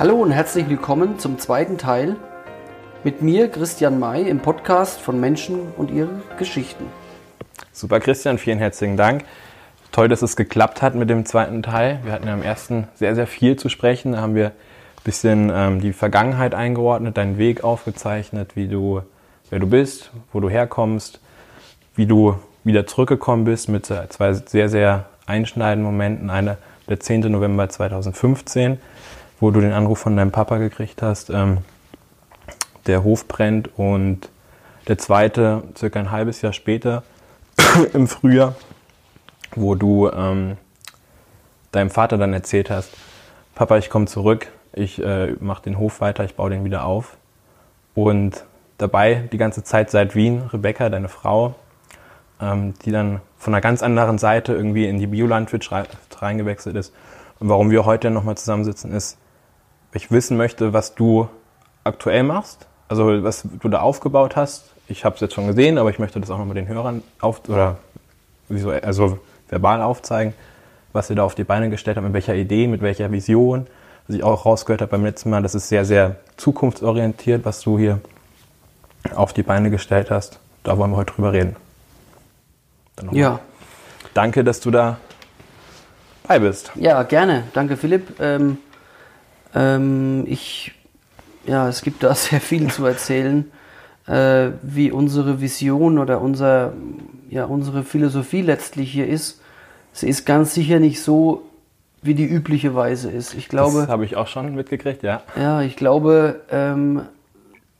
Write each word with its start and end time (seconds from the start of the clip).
Hallo 0.00 0.14
und 0.14 0.30
herzlich 0.30 0.66
willkommen 0.66 1.18
zum 1.18 1.38
zweiten 1.38 1.76
Teil 1.76 2.16
mit 3.04 3.20
mir, 3.20 3.50
Christian 3.50 3.98
May, 3.98 4.22
im 4.22 4.40
Podcast 4.40 4.98
von 4.98 5.20
Menschen 5.20 5.74
und 5.76 5.90
ihre 5.90 6.22
Geschichten. 6.38 6.86
Super, 7.70 8.00
Christian, 8.00 8.38
vielen 8.38 8.58
herzlichen 8.58 8.96
Dank. 8.96 9.26
Toll, 9.92 10.08
dass 10.08 10.22
es 10.22 10.36
geklappt 10.36 10.80
hat 10.80 10.94
mit 10.94 11.10
dem 11.10 11.26
zweiten 11.26 11.62
Teil. 11.62 11.98
Wir 12.02 12.12
hatten 12.12 12.26
ja 12.26 12.32
im 12.32 12.42
ersten 12.42 12.88
sehr, 12.94 13.14
sehr 13.14 13.26
viel 13.26 13.56
zu 13.56 13.68
sprechen. 13.68 14.12
Da 14.12 14.22
haben 14.22 14.34
wir 14.34 14.46
ein 14.46 14.52
bisschen 15.04 15.52
ähm, 15.54 15.82
die 15.82 15.92
Vergangenheit 15.92 16.54
eingeordnet, 16.54 17.18
deinen 17.18 17.36
Weg 17.36 17.62
aufgezeichnet, 17.62 18.56
wie 18.56 18.68
du, 18.68 19.02
wer 19.50 19.58
du 19.58 19.66
bist, 19.66 20.12
wo 20.32 20.40
du 20.40 20.48
herkommst, 20.48 21.20
wie 21.94 22.06
du 22.06 22.36
wieder 22.64 22.86
zurückgekommen 22.86 23.44
bist 23.44 23.68
mit 23.68 23.84
zwei 23.84 24.32
sehr, 24.32 24.70
sehr 24.70 25.10
einschneidenden 25.26 25.84
Momenten. 25.84 26.30
Einer 26.30 26.56
der 26.88 27.00
10. 27.00 27.30
November 27.30 27.68
2015, 27.68 28.78
wo 29.40 29.50
du 29.50 29.60
den 29.60 29.72
Anruf 29.72 29.98
von 29.98 30.16
deinem 30.16 30.30
Papa 30.30 30.58
gekriegt 30.58 31.02
hast, 31.02 31.30
ähm, 31.30 31.58
der 32.86 33.02
Hof 33.02 33.26
brennt 33.26 33.70
und 33.76 34.28
der 34.88 34.98
zweite 34.98 35.62
circa 35.76 35.98
ein 35.98 36.10
halbes 36.10 36.42
Jahr 36.42 36.52
später 36.52 37.02
im 37.92 38.06
Frühjahr, 38.06 38.54
wo 39.54 39.74
du 39.74 40.10
ähm, 40.10 40.56
deinem 41.72 41.90
Vater 41.90 42.18
dann 42.18 42.32
erzählt 42.32 42.70
hast, 42.70 42.90
Papa, 43.54 43.78
ich 43.78 43.90
komme 43.90 44.06
zurück, 44.06 44.48
ich 44.72 45.02
äh, 45.02 45.34
mache 45.40 45.62
den 45.62 45.78
Hof 45.78 46.00
weiter, 46.00 46.24
ich 46.24 46.34
baue 46.34 46.50
den 46.50 46.64
wieder 46.64 46.84
auf. 46.84 47.16
Und 47.94 48.44
dabei 48.78 49.28
die 49.32 49.36
ganze 49.36 49.64
Zeit 49.64 49.90
seit 49.90 50.14
Wien, 50.14 50.42
Rebecca, 50.52 50.88
deine 50.88 51.08
Frau, 51.08 51.54
ähm, 52.40 52.74
die 52.84 52.90
dann 52.90 53.20
von 53.36 53.54
einer 53.54 53.60
ganz 53.60 53.82
anderen 53.82 54.18
Seite 54.18 54.54
irgendwie 54.54 54.86
in 54.86 54.98
die 54.98 55.06
Biolandwirtschaft 55.06 56.22
reingewechselt 56.22 56.76
ist. 56.76 56.94
Und 57.38 57.48
warum 57.48 57.70
wir 57.70 57.84
heute 57.84 58.10
nochmal 58.10 58.36
zusammensitzen, 58.36 58.92
ist, 58.92 59.18
ich 59.92 60.10
wissen 60.10 60.36
möchte, 60.36 60.72
was 60.72 60.94
du 60.94 61.28
aktuell 61.84 62.22
machst, 62.22 62.66
also 62.88 63.22
was 63.22 63.44
du 63.60 63.68
da 63.68 63.80
aufgebaut 63.80 64.36
hast. 64.36 64.70
Ich 64.88 65.04
habe 65.04 65.14
es 65.14 65.20
jetzt 65.20 65.34
schon 65.34 65.46
gesehen, 65.46 65.78
aber 65.78 65.90
ich 65.90 65.98
möchte 65.98 66.20
das 66.20 66.30
auch 66.30 66.38
nochmal 66.38 66.54
den 66.54 66.68
Hörern 66.68 67.02
auf 67.20 67.48
oder 67.48 67.78
also 68.82 69.18
verbal 69.48 69.82
aufzeigen, 69.82 70.34
was 70.92 71.10
ihr 71.10 71.16
da 71.16 71.24
auf 71.24 71.34
die 71.34 71.44
Beine 71.44 71.70
gestellt 71.70 71.96
habt, 71.96 72.04
mit 72.04 72.14
welcher 72.14 72.34
Idee, 72.34 72.66
mit 72.66 72.82
welcher 72.82 73.12
Vision. 73.12 73.66
Was 74.06 74.16
ich 74.16 74.24
auch 74.24 74.44
rausgehört 74.44 74.80
habe 74.80 74.90
beim 74.90 75.04
letzten 75.04 75.30
Mal, 75.30 75.42
das 75.42 75.54
ist 75.54 75.68
sehr, 75.68 75.84
sehr 75.84 76.16
zukunftsorientiert, 76.36 77.44
was 77.44 77.60
du 77.60 77.78
hier 77.78 78.00
auf 79.14 79.32
die 79.32 79.44
Beine 79.44 79.70
gestellt 79.70 80.10
hast. 80.10 80.40
Da 80.64 80.76
wollen 80.76 80.90
wir 80.90 80.96
heute 80.96 81.14
drüber 81.14 81.32
reden. 81.32 81.56
ja. 83.12 83.40
Danke, 84.12 84.42
dass 84.42 84.58
du 84.58 84.72
da 84.72 84.98
bei 86.26 86.40
bist. 86.40 86.72
Ja, 86.74 87.04
gerne. 87.04 87.44
Danke, 87.52 87.76
Philipp. 87.76 88.18
Ähm, 88.18 88.58
ähm, 89.54 90.24
ich, 90.26 90.72
ja, 91.46 91.68
es 91.68 91.82
gibt 91.82 92.02
da 92.02 92.14
sehr 92.14 92.40
viel 92.40 92.70
zu 92.70 92.84
erzählen, 92.84 93.50
äh, 94.06 94.50
wie 94.62 94.90
unsere 94.90 95.40
Vision 95.40 95.98
oder 95.98 96.20
unser, 96.20 96.72
ja, 97.28 97.44
unsere 97.44 97.84
Philosophie 97.84 98.42
letztlich 98.42 98.92
hier 98.92 99.06
ist. 99.06 99.40
Sie 99.92 100.08
ist 100.08 100.24
ganz 100.24 100.54
sicher 100.54 100.78
nicht 100.78 101.02
so, 101.02 101.42
wie 102.02 102.14
die 102.14 102.24
übliche 102.24 102.74
Weise 102.74 103.10
ist. 103.10 103.34
Ich 103.34 103.48
glaube, 103.48 103.80
das 103.80 103.88
habe 103.88 104.04
ich 104.04 104.16
auch 104.16 104.26
schon 104.26 104.54
mitgekriegt, 104.54 105.02
ja. 105.02 105.22
Ja, 105.36 105.60
ich 105.60 105.76
glaube, 105.76 106.40
ähm, 106.50 107.02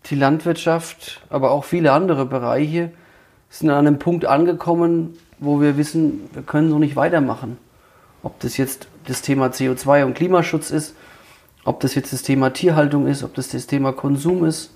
die 0.07 0.15
Landwirtschaft, 0.15 1.21
aber 1.31 1.51
auch 1.51 1.65
viele 1.65 1.93
andere 1.93 2.27
Bereiche 2.27 2.91
sind 3.48 3.71
an 3.71 3.87
einem 3.87 3.98
Punkt 3.98 4.27
angekommen, 4.27 5.17
wo 5.39 5.61
wir 5.61 5.77
wissen, 5.77 6.29
wir 6.33 6.43
können 6.43 6.71
so 6.71 6.79
nicht 6.79 6.97
weitermachen. 6.97 7.59
Ob 8.23 8.39
das 8.41 8.57
jetzt 8.57 8.89
das 9.07 9.23
Thema 9.23 9.47
CO2 9.48 10.05
und 10.05 10.15
Klimaschutz 10.15 10.71
ist, 10.71 10.95
ob 11.64 11.80
das 11.80 11.94
jetzt 11.94 12.12
das 12.12 12.22
Thema 12.22 12.50
Tierhaltung 12.50 13.06
ist, 13.06 13.22
ob 13.22 13.34
das 13.34 13.48
das 13.48 13.66
Thema 13.66 13.92
Konsum 13.92 14.44
ist 14.44 14.75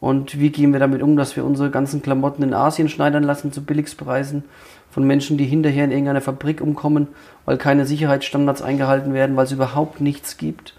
und 0.00 0.40
wie 0.40 0.50
gehen 0.50 0.72
wir 0.72 0.80
damit 0.80 1.02
um, 1.02 1.16
dass 1.16 1.36
wir 1.36 1.44
unsere 1.44 1.70
ganzen 1.70 2.02
Klamotten 2.02 2.42
in 2.42 2.54
Asien 2.54 2.88
schneidern 2.88 3.22
lassen 3.22 3.52
zu 3.52 3.62
Billigspreisen 3.62 4.44
von 4.90 5.06
Menschen, 5.06 5.36
die 5.36 5.44
hinterher 5.44 5.84
in 5.84 5.90
irgendeiner 5.90 6.22
Fabrik 6.22 6.62
umkommen, 6.62 7.08
weil 7.44 7.58
keine 7.58 7.84
Sicherheitsstandards 7.86 8.62
eingehalten 8.62 9.12
werden, 9.12 9.36
weil 9.36 9.44
es 9.44 9.52
überhaupt 9.52 10.00
nichts 10.00 10.38
gibt. 10.38 10.74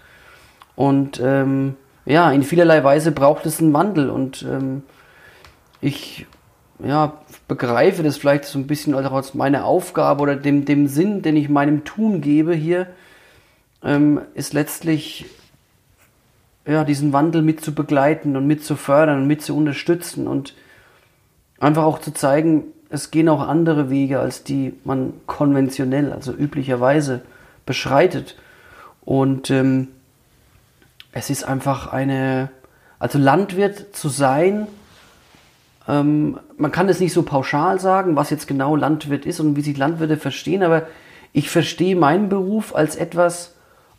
Und 0.74 1.20
ähm, 1.22 1.76
ja, 2.04 2.32
in 2.32 2.42
vielerlei 2.42 2.82
Weise 2.82 3.12
braucht 3.12 3.46
es 3.46 3.60
einen 3.60 3.72
Wandel 3.72 4.10
und 4.10 4.42
ähm, 4.42 4.82
ich 5.80 6.26
ja, 6.84 7.12
begreife 7.46 8.02
das 8.02 8.16
vielleicht 8.16 8.44
so 8.44 8.58
ein 8.58 8.66
bisschen 8.66 8.94
als 8.94 9.34
meine 9.34 9.64
Aufgabe 9.64 10.22
oder 10.22 10.34
dem, 10.34 10.64
dem 10.64 10.88
Sinn, 10.88 11.22
den 11.22 11.36
ich 11.36 11.48
meinem 11.48 11.84
Tun 11.84 12.20
gebe 12.20 12.54
hier, 12.54 12.88
ähm, 13.84 14.20
ist 14.34 14.52
letztlich 14.52 15.26
ja, 16.66 16.84
diesen 16.84 17.12
Wandel 17.12 17.42
mit 17.42 17.64
zu 17.64 17.74
begleiten 17.74 18.36
und 18.36 18.46
mit 18.46 18.64
zu 18.64 18.76
fördern 18.76 19.22
und 19.22 19.26
mit 19.26 19.42
zu 19.42 19.56
unterstützen 19.56 20.26
und 20.26 20.54
einfach 21.58 21.84
auch 21.84 21.98
zu 21.98 22.12
zeigen, 22.12 22.64
es 22.88 23.10
gehen 23.10 23.28
auch 23.28 23.40
andere 23.40 23.90
Wege, 23.90 24.20
als 24.20 24.44
die 24.44 24.74
man 24.84 25.14
konventionell, 25.26 26.12
also 26.12 26.32
üblicherweise 26.32 27.22
beschreitet. 27.64 28.36
Und 29.04 29.50
ähm, 29.50 29.88
es 31.12 31.30
ist 31.30 31.44
einfach 31.44 31.92
eine, 31.92 32.50
also 32.98 33.18
Landwirt 33.18 33.96
zu 33.96 34.08
sein, 34.08 34.66
ähm, 35.88 36.38
man 36.56 36.70
kann 36.70 36.88
es 36.88 37.00
nicht 37.00 37.12
so 37.12 37.22
pauschal 37.22 37.80
sagen, 37.80 38.14
was 38.14 38.30
jetzt 38.30 38.46
genau 38.46 38.76
Landwirt 38.76 39.26
ist 39.26 39.40
und 39.40 39.56
wie 39.56 39.62
sich 39.62 39.76
Landwirte 39.76 40.16
verstehen, 40.16 40.62
aber 40.62 40.86
ich 41.32 41.50
verstehe 41.50 41.96
meinen 41.96 42.28
Beruf 42.28 42.74
als 42.74 42.94
etwas, 42.94 43.51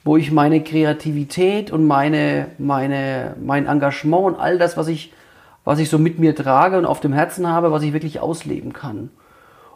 wo 0.03 0.17
ich 0.17 0.31
meine 0.31 0.61
Kreativität 0.61 1.71
und 1.71 1.87
meine, 1.87 2.47
meine, 2.57 3.35
mein 3.41 3.67
Engagement 3.67 4.25
und 4.25 4.35
all 4.35 4.57
das, 4.57 4.75
was 4.75 4.87
ich, 4.87 5.13
was 5.63 5.79
ich 5.79 5.89
so 5.89 5.97
mit 5.97 6.19
mir 6.19 6.35
trage 6.35 6.77
und 6.77 6.85
auf 6.85 6.99
dem 6.99 7.13
Herzen 7.13 7.47
habe, 7.47 7.71
was 7.71 7.83
ich 7.83 7.93
wirklich 7.93 8.19
ausleben 8.19 8.73
kann. 8.73 9.09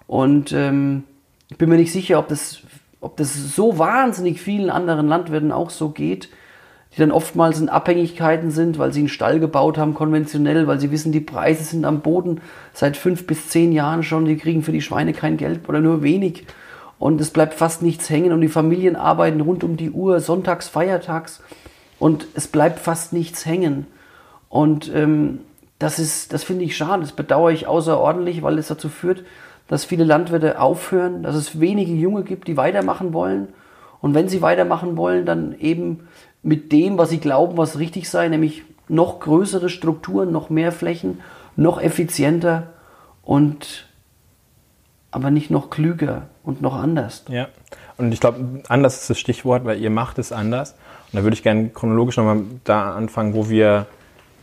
Und 0.06 0.52
ähm, 0.52 1.04
ich 1.50 1.58
bin 1.58 1.70
mir 1.70 1.78
nicht 1.78 1.94
sicher, 1.94 2.20
ob 2.20 2.28
das, 2.28 2.60
ob 3.00 3.16
das 3.18 3.34
so 3.56 3.80
wahnsinnig 3.80 4.42
vielen 4.42 4.70
anderen 4.70 5.08
Landwirten 5.08 5.52
auch 5.54 5.70
so 5.70 5.90
geht, 5.90 6.30
die 6.94 7.00
dann 7.00 7.12
oftmals 7.12 7.60
in 7.60 7.70
Abhängigkeiten 7.70 8.52
sind, 8.52 8.80
weil 8.80 8.92
sie 8.92 9.02
einen 9.02 9.10
Stall 9.10 9.40
gebaut 9.40 9.78
haben, 9.78 9.94
konventionell, 9.94 10.68
weil 10.68 10.80
sie 10.80 10.92
wissen, 10.92 11.12
die 11.12 11.20
Preise 11.22 11.64
sind 11.64 11.86
am 11.86 12.02
Boden 12.02 12.42
seit 12.74 12.98
fünf 12.98 13.28
bis 13.28 13.50
zehn 13.50 13.72
Jahren 13.72 14.04
schon, 14.04 14.26
die 14.26 14.38
kriegen 14.38 14.64
für 14.64 14.72
die 14.72 14.82
Schweine 14.82 15.14
kein 15.14 15.38
Geld 15.38 15.70
oder 15.70 15.80
nur 15.80 16.04
wenig 16.04 16.46
und 17.00 17.22
es 17.22 17.30
bleibt 17.30 17.54
fast 17.54 17.82
nichts 17.82 18.10
hängen 18.10 18.32
und 18.32 18.42
die 18.42 18.48
Familien 18.48 18.96
arbeiten 18.96 19.42
rund 19.42 19.64
um 19.64 19.78
die 19.78 19.92
Uhr, 19.92 20.20
sonntags, 20.20 20.68
feiertags 20.68 21.42
und 22.00 22.28
es 22.34 22.48
bleibt 22.48 22.80
fast 22.80 23.14
nichts 23.14 23.46
hängen. 23.46 23.88
Und 24.50 24.94
ähm, 24.94 25.40
das 25.80 26.00
ist, 26.00 26.34
das 26.34 26.44
finde 26.44 26.66
ich 26.66 26.76
schade, 26.76 27.02
das 27.02 27.12
bedauere 27.12 27.52
ich 27.52 27.68
außerordentlich, 27.68 28.42
weil 28.42 28.58
es 28.58 28.68
dazu 28.68 28.90
führt, 28.90 29.24
dass 29.68 29.86
viele 29.86 30.06
Landwirte 30.06 30.60
aufhören, 30.60 31.24
dass 31.24 31.36
es 31.36 31.60
wenige 31.60 31.94
Junge 31.94 32.24
gibt, 32.24 32.48
die 32.48 32.58
weitermachen 32.58 33.14
wollen. 33.14 33.50
Und 34.02 34.14
wenn 34.14 34.30
sie 34.30 34.42
weitermachen 34.42 34.96
wollen, 34.98 35.26
dann 35.26 35.56
eben 35.60 36.08
mit 36.42 36.72
dem, 36.72 36.98
was 36.98 37.10
sie 37.10 37.20
glauben, 37.20 37.58
was 37.58 37.78
richtig 37.78 38.10
sei, 38.10 38.28
nämlich 38.30 38.64
noch 38.88 39.20
größere 39.20 39.70
Strukturen, 39.70 40.32
noch 40.32 40.50
mehr 40.50 40.72
Flächen, 40.72 41.20
noch 41.56 41.82
effizienter 41.82 42.74
und 43.24 43.88
aber 45.12 45.32
nicht 45.32 45.52
noch 45.52 45.70
klüger 45.70 46.28
und 46.48 46.62
noch 46.62 46.76
anders. 46.76 47.26
Ja, 47.28 47.50
und 47.98 48.14
ich 48.14 48.22
glaube, 48.22 48.64
anders 48.70 49.02
ist 49.02 49.10
das 49.10 49.20
Stichwort, 49.20 49.66
weil 49.66 49.80
ihr 49.82 49.90
macht 49.90 50.18
es 50.18 50.32
anders. 50.32 50.72
Und 51.12 51.20
da 51.20 51.24
würde 51.24 51.36
ich 51.36 51.44
gerne 51.44 51.70
chronologisch 51.70 52.16
nochmal 52.16 52.42
da 52.64 52.96
anfangen, 52.96 53.34
wo 53.34 53.50
wir 53.50 53.86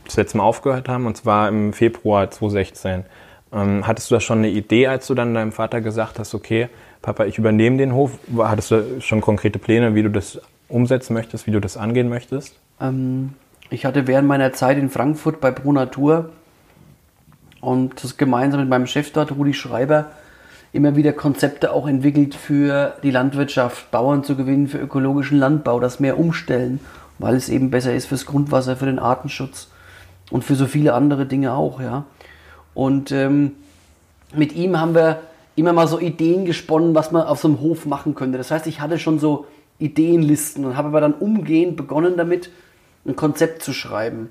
das 0.05 0.17
letzte 0.17 0.37
Mal 0.37 0.45
aufgehört 0.45 0.87
haben, 0.89 1.07
und 1.07 1.17
zwar 1.17 1.49
im 1.49 1.73
Februar 1.73 2.31
2016. 2.31 3.05
Ähm, 3.53 3.87
hattest 3.87 4.11
du 4.11 4.17
da 4.17 4.21
schon 4.21 4.39
eine 4.39 4.51
Idee, 4.51 4.87
als 4.87 5.07
du 5.07 5.15
dann 5.15 5.33
deinem 5.33 5.53
Vater 5.53 5.81
gesagt 5.81 6.19
hast, 6.19 6.35
okay, 6.35 6.69
Papa, 7.01 7.25
ich 7.25 7.39
übernehme 7.39 7.79
den 7.79 7.95
Hof? 7.95 8.19
Hattest 8.37 8.71
du 8.71 9.01
schon 9.01 9.23
konkrete 9.23 9.59
Pläne, 9.59 9.95
wie 9.95 10.03
du 10.03 10.11
das 10.11 10.41
umsetzen 10.69 11.15
möchtest, 11.15 11.47
wie 11.47 11.53
du 11.53 11.61
das 11.61 11.79
angehen 11.79 12.11
möchtest? 12.11 12.55
Ähm, 12.81 13.33
ich 13.71 13.87
hatte 13.87 14.07
während 14.07 14.29
meiner 14.29 14.53
Zeit 14.53 14.77
in 14.77 14.91
Frankfurt 14.91 15.41
bei 15.41 15.51
Pro 15.51 15.73
Natur 15.73 16.31
und 17.63 18.05
das 18.05 18.19
gemeinsam 18.19 18.61
mit 18.61 18.69
meinem 18.69 18.87
Chef 18.87 19.11
dort, 19.11 19.33
Rudi 19.33 19.55
Schreiber, 19.55 20.11
immer 20.75 20.97
wieder 20.97 21.13
Konzepte 21.13 21.73
auch 21.73 21.87
entwickelt 21.87 22.35
für 22.35 22.97
die 23.05 23.13
Landwirtschaft, 23.13 23.93
Bauern 23.93 24.25
zu 24.25 24.35
gewinnen 24.35 24.67
für 24.67 24.79
ökologischen 24.79 25.39
Landbau, 25.39 25.79
das 25.79 26.01
mehr 26.01 26.19
umstellen, 26.19 26.81
weil 27.21 27.37
es 27.37 27.49
eben 27.49 27.71
besser 27.71 27.95
ist 27.95 28.07
fürs 28.07 28.27
Grundwasser, 28.27 28.77
für 28.77 28.87
den 28.87 28.99
Artenschutz 28.99 29.69
und 30.33 30.43
für 30.43 30.57
so 30.57 30.67
viele 30.67 30.95
andere 30.95 31.27
Dinge 31.27 31.55
auch, 31.55 31.81
ja. 31.81 32.05
Und 32.75 33.13
ähm, 33.13 33.53
mit 34.35 34.57
ihm 34.57 34.81
haben 34.81 34.97
wir 34.97 35.21
immer 35.55 35.73
mal 35.73 35.87
so 35.87 36.01
Ideen 36.01 36.45
gesponnen, 36.45 36.93
was 36.97 37.13
man 37.13 37.23
auf 37.23 37.41
so 37.41 37.47
einem 37.47 37.61
Hof 37.61 37.87
machen 37.87 38.17
könnte. 38.17 38.37
Das 38.37 38.51
heißt, 38.51 38.67
ich 38.67 38.81
hatte 38.81 38.99
schon 38.99 39.21
so 39.21 39.47
Ideenlisten 39.79 40.65
und 40.65 40.77
habe 40.77 40.89
aber 40.89 41.01
dann 41.01 41.15
umgehend 41.15 41.77
begonnen 41.77 42.17
damit, 42.17 42.51
ein 43.07 43.15
Konzept 43.15 43.63
zu 43.63 43.73
schreiben. 43.73 44.29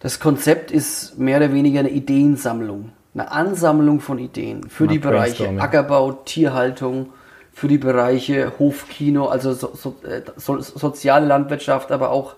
Das 0.00 0.18
Konzept 0.18 0.72
ist 0.72 1.20
mehr 1.20 1.36
oder 1.36 1.52
weniger 1.52 1.78
eine 1.78 1.90
Ideensammlung 1.90 2.90
eine 3.14 3.30
Ansammlung 3.30 4.00
von 4.00 4.18
Ideen 4.18 4.68
für 4.68 4.84
Mal 4.84 4.92
die 4.92 4.98
Bereiche 4.98 5.48
Ackerbau, 5.58 6.12
Tierhaltung, 6.12 7.12
für 7.52 7.68
die 7.68 7.78
Bereiche 7.78 8.52
Hofkino, 8.58 9.26
also 9.26 9.52
so, 9.52 9.72
so, 9.74 9.96
äh, 10.06 10.22
so, 10.36 10.60
soziale 10.60 11.26
Landwirtschaft, 11.26 11.92
aber 11.92 12.10
auch 12.10 12.34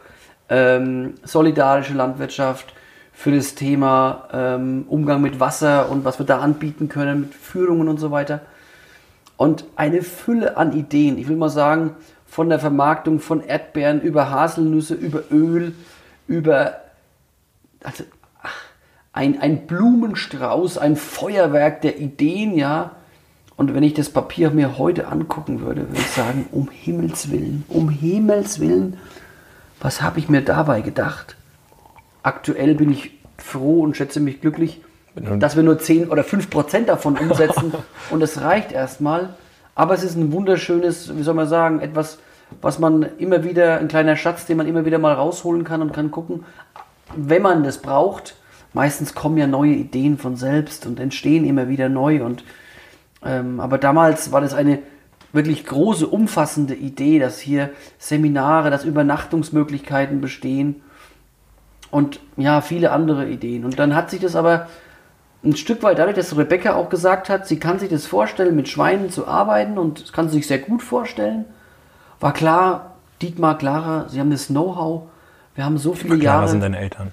ähm, 0.48 1.14
solidarische 1.22 1.94
Landwirtschaft, 1.94 2.74
für 3.14 3.30
das 3.30 3.54
Thema 3.54 4.28
ähm, 4.32 4.84
Umgang 4.88 5.22
mit 5.22 5.40
Wasser 5.40 5.88
und 5.88 6.04
was 6.04 6.18
wir 6.18 6.26
da 6.26 6.40
anbieten 6.40 6.88
können, 6.88 7.20
mit 7.22 7.34
Führungen 7.34 7.88
und 7.88 7.98
so 7.98 8.10
weiter. 8.10 8.40
Und 9.36 9.64
eine 9.76 10.02
Fülle 10.02 10.56
an 10.56 10.72
Ideen. 10.72 11.16
Ich 11.16 11.28
will 11.28 11.36
mal 11.36 11.48
sagen, 11.48 11.94
von 12.26 12.48
der 12.48 12.58
Vermarktung 12.58 13.20
von 13.20 13.40
Erdbeeren 13.40 14.00
über 14.00 14.30
Haselnüsse, 14.30 14.94
über 14.94 15.22
Öl, 15.30 15.72
über 16.26 16.80
also, 17.84 18.04
ein, 19.14 19.40
ein 19.40 19.66
Blumenstrauß, 19.66 20.76
ein 20.76 20.96
Feuerwerk 20.96 21.80
der 21.82 21.98
Ideen, 21.98 22.58
ja. 22.58 22.96
Und 23.56 23.72
wenn 23.72 23.84
ich 23.84 23.94
das 23.94 24.10
Papier 24.10 24.50
mir 24.50 24.76
heute 24.76 25.06
angucken 25.06 25.60
würde, 25.60 25.88
würde 25.88 26.00
ich 26.00 26.10
sagen, 26.10 26.46
um 26.50 26.68
Himmels 26.68 27.30
Willen, 27.30 27.64
um 27.68 27.88
Himmels 27.88 28.58
Willen, 28.58 28.98
was 29.80 30.02
habe 30.02 30.18
ich 30.18 30.28
mir 30.28 30.42
dabei 30.42 30.80
gedacht? 30.80 31.36
Aktuell 32.24 32.74
bin 32.74 32.90
ich 32.90 33.12
froh 33.38 33.82
und 33.82 33.96
schätze 33.96 34.18
mich 34.18 34.40
glücklich, 34.40 34.80
dass 35.14 35.54
wir 35.54 35.62
nur 35.62 35.78
10 35.78 36.08
oder 36.08 36.24
5 36.24 36.50
Prozent 36.50 36.88
davon 36.88 37.16
umsetzen 37.16 37.72
und 38.10 38.20
es 38.20 38.40
reicht 38.40 38.72
erstmal. 38.72 39.34
Aber 39.76 39.94
es 39.94 40.02
ist 40.02 40.16
ein 40.16 40.32
wunderschönes, 40.32 41.16
wie 41.16 41.22
soll 41.22 41.34
man 41.34 41.46
sagen, 41.46 41.80
etwas, 41.80 42.18
was 42.60 42.80
man 42.80 43.06
immer 43.18 43.44
wieder, 43.44 43.78
ein 43.78 43.86
kleiner 43.86 44.16
Schatz, 44.16 44.46
den 44.46 44.56
man 44.56 44.66
immer 44.66 44.84
wieder 44.84 44.98
mal 44.98 45.14
rausholen 45.14 45.62
kann 45.62 45.82
und 45.82 45.92
kann 45.92 46.10
gucken, 46.10 46.44
wenn 47.14 47.42
man 47.42 47.62
das 47.62 47.78
braucht. 47.78 48.34
Meistens 48.74 49.14
kommen 49.14 49.38
ja 49.38 49.46
neue 49.46 49.72
Ideen 49.72 50.18
von 50.18 50.36
selbst 50.36 50.84
und 50.86 51.00
entstehen 51.00 51.46
immer 51.46 51.68
wieder 51.68 51.88
neu 51.88 52.22
und 52.22 52.44
ähm, 53.24 53.58
aber 53.60 53.78
damals 53.78 54.32
war 54.32 54.40
das 54.40 54.52
eine 54.52 54.80
wirklich 55.32 55.64
große, 55.66 56.06
umfassende 56.06 56.74
Idee, 56.74 57.18
dass 57.18 57.38
hier 57.38 57.70
Seminare, 57.98 58.70
dass 58.70 58.84
Übernachtungsmöglichkeiten 58.84 60.20
bestehen 60.20 60.82
und 61.90 62.20
ja, 62.36 62.60
viele 62.60 62.92
andere 62.92 63.28
Ideen. 63.28 63.64
Und 63.64 63.78
dann 63.78 63.94
hat 63.94 64.10
sich 64.10 64.20
das 64.20 64.36
aber 64.36 64.68
ein 65.44 65.56
Stück 65.56 65.82
weit 65.82 65.98
dadurch, 65.98 66.16
dass 66.16 66.36
Rebecca 66.36 66.74
auch 66.74 66.88
gesagt 66.88 67.28
hat, 67.28 67.46
sie 67.46 67.58
kann 67.58 67.78
sich 67.78 67.90
das 67.90 68.06
vorstellen, 68.06 68.56
mit 68.56 68.68
Schweinen 68.68 69.10
zu 69.10 69.26
arbeiten 69.26 69.78
und 69.78 70.02
das 70.02 70.12
kann 70.12 70.28
sie 70.28 70.36
sich 70.36 70.46
sehr 70.46 70.58
gut 70.58 70.82
vorstellen, 70.82 71.44
war 72.20 72.32
klar, 72.32 72.92
Dietmar, 73.20 73.58
Clara, 73.58 74.08
sie 74.08 74.20
haben 74.20 74.30
das 74.30 74.46
Know-how, 74.46 75.02
wir 75.54 75.64
haben 75.64 75.78
so 75.78 75.94
viele 75.94 76.18
Clara 76.18 76.38
Jahre. 76.38 76.48
sind 76.48 76.60
deine 76.60 76.78
Eltern. 76.78 77.12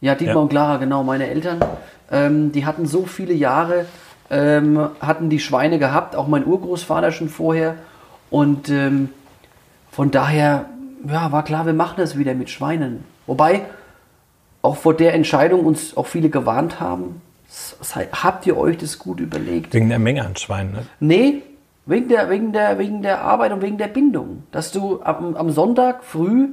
Ja, 0.00 0.14
Dietmar 0.14 0.36
Ja. 0.36 0.42
und 0.42 0.48
Clara, 0.48 0.76
genau, 0.76 1.02
meine 1.02 1.28
Eltern. 1.28 1.60
Ähm, 2.10 2.52
die 2.52 2.64
hatten 2.64 2.86
so 2.86 3.04
viele 3.04 3.34
Jahre, 3.34 3.86
ähm, 4.30 4.88
hatten 5.00 5.28
die 5.28 5.40
Schweine 5.40 5.78
gehabt, 5.78 6.14
auch 6.16 6.28
mein 6.28 6.46
Urgroßvater 6.46 7.12
schon 7.12 7.28
vorher. 7.28 7.76
Und 8.30 8.68
ähm, 8.68 9.10
von 9.90 10.10
daher, 10.10 10.66
ja, 11.06 11.32
war 11.32 11.44
klar, 11.44 11.66
wir 11.66 11.72
machen 11.72 11.94
das 11.96 12.16
wieder 12.16 12.34
mit 12.34 12.50
Schweinen. 12.50 13.04
Wobei 13.26 13.62
auch 14.62 14.76
vor 14.76 14.94
der 14.94 15.14
Entscheidung 15.14 15.64
uns 15.64 15.96
auch 15.96 16.06
viele 16.06 16.28
gewarnt 16.28 16.80
haben. 16.80 17.20
Habt 18.12 18.46
ihr 18.46 18.56
euch 18.56 18.76
das 18.78 18.98
gut 18.98 19.20
überlegt? 19.20 19.72
Wegen 19.74 19.88
der 19.88 19.98
Menge 19.98 20.24
an 20.24 20.36
Schweinen. 20.36 20.72
Ne? 20.72 20.82
Nee, 21.00 21.42
wegen 21.86 22.08
der, 22.08 22.28
wegen 22.28 22.52
der, 22.52 22.78
wegen 22.78 23.02
der 23.02 23.22
Arbeit 23.22 23.52
und 23.52 23.62
wegen 23.62 23.78
der 23.78 23.88
Bindung. 23.88 24.42
Dass 24.52 24.70
du 24.70 25.00
am, 25.02 25.34
am 25.34 25.50
Sonntag 25.50 26.04
früh 26.04 26.48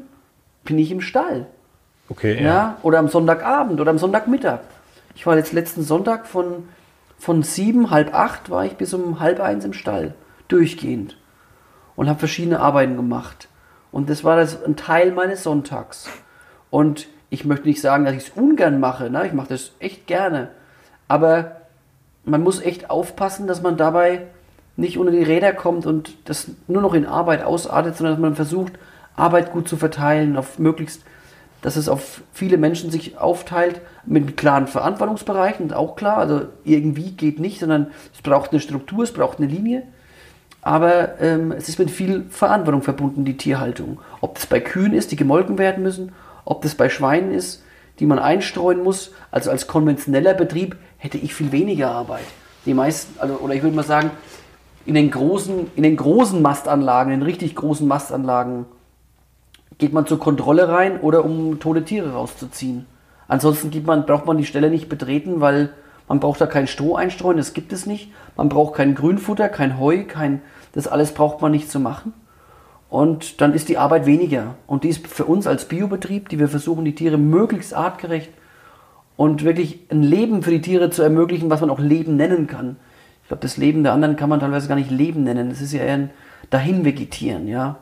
bin 0.63 0.79
ich 0.79 0.91
im 0.91 1.01
Stall. 1.01 1.47
Okay, 2.09 2.43
Ja. 2.43 2.77
oder 2.83 2.99
am 2.99 3.07
Sonntagabend 3.07 3.81
oder 3.81 3.91
am 3.91 3.97
Sonntagmittag. 3.97 4.59
Ich 5.15 5.25
war 5.25 5.35
jetzt 5.37 5.53
letzten 5.53 5.83
Sonntag 5.83 6.27
von, 6.27 6.67
von 7.17 7.41
sieben, 7.43 7.89
halb 7.89 8.13
acht 8.13 8.49
war 8.49 8.65
ich 8.65 8.73
bis 8.75 8.93
um 8.93 9.19
halb 9.19 9.39
eins 9.39 9.65
im 9.65 9.73
Stall. 9.73 10.13
Durchgehend. 10.47 11.17
Und 11.95 12.09
habe 12.09 12.19
verschiedene 12.19 12.59
Arbeiten 12.59 12.95
gemacht. 12.95 13.47
Und 13.91 14.09
das 14.09 14.23
war 14.23 14.35
das 14.35 14.63
ein 14.63 14.75
Teil 14.75 15.11
meines 15.13 15.43
Sonntags. 15.43 16.09
Und 16.69 17.07
ich 17.29 17.45
möchte 17.45 17.67
nicht 17.67 17.81
sagen, 17.81 18.05
dass 18.05 18.13
ich 18.13 18.27
es 18.27 18.29
ungern 18.35 18.79
mache. 18.79 19.09
Ne? 19.09 19.25
Ich 19.25 19.33
mache 19.33 19.49
das 19.49 19.71
echt 19.79 20.05
gerne. 20.05 20.49
Aber 21.07 21.61
man 22.25 22.43
muss 22.43 22.61
echt 22.61 22.89
aufpassen, 22.89 23.47
dass 23.47 23.61
man 23.61 23.77
dabei 23.77 24.23
nicht 24.75 24.97
unter 24.97 25.11
die 25.13 25.23
Räder 25.23 25.53
kommt 25.53 25.85
und 25.85 26.15
das 26.27 26.49
nur 26.67 26.81
noch 26.81 26.93
in 26.93 27.05
Arbeit 27.05 27.43
ausartet, 27.43 27.95
sondern 27.95 28.15
dass 28.15 28.21
man 28.21 28.35
versucht, 28.35 28.73
Arbeit 29.15 29.53
gut 29.53 29.69
zu 29.69 29.77
verteilen, 29.77 30.35
auf 30.35 30.59
möglichst, 30.59 31.03
dass 31.65 31.77
es 31.77 31.89
auf 31.89 32.21
viele 32.31 32.59
Menschen 32.59 32.91
sich 32.91 33.17
aufteilt, 33.17 33.81
mit 34.05 34.37
klaren 34.37 34.67
Verantwortungsbereichen, 34.67 35.73
auch 35.73 35.95
klar, 35.95 36.17
also 36.17 36.41
irgendwie 36.63 37.09
geht 37.09 37.39
nicht, 37.39 37.59
sondern 37.59 37.87
es 38.13 38.21
braucht 38.21 38.51
eine 38.51 38.59
Struktur, 38.59 39.03
es 39.03 39.11
braucht 39.11 39.39
eine 39.39 39.47
Linie. 39.47 39.81
Aber 40.61 41.19
ähm, 41.19 41.51
es 41.51 41.67
ist 41.67 41.79
mit 41.79 41.89
viel 41.89 42.25
Verantwortung 42.29 42.83
verbunden, 42.83 43.25
die 43.25 43.35
Tierhaltung. 43.35 43.99
Ob 44.21 44.35
das 44.35 44.45
bei 44.45 44.59
Kühen 44.59 44.93
ist, 44.93 45.11
die 45.11 45.15
gemolken 45.15 45.57
werden 45.57 45.81
müssen, 45.81 46.11
ob 46.43 46.61
das 46.61 46.75
bei 46.75 46.87
Schweinen 46.87 47.31
ist, 47.31 47.63
die 47.97 48.05
man 48.05 48.19
einstreuen 48.19 48.83
muss. 48.83 49.13
Also 49.31 49.49
als 49.49 49.65
konventioneller 49.65 50.35
Betrieb 50.35 50.75
hätte 50.97 51.17
ich 51.17 51.33
viel 51.33 51.51
weniger 51.51 51.89
Arbeit. 51.89 52.25
Die 52.67 52.75
meisten, 52.75 53.19
also, 53.19 53.37
oder 53.37 53.55
ich 53.55 53.63
würde 53.63 53.75
mal 53.75 53.81
sagen, 53.81 54.11
in 54.85 54.93
den 54.93 55.09
großen, 55.09 55.71
in 55.75 55.81
den 55.81 55.97
großen 55.97 56.43
Mastanlagen, 56.43 57.11
in 57.11 57.21
den 57.21 57.25
richtig 57.25 57.55
großen 57.55 57.87
Mastanlagen, 57.87 58.67
geht 59.77 59.93
man 59.93 60.05
zur 60.05 60.19
Kontrolle 60.19 60.69
rein 60.69 60.99
oder 60.99 61.25
um 61.25 61.59
tote 61.59 61.83
Tiere 61.83 62.13
rauszuziehen. 62.13 62.85
Ansonsten 63.27 63.71
man, 63.85 64.05
braucht 64.05 64.25
man 64.25 64.37
die 64.37 64.45
Stelle 64.45 64.69
nicht 64.69 64.89
betreten, 64.89 65.41
weil 65.41 65.71
man 66.07 66.19
braucht 66.19 66.39
da 66.39 66.45
kein 66.45 66.67
Stroh 66.67 66.95
einstreuen, 66.95 67.37
das 67.37 67.53
gibt 67.53 67.73
es 67.73 67.85
nicht. 67.85 68.11
Man 68.37 68.49
braucht 68.49 68.75
kein 68.75 68.95
Grünfutter, 68.95 69.49
kein 69.49 69.79
Heu, 69.79 70.03
kein, 70.03 70.41
das 70.73 70.87
alles 70.87 71.13
braucht 71.13 71.41
man 71.41 71.51
nicht 71.51 71.69
zu 71.69 71.79
machen. 71.79 72.13
Und 72.89 73.41
dann 73.41 73.53
ist 73.53 73.67
die 73.69 73.77
Arbeit 73.77 74.05
weniger. 74.05 74.55
Und 74.67 74.83
die 74.83 74.89
ist 74.89 75.07
für 75.07 75.25
uns 75.25 75.47
als 75.47 75.65
Biobetrieb, 75.67 76.29
die 76.29 76.39
wir 76.39 76.47
versuchen, 76.47 76.85
die 76.85 76.95
Tiere 76.95 77.17
möglichst 77.17 77.73
artgerecht 77.73 78.31
und 79.17 79.43
wirklich 79.43 79.79
ein 79.89 80.03
Leben 80.03 80.43
für 80.43 80.51
die 80.51 80.61
Tiere 80.61 80.91
zu 80.91 81.01
ermöglichen, 81.01 81.49
was 81.49 81.61
man 81.61 81.69
auch 81.69 81.79
Leben 81.79 82.15
nennen 82.15 82.47
kann. 82.47 82.77
Ich 83.23 83.29
glaube, 83.29 83.41
das 83.41 83.57
Leben 83.57 83.83
der 83.83 83.93
anderen 83.93 84.15
kann 84.15 84.29
man 84.29 84.39
teilweise 84.39 84.67
gar 84.67 84.75
nicht 84.75 84.91
Leben 84.91 85.23
nennen. 85.23 85.49
Das 85.49 85.61
ist 85.61 85.73
ja 85.73 85.81
eher 85.81 85.93
ein 85.95 86.09
Dahinvegetieren, 86.51 87.47
ja. 87.47 87.77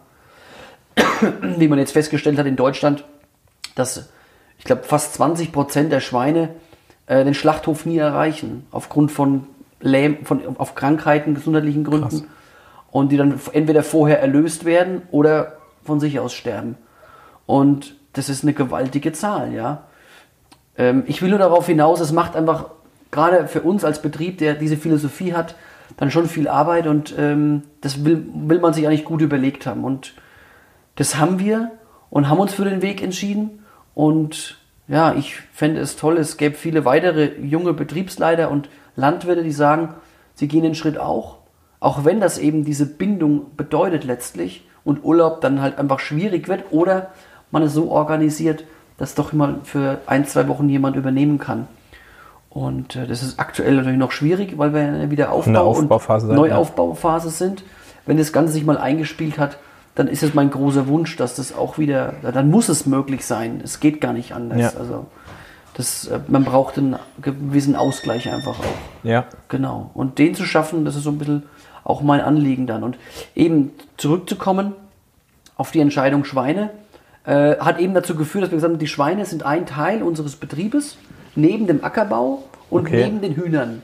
Wie 1.57 1.67
man 1.67 1.79
jetzt 1.79 1.91
festgestellt 1.91 2.37
hat 2.37 2.45
in 2.45 2.55
Deutschland, 2.55 3.03
dass 3.75 4.09
ich 4.57 4.65
glaube 4.65 4.83
fast 4.83 5.13
20 5.15 5.51
Prozent 5.51 5.91
der 5.91 5.99
Schweine 5.99 6.49
äh, 7.07 7.23
den 7.23 7.33
Schlachthof 7.33 7.85
nie 7.85 7.97
erreichen, 7.97 8.65
aufgrund 8.71 9.11
von, 9.11 9.47
Lähm, 9.81 10.25
von 10.25 10.57
auf 10.57 10.75
Krankheiten, 10.75 11.35
gesundheitlichen 11.35 11.83
Gründen. 11.83 12.09
Krass. 12.09 12.23
Und 12.91 13.11
die 13.11 13.17
dann 13.17 13.39
entweder 13.53 13.83
vorher 13.83 14.21
erlöst 14.21 14.65
werden 14.65 15.01
oder 15.11 15.57
von 15.83 15.99
sich 15.99 16.19
aus 16.19 16.33
sterben. 16.33 16.77
Und 17.45 17.95
das 18.13 18.29
ist 18.29 18.43
eine 18.43 18.53
gewaltige 18.53 19.11
Zahl, 19.11 19.51
ja. 19.51 19.85
Ähm, 20.77 21.03
ich 21.07 21.21
will 21.21 21.29
nur 21.29 21.39
darauf 21.39 21.65
hinaus, 21.65 21.99
es 21.99 22.11
macht 22.11 22.35
einfach 22.35 22.67
gerade 23.11 23.47
für 23.47 23.61
uns 23.61 23.83
als 23.83 24.01
Betrieb, 24.01 24.37
der 24.37 24.53
diese 24.53 24.77
Philosophie 24.77 25.33
hat, 25.33 25.55
dann 25.97 26.11
schon 26.11 26.27
viel 26.27 26.47
Arbeit 26.47 26.87
und 26.87 27.13
ähm, 27.17 27.63
das 27.81 28.05
will, 28.05 28.25
will 28.33 28.59
man 28.59 28.73
sich 28.73 28.87
eigentlich 28.87 29.05
gut 29.05 29.21
überlegt 29.21 29.65
haben. 29.65 29.83
Und 29.83 30.13
das 30.95 31.17
haben 31.17 31.39
wir 31.39 31.71
und 32.09 32.29
haben 32.29 32.39
uns 32.39 32.53
für 32.53 32.65
den 32.65 32.81
Weg 32.81 33.01
entschieden. 33.01 33.63
Und 33.95 34.57
ja, 34.87 35.13
ich 35.13 35.35
fände 35.53 35.79
es 35.79 35.95
toll, 35.95 36.17
es 36.17 36.37
gäbe 36.37 36.55
viele 36.55 36.85
weitere 36.85 37.39
junge 37.41 37.73
Betriebsleiter 37.73 38.51
und 38.51 38.69
Landwirte, 38.95 39.43
die 39.43 39.51
sagen, 39.51 39.95
sie 40.35 40.47
gehen 40.47 40.63
den 40.63 40.75
Schritt 40.75 40.97
auch. 40.97 41.37
Auch 41.79 42.05
wenn 42.05 42.21
das 42.21 42.37
eben 42.37 42.63
diese 42.63 42.85
Bindung 42.85 43.55
bedeutet 43.57 44.03
letztlich 44.03 44.67
und 44.83 45.03
Urlaub 45.03 45.41
dann 45.41 45.61
halt 45.61 45.77
einfach 45.77 45.99
schwierig 45.99 46.47
wird 46.47 46.65
oder 46.71 47.11
man 47.51 47.63
es 47.63 47.73
so 47.73 47.91
organisiert, 47.91 48.65
dass 48.97 49.15
doch 49.15 49.33
immer 49.33 49.59
für 49.63 49.99
ein, 50.05 50.25
zwei 50.25 50.47
Wochen 50.47 50.69
jemand 50.69 50.95
übernehmen 50.95 51.39
kann. 51.39 51.67
Und 52.49 52.95
äh, 52.95 53.07
das 53.07 53.23
ist 53.23 53.39
aktuell 53.39 53.75
natürlich 53.75 53.97
noch 53.97 54.11
schwierig, 54.11 54.57
weil 54.57 54.73
wir 54.73 55.09
wieder 55.09 55.33
In 55.45 55.53
der 55.53 55.63
Aufbau 55.63 55.65
Aufbauphase 55.65 56.27
und 56.29 56.35
Neuaufbauphase 56.35 57.31
sind. 57.31 57.63
Wenn 58.05 58.17
das 58.17 58.31
Ganze 58.31 58.53
sich 58.53 58.63
mal 58.63 58.77
eingespielt 58.77 59.39
hat, 59.39 59.57
dann 59.95 60.07
ist 60.07 60.23
es 60.23 60.33
mein 60.33 60.49
großer 60.49 60.87
Wunsch, 60.87 61.15
dass 61.17 61.35
das 61.35 61.55
auch 61.55 61.77
wieder, 61.77 62.13
dann 62.21 62.49
muss 62.49 62.69
es 62.69 62.85
möglich 62.85 63.25
sein. 63.25 63.61
Es 63.63 63.79
geht 63.79 64.01
gar 64.01 64.13
nicht 64.13 64.33
anders. 64.33 64.73
Ja. 64.73 64.79
Also 64.79 65.05
das, 65.75 66.07
äh, 66.07 66.19
man 66.27 66.43
braucht 66.43 66.77
einen 66.77 66.97
gewissen 67.21 67.75
Ausgleich 67.75 68.31
einfach 68.31 68.59
auch. 68.59 69.03
Ja. 69.03 69.25
Genau. 69.49 69.91
Und 69.93 70.19
den 70.19 70.35
zu 70.35 70.45
schaffen, 70.45 70.85
das 70.85 70.95
ist 70.95 71.03
so 71.03 71.11
ein 71.11 71.17
bisschen 71.17 71.43
auch 71.83 72.01
mein 72.01 72.21
Anliegen 72.21 72.65
dann. 72.67 72.83
Und 72.83 72.97
eben 73.35 73.71
zurückzukommen 73.97 74.73
auf 75.55 75.71
die 75.71 75.79
Entscheidung 75.79 76.23
Schweine, 76.25 76.69
äh, 77.25 77.57
hat 77.57 77.79
eben 77.79 77.93
dazu 77.93 78.15
geführt, 78.15 78.43
dass 78.45 78.51
wir 78.51 78.57
gesagt 78.57 78.73
haben, 78.73 78.79
die 78.79 78.87
Schweine 78.87 79.25
sind 79.25 79.43
ein 79.45 79.65
Teil 79.65 80.01
unseres 80.03 80.35
Betriebes, 80.35 80.97
neben 81.35 81.67
dem 81.67 81.83
Ackerbau 81.83 82.43
und 82.69 82.87
Okay. 82.87 83.05
neben 83.05 83.21
den 83.21 83.35
Hühnern. 83.35 83.81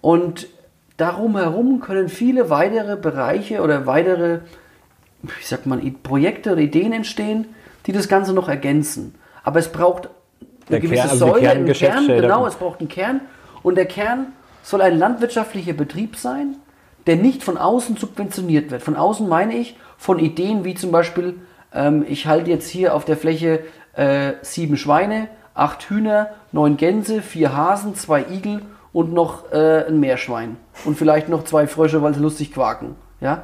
Und 0.00 0.48
darum 0.96 1.36
herum 1.36 1.80
können 1.80 2.08
viele 2.08 2.50
weitere 2.50 2.96
Bereiche 2.96 3.62
oder 3.62 3.86
weitere, 3.86 4.40
ich 5.40 5.46
sag 5.46 5.66
mal, 5.66 5.80
Projekte 6.02 6.52
oder 6.52 6.60
Ideen 6.60 6.92
entstehen, 6.92 7.46
die 7.86 7.92
das 7.92 8.08
Ganze 8.08 8.32
noch 8.32 8.48
ergänzen. 8.48 9.14
Aber 9.42 9.58
es 9.58 9.70
braucht 9.70 10.08
Der 10.68 10.78
eine 10.78 10.80
gewisse 10.80 11.02
Kern- 11.02 11.10
also 11.10 11.26
Säule, 11.26 11.50
einen 11.50 11.72
Kern, 11.72 12.06
genau, 12.06 12.46
es 12.46 12.54
braucht 12.54 12.80
einen 12.80 12.88
Kern. 12.88 13.20
Und 13.62 13.76
der 13.76 13.86
Kern 13.86 14.32
soll 14.62 14.80
ein 14.80 14.98
landwirtschaftlicher 14.98 15.74
Betrieb 15.74 16.16
sein, 16.16 16.56
der 17.06 17.16
nicht 17.16 17.42
von 17.42 17.58
außen 17.58 17.96
subventioniert 17.96 18.70
wird. 18.70 18.82
Von 18.82 18.96
außen 18.96 19.28
meine 19.28 19.54
ich 19.54 19.76
von 19.98 20.18
Ideen 20.18 20.64
wie 20.64 20.74
zum 20.74 20.90
Beispiel, 20.90 21.34
ähm, 21.72 22.04
ich 22.08 22.26
halte 22.26 22.50
jetzt 22.50 22.68
hier 22.68 22.94
auf 22.94 23.04
der 23.04 23.16
Fläche 23.16 23.60
äh, 23.94 24.32
sieben 24.42 24.76
Schweine, 24.76 25.28
acht 25.54 25.88
Hühner, 25.88 26.30
neun 26.52 26.76
Gänse, 26.76 27.22
vier 27.22 27.54
Hasen, 27.56 27.94
zwei 27.94 28.24
Igel 28.30 28.62
und 28.92 29.12
noch 29.12 29.52
äh, 29.52 29.86
ein 29.86 30.00
Meerschwein. 30.00 30.56
Und 30.84 30.96
vielleicht 30.96 31.28
noch 31.28 31.44
zwei 31.44 31.66
Frösche, 31.66 32.02
weil 32.02 32.14
sie 32.14 32.20
lustig 32.20 32.52
quaken. 32.52 32.96
Ja? 33.20 33.42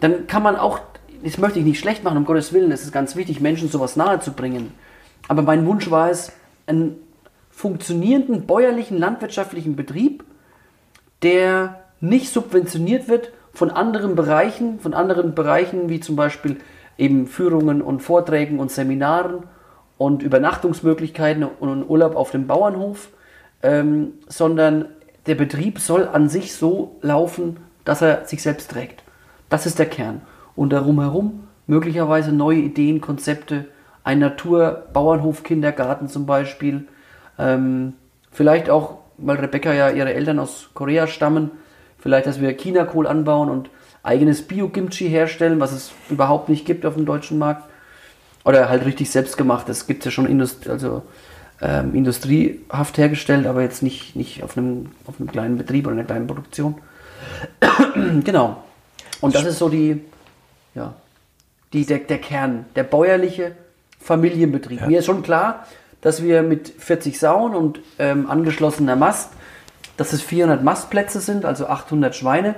Dann 0.00 0.26
kann 0.26 0.42
man 0.42 0.56
auch, 0.56 0.80
das 1.22 1.38
möchte 1.38 1.58
ich 1.58 1.64
nicht 1.64 1.78
schlecht 1.78 2.04
machen, 2.04 2.18
um 2.18 2.24
Gottes 2.24 2.52
Willen, 2.52 2.72
es 2.72 2.82
ist 2.82 2.92
ganz 2.92 3.16
wichtig, 3.16 3.40
Menschen 3.40 3.68
sowas 3.68 3.96
nahe 3.96 4.20
zu 4.20 4.32
bringen. 4.32 4.72
Aber 5.28 5.42
mein 5.42 5.66
Wunsch 5.66 5.90
war 5.90 6.10
es, 6.10 6.32
einen 6.66 6.96
funktionierenden 7.50 8.46
bäuerlichen 8.46 8.98
landwirtschaftlichen 8.98 9.76
Betrieb, 9.76 10.24
der 11.22 11.80
nicht 12.00 12.32
subventioniert 12.32 13.08
wird 13.08 13.32
von 13.52 13.70
anderen 13.70 14.14
Bereichen, 14.14 14.80
von 14.80 14.94
anderen 14.94 15.34
Bereichen 15.34 15.88
wie 15.88 16.00
zum 16.00 16.16
Beispiel 16.16 16.58
eben 16.98 17.26
Führungen 17.26 17.82
und 17.82 18.00
Vorträgen 18.00 18.58
und 18.58 18.70
Seminaren 18.70 19.44
und 19.98 20.22
Übernachtungsmöglichkeiten 20.22 21.44
und 21.44 21.88
Urlaub 21.88 22.16
auf 22.16 22.30
dem 22.30 22.46
Bauernhof, 22.46 23.08
ähm, 23.62 24.12
sondern 24.28 24.86
der 25.26 25.34
Betrieb 25.34 25.78
soll 25.78 26.06
an 26.06 26.28
sich 26.28 26.54
so 26.54 26.98
laufen, 27.00 27.56
dass 27.84 28.02
er 28.02 28.26
sich 28.26 28.42
selbst 28.42 28.70
trägt. 28.70 29.02
Das 29.48 29.66
ist 29.66 29.78
der 29.78 29.86
Kern. 29.86 30.20
Und 30.56 30.72
darum 30.72 31.00
herum 31.00 31.44
möglicherweise 31.66 32.32
neue 32.32 32.58
Ideen, 32.58 33.00
Konzepte, 33.00 33.66
ein 34.04 34.18
Natur-Bauernhof-Kindergarten 34.18 36.08
zum 36.08 36.26
Beispiel. 36.26 36.86
Ähm, 37.38 37.94
vielleicht 38.30 38.70
auch, 38.70 38.98
weil 39.18 39.36
Rebecca 39.36 39.72
ja 39.72 39.90
ihre 39.90 40.14
Eltern 40.14 40.38
aus 40.38 40.70
Korea 40.74 41.06
stammen, 41.06 41.50
vielleicht, 41.98 42.26
dass 42.26 42.40
wir 42.40 42.56
Chinakohl 42.56 43.06
anbauen 43.06 43.50
und 43.50 43.70
eigenes 44.02 44.42
Bio-Kimchi 44.42 45.08
herstellen, 45.08 45.58
was 45.60 45.72
es 45.72 45.92
überhaupt 46.08 46.48
nicht 46.48 46.64
gibt 46.64 46.86
auf 46.86 46.94
dem 46.94 47.04
deutschen 47.04 47.38
Markt. 47.38 47.68
Oder 48.44 48.68
halt 48.68 48.84
richtig 48.84 49.10
selbstgemacht. 49.10 49.68
Das 49.68 49.88
gibt 49.88 50.00
es 50.00 50.04
ja 50.04 50.10
schon 50.12 50.26
Indust 50.26 50.68
also, 50.68 51.02
ähm, 51.60 51.94
industriehaft 51.94 52.96
hergestellt, 52.96 53.46
aber 53.46 53.62
jetzt 53.62 53.82
nicht, 53.82 54.14
nicht 54.14 54.44
auf, 54.44 54.56
einem, 54.56 54.90
auf 55.06 55.18
einem 55.18 55.28
kleinen 55.28 55.58
Betrieb 55.58 55.86
oder 55.86 55.96
einer 55.96 56.04
kleinen 56.04 56.28
Produktion. 56.28 56.76
genau. 58.24 58.62
Und 59.20 59.34
das 59.34 59.44
ist 59.44 59.58
so 59.58 59.68
die, 59.68 60.04
ja, 60.76 60.94
die, 61.72 61.84
der, 61.84 61.98
der 61.98 62.18
Kern, 62.18 62.66
der 62.76 62.84
bäuerliche 62.84 63.52
Familienbetrieb. 63.98 64.82
Ja. 64.82 64.86
Mir 64.86 64.98
ist 65.00 65.06
schon 65.06 65.22
klar, 65.22 65.66
dass 66.00 66.22
wir 66.22 66.42
mit 66.42 66.68
40 66.68 67.18
Sauen 67.18 67.54
und 67.56 67.80
ähm, 67.98 68.30
angeschlossener 68.30 68.94
Mast, 68.94 69.32
dass 69.96 70.12
es 70.12 70.22
400 70.22 70.62
Mastplätze 70.62 71.20
sind, 71.20 71.44
also 71.44 71.66
800 71.66 72.14
Schweine. 72.14 72.54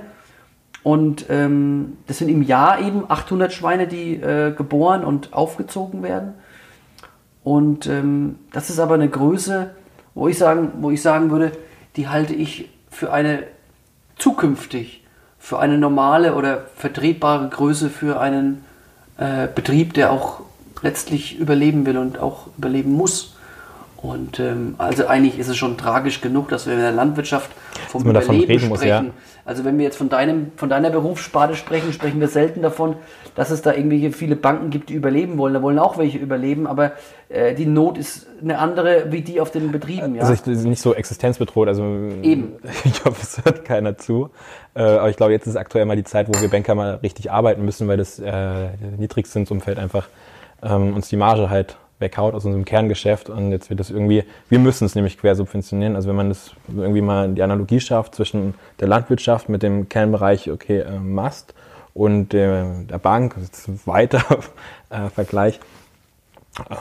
Und 0.83 1.25
ähm, 1.29 1.97
das 2.07 2.19
sind 2.19 2.29
im 2.29 2.43
Jahr 2.43 2.79
eben 2.79 3.05
800 3.09 3.51
Schweine, 3.51 3.87
die 3.87 4.15
äh, 4.15 4.53
geboren 4.55 5.03
und 5.03 5.33
aufgezogen 5.33 6.03
werden. 6.03 6.33
Und 7.43 7.87
ähm, 7.87 8.37
das 8.51 8.69
ist 8.69 8.79
aber 8.79 8.93
eine 8.93 9.09
Größe, 9.09 9.71
wo 10.13 10.27
ich, 10.27 10.37
sagen, 10.37 10.73
wo 10.81 10.91
ich 10.91 11.01
sagen 11.01 11.31
würde, 11.31 11.51
die 11.95 12.07
halte 12.07 12.33
ich 12.33 12.69
für 12.89 13.11
eine 13.11 13.43
zukünftig, 14.17 14.98
für 15.39 15.59
eine 15.59 15.77
normale 15.77 16.35
oder 16.35 16.65
vertretbare 16.75 17.49
Größe 17.49 17.89
für 17.89 18.19
einen 18.19 18.63
äh, 19.17 19.47
Betrieb, 19.53 19.93
der 19.93 20.11
auch 20.11 20.41
letztlich 20.81 21.39
überleben 21.39 21.85
will 21.85 21.97
und 21.97 22.19
auch 22.19 22.47
überleben 22.57 22.91
muss. 22.91 23.35
Und 24.01 24.39
ähm, 24.39 24.75
also 24.77 25.07
eigentlich 25.07 25.37
ist 25.37 25.49
es 25.49 25.57
schon 25.57 25.77
tragisch 25.77 26.21
genug, 26.21 26.47
dass 26.47 26.65
wir 26.65 26.73
in 26.73 26.79
der 26.79 26.93
Landwirtschaft 26.93 27.51
vom 27.89 28.03
Überleben 28.07 28.43
sprechen. 28.43 28.69
Muss, 28.69 28.83
ja. 28.83 29.03
Also 29.43 29.65
wenn 29.65 29.77
wir 29.77 29.83
jetzt 29.83 29.97
von, 29.97 30.07
deinem, 30.07 30.51
von 30.55 30.69
deiner 30.69 30.89
Berufssparte 30.89 31.55
sprechen, 31.55 31.91
sprechen 31.91 32.21
wir 32.21 32.29
selten 32.29 32.61
davon, 32.61 32.95
dass 33.35 33.49
es 33.49 33.61
da 33.61 33.73
irgendwelche 33.73 34.11
viele 34.11 34.37
Banken 34.37 34.69
gibt, 34.69 34.89
die 34.89 34.93
überleben 34.93 35.37
wollen. 35.37 35.53
Da 35.53 35.61
wollen 35.61 35.79
auch 35.79 35.97
welche 35.97 36.17
überleben, 36.17 36.65
aber 36.65 36.93
äh, 37.27 37.55
die 37.55 37.65
Not 37.65 37.97
ist 37.97 38.27
eine 38.41 38.59
andere 38.59 39.11
wie 39.11 39.21
die 39.21 39.41
auf 39.41 39.51
den 39.51 39.71
Betrieben. 39.73 40.15
Ja? 40.15 40.21
Also 40.21 40.33
ich 40.33 40.45
nicht 40.45 40.81
so 40.81 40.93
existenzbedroht. 40.93 41.67
Also 41.67 41.83
Eben. 42.21 42.53
ich 42.85 43.03
hoffe, 43.03 43.19
es 43.21 43.43
hört 43.43 43.65
keiner 43.65 43.97
zu. 43.97 44.29
Äh, 44.75 44.83
aber 44.83 45.09
ich 45.09 45.17
glaube, 45.17 45.33
jetzt 45.33 45.45
ist 45.45 45.57
aktuell 45.57 45.83
mal 45.85 45.97
die 45.97 46.05
Zeit, 46.05 46.29
wo 46.29 46.39
wir 46.39 46.49
Banker 46.49 46.73
mal 46.73 46.99
richtig 47.03 47.31
arbeiten 47.31 47.65
müssen, 47.65 47.89
weil 47.89 47.97
das 47.97 48.17
äh, 48.17 48.69
Niedrigzinsumfeld 48.97 49.77
einfach 49.77 50.07
ähm, 50.63 50.93
uns 50.93 51.09
die 51.09 51.17
Marge 51.17 51.49
halt 51.49 51.75
weghaut 51.99 52.33
aus 52.33 52.45
unserem 52.45 52.65
Kerngeschäft 52.65 53.29
und 53.29 53.51
jetzt 53.51 53.69
wird 53.69 53.79
das 53.79 53.89
irgendwie, 53.89 54.23
wir 54.49 54.59
müssen 54.59 54.85
es 54.85 54.95
nämlich 54.95 55.17
quersubventionieren. 55.17 55.95
Also 55.95 56.09
wenn 56.09 56.15
man 56.15 56.29
das 56.29 56.51
irgendwie 56.67 57.01
mal 57.01 57.29
die 57.33 57.43
Analogie 57.43 57.79
schafft 57.79 58.15
zwischen 58.15 58.55
der 58.79 58.87
Landwirtschaft 58.87 59.49
mit 59.49 59.61
dem 59.61 59.89
Kernbereich, 59.89 60.49
okay, 60.49 60.79
äh, 60.79 60.99
Mast 60.99 61.53
und 61.93 62.31
der, 62.31 62.83
der 62.89 62.97
Bank, 62.97 63.35
weiter 63.85 64.23
äh, 64.89 65.09
Vergleich, 65.09 65.59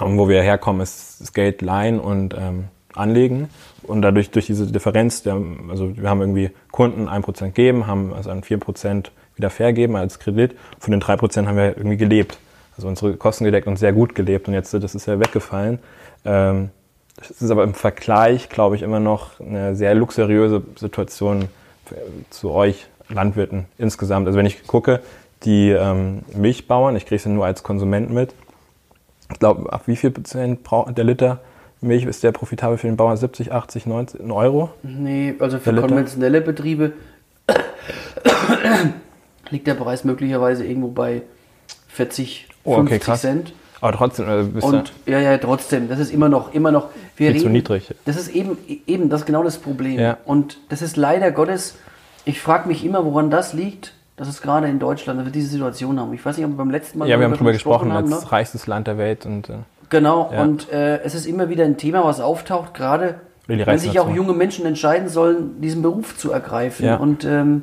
ähm, 0.00 0.18
wo 0.18 0.28
wir 0.28 0.42
herkommen, 0.42 0.80
ist 0.80 1.20
das 1.20 1.32
Geld 1.32 1.62
leihen 1.62 1.98
und 1.98 2.34
ähm, 2.38 2.68
anlegen. 2.94 3.48
Und 3.82 4.02
dadurch 4.02 4.30
durch 4.30 4.46
diese 4.46 4.70
Differenz, 4.70 5.22
der, 5.22 5.40
also 5.68 5.96
wir 5.96 6.08
haben 6.08 6.20
irgendwie 6.20 6.50
Kunden 6.70 7.08
1% 7.08 7.50
geben, 7.50 7.86
haben 7.86 8.12
also 8.12 8.30
an 8.30 8.42
4% 8.42 9.06
wieder 9.34 9.50
vergeben 9.50 9.96
als 9.96 10.18
Kredit, 10.18 10.56
von 10.78 10.92
den 10.92 11.00
3% 11.00 11.46
haben 11.46 11.56
wir 11.56 11.76
irgendwie 11.76 11.96
gelebt 11.96 12.38
also 12.78 12.88
unsere 12.88 13.16
Kosten 13.16 13.44
gedeckt 13.44 13.66
und 13.66 13.76
sehr 13.76 13.92
gut 13.92 14.14
gelebt 14.14 14.48
und 14.48 14.54
jetzt 14.54 14.72
das 14.72 14.94
ist 14.94 15.06
ja 15.06 15.18
weggefallen. 15.18 15.80
Ähm, 16.24 16.70
das 17.16 17.30
ist 17.30 17.50
aber 17.50 17.64
im 17.64 17.74
Vergleich, 17.74 18.48
glaube 18.48 18.76
ich, 18.76 18.82
immer 18.82 19.00
noch 19.00 19.40
eine 19.40 19.74
sehr 19.74 19.94
luxuriöse 19.96 20.62
Situation 20.76 21.48
zu 22.30 22.52
euch 22.52 22.86
Landwirten 23.08 23.64
insgesamt. 23.78 24.28
Also 24.28 24.38
wenn 24.38 24.46
ich 24.46 24.64
gucke, 24.66 25.00
die 25.42 25.70
ähm, 25.70 26.20
Milchbauern, 26.34 26.94
ich 26.94 27.06
kriege 27.06 27.16
es 27.16 27.24
ja 27.24 27.30
nur 27.30 27.44
als 27.44 27.64
Konsument 27.64 28.10
mit, 28.10 28.32
ich 29.32 29.40
glaube, 29.40 29.72
ab 29.72 29.82
wie 29.86 29.96
viel 29.96 30.10
Prozent 30.10 30.60
der 30.96 31.04
Liter 31.04 31.40
Milch 31.80 32.04
ist 32.04 32.22
der 32.22 32.32
profitabel 32.32 32.78
für 32.78 32.86
den 32.86 32.96
Bauern? 32.96 33.16
70, 33.16 33.52
80, 33.52 33.86
90 33.86 34.20
Euro? 34.30 34.70
Nee, 34.82 35.34
also 35.38 35.58
für 35.58 35.74
konventionelle 35.74 36.40
Betriebe 36.40 36.92
liegt 39.50 39.66
der 39.66 39.74
Preis 39.74 40.04
möglicherweise 40.04 40.64
irgendwo 40.64 40.88
bei 40.88 41.22
40 41.88 42.48
oh, 42.68 42.72
okay, 42.74 42.98
50 42.98 43.00
krass. 43.00 43.20
Cent. 43.20 43.52
Aber 43.80 43.92
trotzdem, 43.92 44.28
äh, 44.28 44.42
bist 44.42 44.66
und 44.66 44.92
ja, 45.06 45.20
ja, 45.20 45.38
trotzdem, 45.38 45.88
das 45.88 46.00
ist 46.00 46.12
immer 46.12 46.28
noch, 46.28 46.52
immer 46.52 46.72
noch. 46.72 46.88
Wir 47.16 47.30
reden, 47.30 47.40
zu 47.40 47.48
niedrig. 47.48 47.94
Das 48.04 48.16
ist 48.16 48.28
eben, 48.28 48.58
eben, 48.86 49.08
das 49.08 49.20
ist 49.20 49.26
genau 49.26 49.44
das 49.44 49.58
Problem. 49.58 49.98
Ja. 49.98 50.18
Und 50.24 50.58
das 50.68 50.82
ist 50.82 50.96
leider 50.96 51.30
Gottes. 51.30 51.76
Ich 52.24 52.40
frage 52.40 52.68
mich 52.68 52.84
immer, 52.84 53.04
woran 53.04 53.30
das 53.30 53.52
liegt, 53.52 53.94
dass 54.16 54.28
es 54.28 54.42
gerade 54.42 54.66
in 54.66 54.80
Deutschland, 54.80 55.20
dass 55.20 55.26
wir 55.26 55.32
diese 55.32 55.48
Situation 55.48 56.00
haben. 56.00 56.12
Ich 56.12 56.24
weiß 56.24 56.36
nicht, 56.36 56.44
ob 56.44 56.52
wir 56.52 56.56
beim 56.56 56.70
letzten 56.70 56.98
Mal 56.98 57.08
ja, 57.08 57.18
wir 57.18 57.24
haben 57.24 57.34
darüber 57.34 57.52
gesprochen, 57.52 57.92
haben, 57.92 58.12
als 58.12 58.24
ne? 58.24 58.32
reichstes 58.32 58.66
Land 58.66 58.88
der 58.88 58.98
Welt 58.98 59.24
und 59.24 59.48
äh, 59.48 59.54
genau. 59.90 60.30
Ja. 60.32 60.42
Und 60.42 60.70
äh, 60.72 61.00
es 61.02 61.14
ist 61.14 61.26
immer 61.26 61.48
wieder 61.48 61.64
ein 61.64 61.76
Thema, 61.76 62.04
was 62.04 62.20
auftaucht, 62.20 62.74
gerade 62.74 63.20
wenn 63.46 63.78
sich 63.78 63.98
auch 63.98 64.10
junge 64.10 64.34
Menschen 64.34 64.66
entscheiden 64.66 65.08
sollen, 65.08 65.60
diesen 65.62 65.82
Beruf 65.82 66.18
zu 66.18 66.32
ergreifen 66.32 66.84
ja. 66.84 66.96
und 66.96 67.24
ähm, 67.24 67.62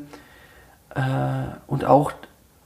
äh, 0.95 1.01
und 1.67 1.85
auch 1.85 2.11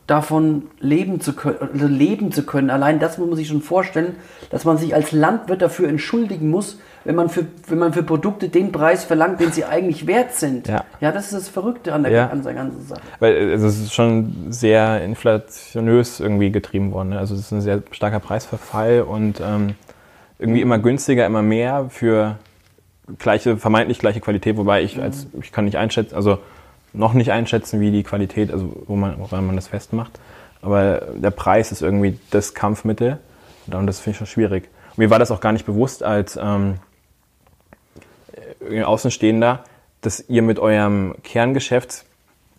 davon 0.09 0.63
leben 0.79 1.21
zu 1.21 1.33
können, 1.33 1.57
also 1.73 1.87
leben 1.87 2.31
zu 2.31 2.43
können. 2.43 2.69
Allein 2.69 2.99
das 2.99 3.17
muss 3.17 3.27
man 3.27 3.37
sich 3.37 3.47
schon 3.47 3.61
vorstellen, 3.61 4.15
dass 4.49 4.65
man 4.65 4.77
sich 4.77 4.95
als 4.95 5.11
Landwirt 5.11 5.61
dafür 5.61 5.87
entschuldigen 5.87 6.49
muss, 6.49 6.79
wenn 7.03 7.15
man 7.15 7.29
für, 7.29 7.45
wenn 7.67 7.77
man 7.77 7.93
für 7.93 8.01
Produkte 8.01 8.49
den 8.49 8.71
Preis 8.71 9.03
verlangt, 9.03 9.39
den 9.39 9.51
sie 9.51 9.65
eigentlich 9.65 10.07
wert 10.07 10.33
sind. 10.33 10.67
Ja, 10.67 10.83
ja 10.99 11.11
das 11.11 11.25
ist 11.25 11.33
das 11.33 11.49
Verrückte 11.49 11.93
an 11.93 12.03
der, 12.03 12.11
ja. 12.11 12.27
an 12.27 12.41
der 12.41 12.53
ganzen 12.53 12.81
Sache. 12.81 13.01
Weil 13.19 13.51
also 13.51 13.67
es 13.67 13.79
ist 13.79 13.93
schon 13.93 14.47
sehr 14.49 15.03
inflationös 15.03 16.19
irgendwie 16.19 16.51
getrieben 16.51 16.91
worden. 16.91 17.09
Ne? 17.09 17.19
Also 17.19 17.35
es 17.35 17.41
ist 17.41 17.51
ein 17.51 17.61
sehr 17.61 17.83
starker 17.91 18.19
Preisverfall 18.19 19.03
und 19.03 19.39
ähm, 19.41 19.75
irgendwie 20.39 20.61
immer 20.61 20.79
günstiger, 20.79 21.25
immer 21.25 21.43
mehr 21.43 21.87
für 21.89 22.39
gleiche, 23.19 23.57
vermeintlich 23.57 23.99
gleiche 23.99 24.21
Qualität, 24.21 24.57
wobei 24.57 24.81
ich 24.81 24.99
als 24.99 25.27
ich 25.39 25.51
kann 25.51 25.65
nicht 25.65 25.77
einschätzen, 25.77 26.15
also 26.15 26.39
noch 26.93 27.13
nicht 27.13 27.31
einschätzen, 27.31 27.79
wie 27.79 27.91
die 27.91 28.03
Qualität, 28.03 28.51
also 28.51 28.83
wo 28.87 28.95
man, 28.95 29.19
woran 29.19 29.45
man 29.45 29.55
das 29.55 29.67
festmacht. 29.67 30.19
Aber 30.61 31.07
der 31.15 31.31
Preis 31.31 31.71
ist 31.71 31.81
irgendwie 31.81 32.19
das 32.31 32.53
Kampfmittel. 32.53 33.19
Und 33.67 33.87
das 33.87 33.99
finde 33.99 34.11
ich 34.11 34.17
schon 34.17 34.27
schwierig. 34.27 34.69
Und 34.91 34.97
mir 34.97 35.09
war 35.09 35.19
das 35.19 35.31
auch 35.31 35.41
gar 35.41 35.51
nicht 35.51 35.65
bewusst 35.65 36.03
als 36.03 36.37
ähm, 36.41 36.75
Außenstehender, 38.83 39.63
dass 40.01 40.23
ihr 40.27 40.41
mit 40.41 40.59
eurem 40.59 41.15
Kerngeschäft 41.23 42.05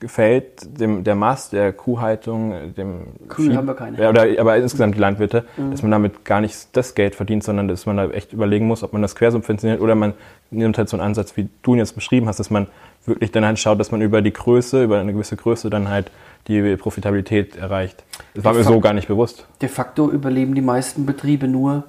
gefällt, 0.00 0.80
dem, 0.80 1.04
der 1.04 1.14
Mast, 1.14 1.52
der 1.52 1.72
Kuhhaltung, 1.72 2.74
dem 2.74 3.02
Kühe 3.28 3.54
haben 3.54 3.66
wir 3.66 3.74
keine. 3.74 3.98
Ja, 4.00 4.08
oder, 4.08 4.26
aber 4.38 4.56
insgesamt 4.56 4.94
die 4.94 4.98
Landwirte, 4.98 5.44
mhm. 5.56 5.70
dass 5.70 5.82
man 5.82 5.90
damit 5.90 6.24
gar 6.24 6.40
nicht 6.40 6.68
das 6.72 6.94
Geld 6.94 7.14
verdient, 7.14 7.44
sondern 7.44 7.68
dass 7.68 7.84
man 7.84 7.98
da 7.98 8.08
echt 8.08 8.32
überlegen 8.32 8.66
muss, 8.66 8.82
ob 8.82 8.94
man 8.94 9.02
das 9.02 9.14
quersubventioniert 9.14 9.80
oder 9.80 9.94
man 9.94 10.14
nimmt 10.50 10.78
halt 10.78 10.88
so 10.88 10.96
einen 10.96 11.06
Ansatz, 11.06 11.36
wie 11.36 11.48
du 11.62 11.74
ihn 11.74 11.78
jetzt 11.78 11.94
beschrieben 11.94 12.26
hast, 12.26 12.40
dass 12.40 12.50
man 12.50 12.66
wirklich 13.04 13.30
dann 13.30 13.44
halt 13.44 13.58
schaut, 13.58 13.78
dass 13.78 13.92
man 13.92 14.00
über 14.00 14.22
die 14.22 14.32
Größe, 14.32 14.82
über 14.82 15.00
eine 15.00 15.12
gewisse 15.12 15.36
Größe 15.36 15.68
dann 15.70 15.88
halt 15.88 16.10
die 16.48 16.76
Profitabilität 16.76 17.56
erreicht. 17.56 18.02
Das 18.34 18.44
war 18.44 18.54
mir 18.54 18.64
so 18.64 18.80
gar 18.80 18.94
nicht 18.94 19.08
bewusst. 19.08 19.46
De 19.60 19.68
facto 19.68 20.10
überleben 20.10 20.54
die 20.54 20.62
meisten 20.62 21.04
Betriebe 21.04 21.46
nur 21.46 21.84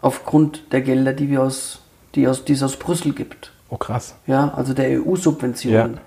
aufgrund 0.00 0.72
der 0.72 0.80
Gelder, 0.80 1.12
die 1.12 1.30
wir 1.30 1.42
aus, 1.42 1.82
die 2.14 2.26
aus, 2.26 2.44
die 2.44 2.54
es 2.54 2.62
aus 2.62 2.76
Brüssel 2.76 3.12
gibt. 3.12 3.52
Oh 3.68 3.76
krass. 3.76 4.16
Ja, 4.26 4.54
also 4.54 4.72
der 4.72 5.00
EU-Subventionen. 5.02 5.94
Ja. 5.94 6.00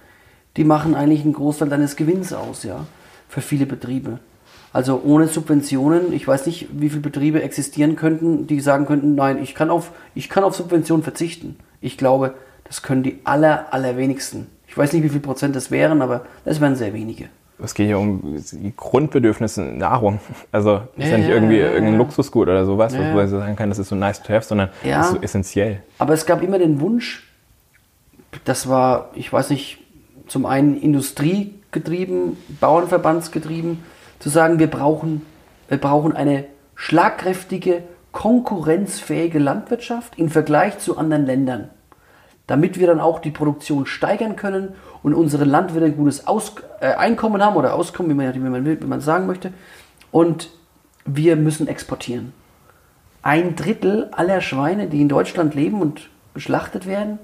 Die 0.57 0.63
machen 0.63 0.95
eigentlich 0.95 1.23
einen 1.23 1.33
Großteil 1.33 1.69
deines 1.69 1.95
Gewinns 1.95 2.33
aus, 2.33 2.63
ja, 2.63 2.85
für 3.27 3.41
viele 3.41 3.65
Betriebe. 3.65 4.19
Also 4.71 5.01
ohne 5.03 5.27
Subventionen, 5.27 6.13
ich 6.13 6.27
weiß 6.27 6.45
nicht, 6.45 6.67
wie 6.71 6.89
viele 6.89 7.01
Betriebe 7.01 7.41
existieren 7.41 7.95
könnten, 7.95 8.45
die 8.45 8.59
sagen 8.59 8.85
könnten, 8.85 9.15
nein, 9.15 9.41
ich 9.41 9.55
kann 9.55 9.69
auf, 9.69 9.91
ich 10.13 10.29
kann 10.29 10.43
auf 10.43 10.55
Subventionen 10.55 11.03
verzichten. 11.03 11.57
Ich 11.81 11.97
glaube, 11.97 12.35
das 12.65 12.83
können 12.83 13.01
die 13.01 13.19
aller, 13.23 13.73
allerwenigsten. 13.73 14.47
Ich 14.67 14.77
weiß 14.77 14.93
nicht, 14.93 15.01
wie 15.01 15.09
viel 15.09 15.21
Prozent 15.21 15.55
das 15.55 15.71
wären, 15.71 16.03
aber 16.03 16.25
das 16.45 16.61
wären 16.61 16.75
sehr 16.75 16.93
wenige. 16.93 17.29
Es 17.61 17.73
geht 17.73 17.87
hier 17.87 17.97
um 17.99 18.37
die 18.51 18.73
Grundbedürfnisse 18.75 19.63
Nahrung. 19.63 20.19
Also 20.51 20.81
ist 20.95 21.05
ja, 21.05 21.11
Ja, 21.11 21.17
nicht 21.17 21.27
ja, 21.27 21.33
irgendwie 21.33 21.57
ja, 21.57 21.65
ja, 21.65 21.71
irgendein 21.71 21.93
ja. 21.93 21.97
Luxusgut 21.97 22.47
oder 22.47 22.65
sowas, 22.65 22.93
Ja, 22.93 22.99
wo 22.99 23.03
ja. 23.03 23.13
man 23.15 23.27
sagen 23.27 23.55
kann, 23.55 23.69
das 23.69 23.79
ist 23.79 23.89
so 23.89 23.95
nice 23.95 24.21
to 24.21 24.31
have, 24.31 24.45
sondern 24.45 24.69
Ja. 24.83 24.99
das 24.99 25.07
ist 25.07 25.13
so 25.15 25.21
essentiell. 25.21 25.81
Aber 25.97 26.13
es 26.13 26.25
gab 26.25 26.41
immer 26.43 26.59
den 26.59 26.79
Wunsch, 26.79 27.27
das 28.45 28.69
war, 28.69 29.09
ich 29.15 29.33
weiß 29.33 29.49
nicht, 29.49 29.78
zum 30.29 30.45
einen 30.45 30.79
industriegetrieben, 30.79 32.37
Bauernverbandsgetrieben, 32.61 33.83
zu 34.19 34.29
sagen, 34.29 34.59
wir 34.59 34.67
brauchen, 34.67 35.25
wir 35.67 35.77
brauchen 35.77 36.15
eine 36.15 36.45
schlagkräftige, 36.75 37.83
konkurrenzfähige 38.11 39.39
Landwirtschaft 39.39 40.17
im 40.17 40.29
Vergleich 40.29 40.79
zu 40.79 40.97
anderen 40.97 41.25
Ländern, 41.25 41.69
damit 42.47 42.79
wir 42.79 42.87
dann 42.87 42.99
auch 42.99 43.19
die 43.19 43.31
Produktion 43.31 43.85
steigern 43.85 44.35
können 44.35 44.69
und 45.03 45.13
unsere 45.13 45.45
Landwirte 45.45 45.87
ein 45.87 45.97
gutes 45.97 46.27
Aus 46.27 46.53
äh, 46.79 46.93
Einkommen 46.93 47.43
haben 47.43 47.55
oder 47.55 47.73
Auskommen, 47.73 48.11
wie 48.11 48.15
man, 48.15 48.33
wie, 48.33 48.39
man, 48.39 48.65
wie 48.65 48.85
man 48.85 49.01
sagen 49.01 49.27
möchte. 49.27 49.53
Und 50.11 50.49
wir 51.05 51.35
müssen 51.35 51.67
exportieren. 51.67 52.33
Ein 53.21 53.55
Drittel 53.55 54.09
aller 54.11 54.41
Schweine, 54.41 54.87
die 54.87 55.01
in 55.01 55.09
Deutschland 55.09 55.53
leben 55.53 55.81
und 55.81 56.09
geschlachtet 56.33 56.85
werden, 56.85 57.19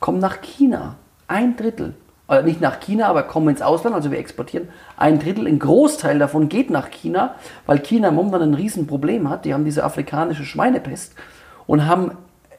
kommen 0.00 0.18
nach 0.18 0.40
China. 0.40 0.96
Ein 1.26 1.56
Drittel. 1.56 1.94
Oder 2.26 2.42
nicht 2.42 2.60
nach 2.60 2.80
China, 2.80 3.08
aber 3.08 3.24
kommen 3.24 3.48
ins 3.50 3.60
Ausland, 3.60 3.94
also 3.94 4.10
wir 4.10 4.18
exportieren 4.18 4.68
ein 4.96 5.18
Drittel. 5.18 5.46
Ein 5.46 5.58
Großteil 5.58 6.18
davon 6.18 6.48
geht 6.48 6.70
nach 6.70 6.90
China, 6.90 7.34
weil 7.66 7.80
China 7.80 8.10
momentan 8.10 8.42
ein 8.42 8.54
Riesenproblem 8.54 9.28
hat. 9.28 9.44
Die 9.44 9.52
haben 9.52 9.64
diese 9.66 9.84
afrikanische 9.84 10.44
Schweinepest 10.44 11.14
und 11.66 11.86
haben 11.86 12.12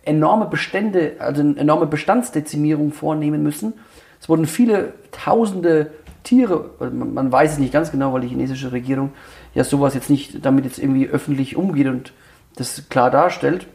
enorme 0.03 0.45
Bestände, 0.45 1.13
also 1.17 1.41
eine 1.41 1.57
enorme 1.57 1.87
Bestandsdezimierung 1.87 2.91
vornehmen 2.91 3.41
müssen. 3.41 3.73
Es 4.21 4.29
wurden 4.29 4.45
viele 4.45 4.93
tausende 5.11 5.91
Tiere, 6.23 6.71
man 6.79 7.13
man 7.13 7.31
weiß 7.31 7.53
es 7.53 7.57
nicht 7.57 7.73
ganz 7.73 7.91
genau, 7.91 8.13
weil 8.13 8.21
die 8.21 8.27
chinesische 8.27 8.71
Regierung 8.71 9.13
ja 9.53 9.63
sowas 9.63 9.93
jetzt 9.93 10.09
nicht 10.09 10.45
damit 10.45 10.65
jetzt 10.65 10.79
irgendwie 10.79 11.07
öffentlich 11.07 11.55
umgeht 11.55 11.87
und 11.87 12.13
das 12.55 12.89
klar 12.89 13.11
darstellt. 13.11 13.67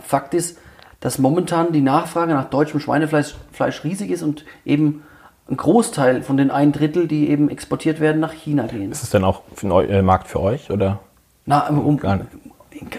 Fakt 0.00 0.34
ist, 0.34 0.58
dass 1.00 1.18
momentan 1.18 1.72
die 1.72 1.80
Nachfrage 1.80 2.34
nach 2.34 2.46
deutschem 2.46 2.80
Schweinefleisch 2.80 3.34
Fleisch 3.52 3.84
riesig 3.84 4.10
ist 4.10 4.22
und 4.22 4.44
eben 4.64 5.02
ein 5.50 5.56
Großteil 5.56 6.22
von 6.22 6.36
den 6.36 6.50
ein 6.50 6.72
Drittel, 6.72 7.08
die 7.08 7.30
eben 7.30 7.48
exportiert 7.48 8.00
werden, 8.00 8.20
nach 8.20 8.32
China 8.32 8.66
gehen. 8.66 8.92
Ist 8.92 9.02
es 9.02 9.10
dann 9.10 9.24
auch 9.24 9.42
ein 9.62 9.70
äh, 9.88 10.02
Markt 10.02 10.28
für 10.28 10.40
euch 10.40 10.70
oder? 10.70 11.00
Na, 11.46 11.68
um, 11.68 11.96
Gar 11.96 12.16
nicht. 12.16 12.28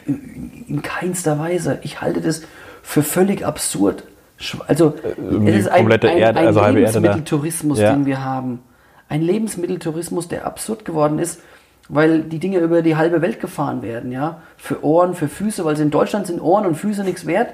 in, 0.05 0.15
in, 0.15 0.65
in 0.67 0.81
keinster 0.81 1.37
Weise. 1.37 1.79
Ich 1.83 2.01
halte 2.01 2.21
das 2.21 2.41
für 2.81 3.03
völlig 3.03 3.45
absurd. 3.45 4.03
Also, 4.67 4.95
irgendwie 5.17 5.51
es 5.51 5.59
ist 5.65 5.67
ein, 5.67 5.85
ein, 5.91 6.17
Erde- 6.17 6.39
ein 6.39 6.47
also. 6.47 6.65
Lebensmitteltourismus, 6.65 7.79
Ja. 7.79 7.91
den 7.93 8.05
wir 8.05 8.23
haben. 8.23 8.61
Ein 9.09 9.21
Lebensmitteltourismus, 9.21 10.27
der 10.27 10.45
absurd 10.45 10.85
geworden 10.85 11.19
ist, 11.19 11.41
weil 11.89 12.21
die 12.21 12.39
Dinge 12.39 12.59
über 12.59 12.81
die 12.81 12.95
halbe 12.95 13.21
Welt 13.21 13.39
gefahren 13.39 13.81
werden, 13.81 14.11
ja. 14.11 14.41
Für 14.57 14.83
Ohren, 14.83 15.13
für 15.13 15.27
Füße, 15.27 15.65
weil 15.65 15.75
sie 15.75 15.83
in 15.83 15.91
Deutschland 15.91 16.25
sind 16.25 16.41
Ohren 16.41 16.65
und 16.65 16.75
Füße 16.75 17.03
nichts 17.03 17.25
wert. 17.25 17.49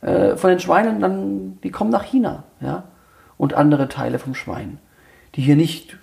Äh, 0.00 0.36
von 0.36 0.50
den 0.50 0.60
Schweinen, 0.60 1.00
dann, 1.00 1.58
die 1.62 1.70
kommen 1.70 1.90
nach 1.90 2.04
China, 2.04 2.44
ja. 2.60 2.84
Und 3.36 3.54
andere 3.54 3.88
Teile 3.88 4.18
vom 4.18 4.34
Schwein, 4.34 4.78
die 5.34 5.42
hier 5.42 5.56
nicht 5.56 5.96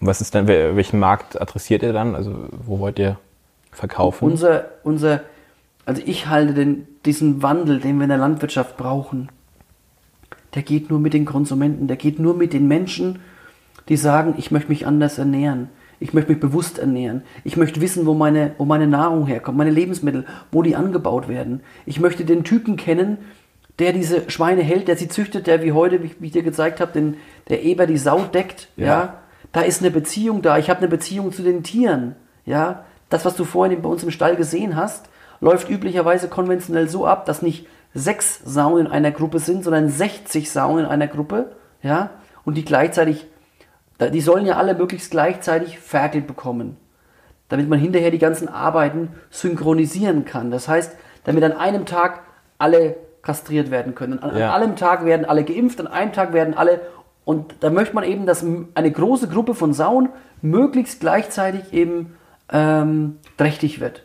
Und 0.00 0.06
was 0.06 0.20
ist 0.20 0.34
dann, 0.34 0.46
wel- 0.48 0.74
welchen 0.76 0.98
Markt 0.98 1.40
adressiert 1.40 1.82
ihr 1.82 1.92
dann? 1.92 2.14
Also 2.14 2.34
wo 2.66 2.78
wollt 2.78 2.98
ihr 2.98 3.18
verkaufen? 3.70 4.24
Unser, 4.24 4.66
unser, 4.82 5.20
also 5.86 6.02
ich 6.04 6.26
halte 6.28 6.54
den, 6.54 6.86
diesen 7.04 7.42
Wandel, 7.42 7.80
den 7.80 7.96
wir 7.98 8.04
in 8.04 8.08
der 8.10 8.18
Landwirtschaft 8.18 8.76
brauchen, 8.76 9.28
der 10.54 10.62
geht 10.62 10.90
nur 10.90 10.98
mit 10.98 11.14
den 11.14 11.24
Konsumenten, 11.24 11.86
der 11.88 11.96
geht 11.96 12.18
nur 12.18 12.34
mit 12.34 12.52
den 12.52 12.68
Menschen, 12.68 13.20
die 13.88 13.96
sagen, 13.96 14.34
ich 14.38 14.50
möchte 14.50 14.68
mich 14.68 14.86
anders 14.86 15.18
ernähren, 15.18 15.68
ich 15.98 16.12
möchte 16.12 16.32
mich 16.32 16.40
bewusst 16.40 16.78
ernähren, 16.78 17.22
ich 17.44 17.56
möchte 17.56 17.80
wissen, 17.80 18.06
wo 18.06 18.14
meine, 18.14 18.52
wo 18.58 18.64
meine 18.64 18.86
Nahrung 18.86 19.26
herkommt, 19.26 19.56
meine 19.56 19.70
Lebensmittel, 19.70 20.26
wo 20.50 20.62
die 20.62 20.76
angebaut 20.76 21.28
werden. 21.28 21.60
Ich 21.86 22.00
möchte 22.00 22.24
den 22.24 22.44
Typen 22.44 22.76
kennen, 22.76 23.18
der 23.82 23.92
diese 23.92 24.30
Schweine 24.30 24.62
hält, 24.62 24.86
der 24.86 24.96
sie 24.96 25.08
züchtet, 25.08 25.48
der 25.48 25.60
wie 25.62 25.72
heute, 25.72 26.04
wie, 26.04 26.14
ich 26.24 26.32
dir 26.32 26.44
gezeigt 26.44 26.80
habe, 26.80 26.92
den, 26.92 27.16
der 27.48 27.64
Eber 27.64 27.86
die 27.86 27.98
Sau 27.98 28.20
deckt, 28.20 28.68
ja. 28.76 28.86
Ja. 28.86 29.18
Da 29.50 29.62
ist 29.62 29.82
eine 29.82 29.90
Beziehung 29.90 30.40
da. 30.40 30.56
Ich 30.56 30.70
habe 30.70 30.78
eine 30.78 30.88
Beziehung 30.88 31.32
zu 31.32 31.42
den 31.42 31.64
Tieren. 31.64 32.14
Ja, 32.46 32.84
das, 33.10 33.24
was 33.24 33.36
du 33.36 33.44
vorhin 33.44 33.82
bei 33.82 33.88
uns 33.88 34.04
im 34.04 34.12
Stall 34.12 34.36
gesehen 34.36 34.76
hast, 34.76 35.06
läuft 35.40 35.68
üblicherweise 35.68 36.28
konventionell 36.28 36.88
so 36.88 37.06
ab, 37.06 37.26
dass 37.26 37.42
nicht 37.42 37.66
sechs 37.92 38.40
Sauen 38.44 38.86
in 38.86 38.86
einer 38.86 39.10
Gruppe 39.10 39.40
sind, 39.40 39.64
sondern 39.64 39.88
60 39.88 40.50
Sauen 40.50 40.78
in 40.78 40.86
einer 40.86 41.08
Gruppe. 41.08 41.52
Ja, 41.82 42.10
und 42.44 42.54
die 42.54 42.64
gleichzeitig, 42.64 43.26
die 44.00 44.20
sollen 44.20 44.46
ja 44.46 44.56
alle 44.56 44.74
möglichst 44.74 45.10
gleichzeitig 45.10 45.80
Ferkel 45.80 46.22
bekommen, 46.22 46.76
damit 47.48 47.68
man 47.68 47.80
hinterher 47.80 48.12
die 48.12 48.18
ganzen 48.18 48.48
Arbeiten 48.48 49.08
synchronisieren 49.30 50.24
kann. 50.24 50.52
Das 50.52 50.68
heißt, 50.68 50.96
damit 51.24 51.42
an 51.42 51.52
einem 51.52 51.84
Tag 51.84 52.20
alle 52.58 52.96
kastriert 53.22 53.70
werden 53.70 53.94
können. 53.94 54.18
An, 54.22 54.36
Ja. 54.36 54.52
an 54.54 54.62
einem 54.62 54.76
Tag 54.76 55.04
werden 55.04 55.24
alle 55.24 55.44
geimpft, 55.44 55.80
an 55.80 55.86
einem 55.86 56.12
Tag 56.12 56.32
werden 56.32 56.54
alle. 56.54 56.80
Und 57.24 57.54
da 57.60 57.70
möchte 57.70 57.94
man 57.94 58.04
eben, 58.04 58.26
dass 58.26 58.44
eine 58.74 58.90
große 58.90 59.28
Gruppe 59.28 59.54
von 59.54 59.72
Sauen 59.72 60.08
möglichst 60.40 61.00
gleichzeitig 61.00 61.72
eben 61.72 62.16
ähm, 62.52 63.18
trächtig 63.36 63.80
wird. 63.80 64.02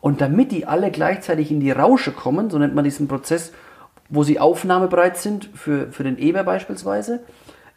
Und 0.00 0.20
damit 0.20 0.52
die 0.52 0.66
alle 0.66 0.90
gleichzeitig 0.90 1.50
in 1.50 1.60
die 1.60 1.70
Rausche 1.72 2.12
kommen, 2.12 2.50
so 2.50 2.58
nennt 2.58 2.74
man 2.74 2.84
diesen 2.84 3.08
Prozess, 3.08 3.52
wo 4.10 4.22
sie 4.22 4.38
aufnahmebereit 4.38 5.16
sind, 5.16 5.50
für, 5.54 5.90
für 5.90 6.04
den 6.04 6.18
Eber 6.18 6.44
beispielsweise, 6.44 7.20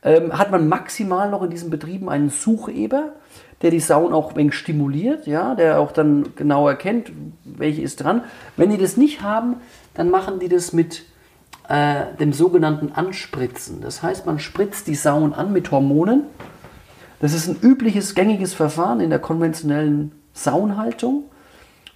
ähm, 0.03 0.37
hat 0.37 0.51
man 0.51 0.67
maximal 0.67 1.29
noch 1.29 1.41
in 1.41 1.49
diesen 1.49 1.69
Betrieben 1.69 2.09
einen 2.09 2.29
Sucheber, 2.29 3.13
der 3.61 3.71
die 3.71 3.79
Sauen 3.79 4.13
auch 4.13 4.31
ein 4.31 4.35
wenig 4.35 4.55
stimuliert, 4.55 5.27
ja, 5.27 5.55
der 5.55 5.79
auch 5.79 5.91
dann 5.91 6.29
genau 6.35 6.67
erkennt, 6.67 7.11
welche 7.43 7.81
ist 7.81 8.03
dran. 8.03 8.23
Wenn 8.57 8.71
die 8.71 8.77
das 8.77 8.97
nicht 8.97 9.21
haben, 9.21 9.57
dann 9.93 10.09
machen 10.09 10.39
die 10.39 10.47
das 10.49 10.73
mit 10.73 11.03
äh, 11.69 12.03
dem 12.19 12.33
sogenannten 12.33 12.91
Anspritzen. 12.93 13.81
Das 13.81 14.01
heißt, 14.03 14.25
man 14.25 14.39
spritzt 14.39 14.87
die 14.87 14.95
Sauen 14.95 15.33
an 15.33 15.51
mit 15.53 15.71
Hormonen. 15.71 16.23
Das 17.19 17.33
ist 17.33 17.47
ein 17.47 17.57
übliches, 17.61 18.15
gängiges 18.15 18.53
Verfahren 18.53 18.99
in 18.99 19.09
der 19.09 19.19
konventionellen 19.19 20.11
Sauenhaltung. 20.33 21.25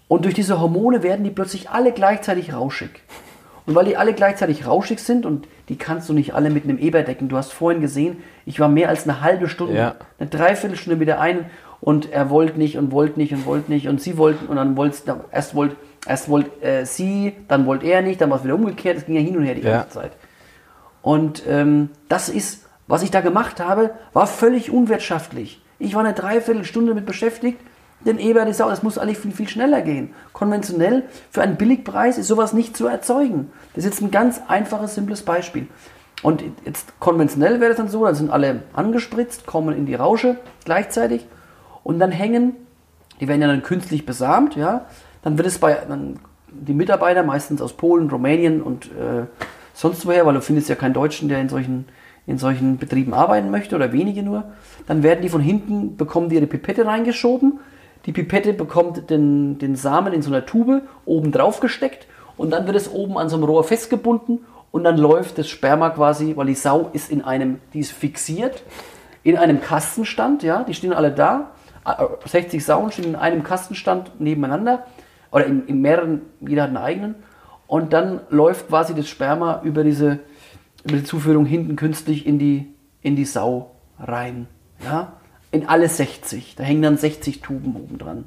Und 0.07 0.25
durch 0.25 0.35
diese 0.35 0.59
Hormone 0.61 1.01
werden 1.03 1.23
die 1.23 1.31
plötzlich 1.31 1.69
alle 1.71 1.91
gleichzeitig 1.91 2.53
rauschig. 2.53 3.01
Und 3.65 3.73
weil 3.73 3.85
die 3.85 3.97
alle 3.97 4.13
gleichzeitig 4.13 4.67
rauschig 4.67 4.99
sind 4.99 5.25
und 5.25 5.47
die 5.69 5.77
kannst 5.77 6.07
du 6.07 6.13
nicht 6.13 6.35
alle 6.35 6.51
mit 6.51 6.65
einem 6.65 6.77
Eber 6.77 7.01
decken. 7.01 7.29
Du 7.29 7.37
hast 7.37 7.51
vorhin 7.51 7.81
gesehen, 7.81 8.17
ich 8.45 8.59
war 8.59 8.69
mehr 8.69 8.89
als 8.89 9.05
eine 9.05 9.21
halbe 9.21 9.49
Stunde, 9.49 9.73
Ja. 9.75 9.95
eine 10.19 10.29
Dreiviertelstunde 10.29 10.97
mit 10.97 11.07
der 11.07 11.19
einen 11.19 11.45
und 11.81 12.11
er 12.11 12.29
wollte 12.29 12.59
nicht 12.59 12.77
und 12.77 12.91
wollte 12.91 13.19
nicht 13.19 13.33
und 13.33 13.47
wollte 13.47 13.71
nicht 13.71 13.87
und 13.87 13.99
sie 13.99 14.17
wollten 14.19 14.45
und 14.45 14.57
dann 14.57 14.77
wollte 14.77 14.97
erst 15.31 15.55
wollte 15.55 15.75
erst 16.05 16.29
wollte 16.29 16.61
äh, 16.61 16.85
sie, 16.85 17.35
dann 17.47 17.65
wollte 17.65 17.85
er 17.87 18.01
nicht, 18.01 18.21
dann 18.21 18.29
war 18.29 18.37
es 18.37 18.43
wieder 18.43 18.55
umgekehrt. 18.55 18.97
Es 18.97 19.05
ging 19.05 19.15
ja 19.15 19.21
hin 19.21 19.37
und 19.37 19.43
her 19.43 19.55
die 19.55 19.61
Ja. 19.61 19.79
ganze 19.79 19.89
Zeit. 19.99 20.11
Und 21.01 21.43
ähm, 21.47 21.89
das 22.09 22.29
ist, 22.29 22.65
was 22.87 23.03
ich 23.03 23.11
da 23.11 23.21
gemacht 23.21 23.59
habe, 23.59 23.91
war 24.13 24.27
völlig 24.27 24.71
unwirtschaftlich. 24.71 25.61
Ich 25.79 25.93
war 25.93 26.03
eine 26.03 26.13
Dreiviertelstunde 26.13 26.89
damit 26.89 27.05
beschäftigt, 27.05 27.59
den 28.05 28.19
Eber 28.19 28.45
die 28.45 28.53
Sau, 28.53 28.69
das 28.69 28.83
muss 28.83 28.97
eigentlich 28.97 29.17
viel, 29.17 29.31
viel 29.31 29.47
schneller 29.47 29.81
gehen. 29.81 30.13
Konventionell, 30.33 31.03
für 31.31 31.41
einen 31.41 31.55
Billigpreis 31.57 32.17
ist 32.17 32.27
sowas 32.27 32.53
nicht 32.53 32.77
zu 32.77 32.87
erzeugen. 32.87 33.51
Das 33.73 33.83
ist 33.83 33.91
jetzt 33.91 34.01
ein 34.01 34.11
ganz 34.11 34.41
einfaches, 34.47 34.95
simples 34.95 35.23
Beispiel. 35.23 35.67
Und 36.21 36.43
jetzt 36.65 36.99
konventionell 36.99 37.59
wäre 37.59 37.69
das 37.69 37.77
dann 37.77 37.87
so, 37.89 38.05
dann 38.05 38.15
sind 38.15 38.29
alle 38.31 38.63
angespritzt, 38.73 39.45
kommen 39.45 39.75
in 39.75 39.85
die 39.85 39.95
Rausche 39.95 40.37
gleichzeitig 40.65 41.25
und 41.83 41.99
dann 41.99 42.11
hängen, 42.11 42.55
die 43.19 43.27
werden 43.27 43.41
ja 43.41 43.47
dann 43.47 43.63
künstlich 43.63 44.05
besamt, 44.05 44.55
ja, 44.55 44.85
dann 45.25 45.39
wird 45.39 45.47
es 45.47 45.57
bei, 45.57 45.75
dann 45.89 46.19
die 46.47 46.75
Mitarbeiter, 46.75 47.23
meistens 47.23 47.59
aus 47.59 47.73
Polen, 47.73 48.09
Rumänien 48.09 48.61
und 48.61 48.85
äh, 48.85 49.25
sonst 49.73 50.05
woher, 50.05 50.25
weil 50.25 50.35
du 50.35 50.41
findest 50.41 50.69
ja 50.69 50.75
keinen 50.75 50.93
Deutschen, 50.93 51.29
der 51.29 51.41
in 51.41 51.49
solchen, 51.49 51.85
in 52.27 52.37
solchen 52.37 52.77
Betrieben 52.77 53.13
arbeiten 53.13 53.49
möchte 53.49 53.75
oder 53.75 53.91
wenige 53.91 54.21
nur, 54.21 54.43
dann 54.85 55.01
werden 55.01 55.23
die 55.23 55.29
von 55.29 55.41
hinten, 55.41 55.97
bekommen 55.97 56.29
die 56.29 56.35
ihre 56.35 56.45
Pipette 56.45 56.85
reingeschoben, 56.85 57.59
die 58.05 58.11
Pipette 58.11 58.53
bekommt 58.53 59.09
den, 59.09 59.57
den 59.57 59.75
Samen 59.75 60.13
in 60.13 60.21
so 60.21 60.29
einer 60.29 60.45
Tube 60.45 60.83
oben 61.05 61.31
drauf 61.31 61.59
gesteckt 61.59 62.05
und 62.37 62.51
dann 62.51 62.67
wird 62.67 62.75
es 62.75 62.91
oben 62.91 63.17
an 63.17 63.27
so 63.27 63.35
einem 63.35 63.45
Rohr 63.45 63.63
festgebunden 63.63 64.45
und 64.71 64.83
dann 64.83 64.97
läuft 64.97 65.39
das 65.39 65.49
Sperma 65.49 65.89
quasi, 65.89 66.33
weil 66.35 66.45
die 66.45 66.53
Sau 66.53 66.91
ist 66.93 67.09
in 67.09 67.23
einem, 67.23 67.59
die 67.73 67.79
ist 67.79 67.91
fixiert, 67.91 68.61
in 69.23 69.37
einem 69.37 69.59
Kastenstand, 69.59 70.43
ja, 70.43 70.63
die 70.63 70.75
stehen 70.75 70.93
alle 70.93 71.11
da, 71.11 71.49
äh, 71.83 72.05
60 72.27 72.63
Sauen 72.63 72.91
stehen 72.91 73.05
in 73.05 73.15
einem 73.15 73.41
Kastenstand 73.41 74.19
nebeneinander 74.21 74.85
oder 75.31 75.45
in, 75.45 75.67
in 75.67 75.81
mehreren, 75.81 76.21
jeder 76.39 76.63
hat 76.63 76.69
einen 76.69 76.77
eigenen 76.77 77.15
und 77.67 77.93
dann 77.93 78.21
läuft 78.29 78.67
quasi 78.69 78.93
das 78.93 79.07
Sperma 79.07 79.61
über 79.63 79.83
diese 79.83 80.19
über 80.85 80.97
die 80.97 81.03
Zuführung 81.03 81.45
hinten 81.45 81.75
künstlich 81.75 82.25
in 82.25 82.39
die, 82.39 82.73
in 83.01 83.15
die 83.15 83.25
Sau 83.25 83.71
rein. 83.99 84.47
Ja? 84.83 85.13
In 85.51 85.67
alle 85.67 85.89
60. 85.89 86.55
Da 86.55 86.63
hängen 86.63 86.83
dann 86.83 86.97
60 86.97 87.41
Tuben 87.41 87.75
oben 87.75 87.97
dran. 87.97 88.25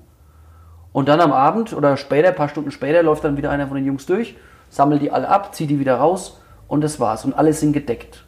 Und 0.92 1.08
dann 1.08 1.20
am 1.20 1.32
Abend 1.32 1.72
oder 1.72 1.96
später, 1.96 2.28
ein 2.28 2.34
paar 2.34 2.48
Stunden 2.48 2.70
später, 2.70 3.02
läuft 3.02 3.22
dann 3.22 3.37
wieder 3.37 3.50
einer 3.50 3.68
von 3.68 3.76
den 3.76 3.87
Jungs 3.87 4.06
durch, 4.06 4.37
sammelt 4.68 5.02
die 5.02 5.12
alle 5.12 5.28
ab, 5.28 5.54
zieht 5.54 5.70
die 5.70 5.78
wieder 5.78 5.96
raus 5.96 6.40
und 6.66 6.82
das 6.82 6.98
war's. 6.98 7.24
Und 7.24 7.34
alle 7.34 7.52
sind 7.52 7.72
gedeckt. 7.72 8.24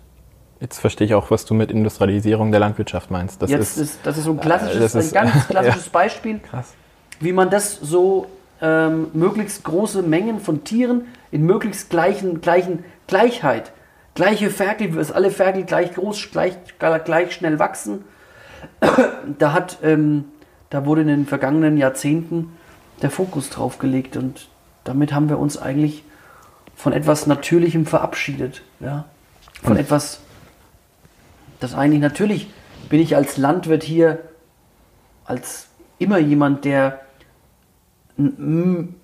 Jetzt 0.61 0.79
verstehe 0.79 1.07
ich 1.07 1.15
auch, 1.15 1.31
was 1.31 1.47
du 1.47 1.55
mit 1.55 1.71
Industrialisierung 1.71 2.51
der 2.51 2.61
Landwirtschaft 2.61 3.11
meinst. 3.11 3.43
Das 3.43 3.51
Jetzt 3.51 3.79
ist, 3.79 3.79
ist, 3.79 4.01
das 4.05 4.19
ist 4.19 4.25
so 4.25 4.33
ein 4.33 4.41
klassisches, 4.41 4.95
äh, 4.95 4.99
ein 4.99 5.11
ganz 5.11 5.49
klassisches 5.49 5.87
ja. 5.87 5.93
Beispiel, 5.93 6.39
Krass. 6.39 6.75
wie 7.19 7.33
man 7.33 7.51
das 7.51 7.81
so 7.81 8.27
ähm, 8.61 9.09
möglichst 9.13 9.65
große 9.65 10.03
Mengen 10.03 10.41
von 10.41 10.65
Tieren 10.65 11.07
in 11.31 11.45
möglichst 11.45 11.91
gleichen, 11.91 12.41
gleichen 12.41 12.85
Gleichheit, 13.07 13.73
gleiche 14.15 14.51
Ferkel, 14.51 14.93
dass 14.93 15.13
alle 15.13 15.31
Ferkel 15.31 15.65
gleich 15.65 15.95
groß, 15.95 16.31
gleich, 16.31 16.57
gleich 16.79 17.33
schnell 17.33 17.59
wachsen. 17.59 18.05
da 19.39 19.53
hat, 19.53 19.79
ähm, 19.83 20.27
da 20.69 20.85
wurde 20.85 21.03
in 21.03 21.09
den 21.09 21.27
vergangenen 21.27 21.77
Jahrzehnten 21.77 22.53
der 23.03 23.11
Fokus 23.11 23.51
drauf 23.51 23.79
gelegt 23.79 24.17
und 24.17 24.49
damit 24.85 25.13
haben 25.13 25.29
wir 25.29 25.39
uns 25.39 25.57
eigentlich 25.57 26.05
von 26.77 26.93
etwas 26.93 27.27
Natürlichem 27.27 27.87
verabschiedet, 27.87 28.63
ja, 28.81 29.07
von 29.63 29.75
hm. 29.75 29.81
etwas 29.81 30.21
dass 31.61 31.75
eigentlich 31.75 32.01
natürlich 32.01 32.51
bin 32.89 33.01
ich 33.01 33.15
als 33.15 33.37
Landwirt 33.37 33.85
hier 33.85 34.19
als 35.25 35.69
immer 35.99 36.19
jemand, 36.19 36.65
der, 36.65 37.03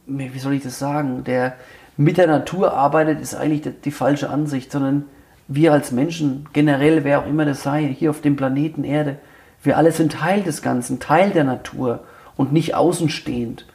wie 0.07 0.39
soll 0.39 0.55
ich 0.55 0.63
das 0.63 0.79
sagen, 0.79 1.25
der 1.25 1.55
mit 1.97 2.19
der 2.19 2.27
Natur 2.27 2.75
arbeitet, 2.75 3.21
ist 3.21 3.35
eigentlich 3.35 3.63
die, 3.85 3.91
falsche 3.91 4.29
Ansicht, 4.29 4.71
sondern 4.71 5.05
wir 5.49 5.73
als 5.73 5.93
Menschen, 5.93 6.47
generell, 6.53 7.05
wer 7.05 7.21
auch 7.21 7.27
immer 7.27 7.45
das 7.45 7.63
sei, 7.63 7.95
hier 7.97 8.11
auf 8.11 8.21
dem 8.21 8.37
Planeten 8.37 8.85
Erde, 8.85 9.19
wir 9.63 9.77
alle 9.77 9.93
sind 9.93 10.13
Teil 10.13 10.43
des 10.43 10.63
Ganzen, 10.63 11.01
Teil 11.01 11.31
der 11.31 11.45
Natur 11.45 12.05
und 12.37 12.53
nicht 12.53 12.75
außenstehend. 12.75 13.67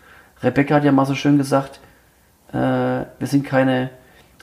Rebecca 0.44 0.76
hat 0.76 0.84
ja 0.84 0.92
mal 0.92 1.06
so 1.06 1.16
schön 1.16 1.38
gesagt, 1.38 1.80
äh, 2.54 2.58
wir, 2.58 3.28
sind 3.28 3.46
keine, 3.46 3.90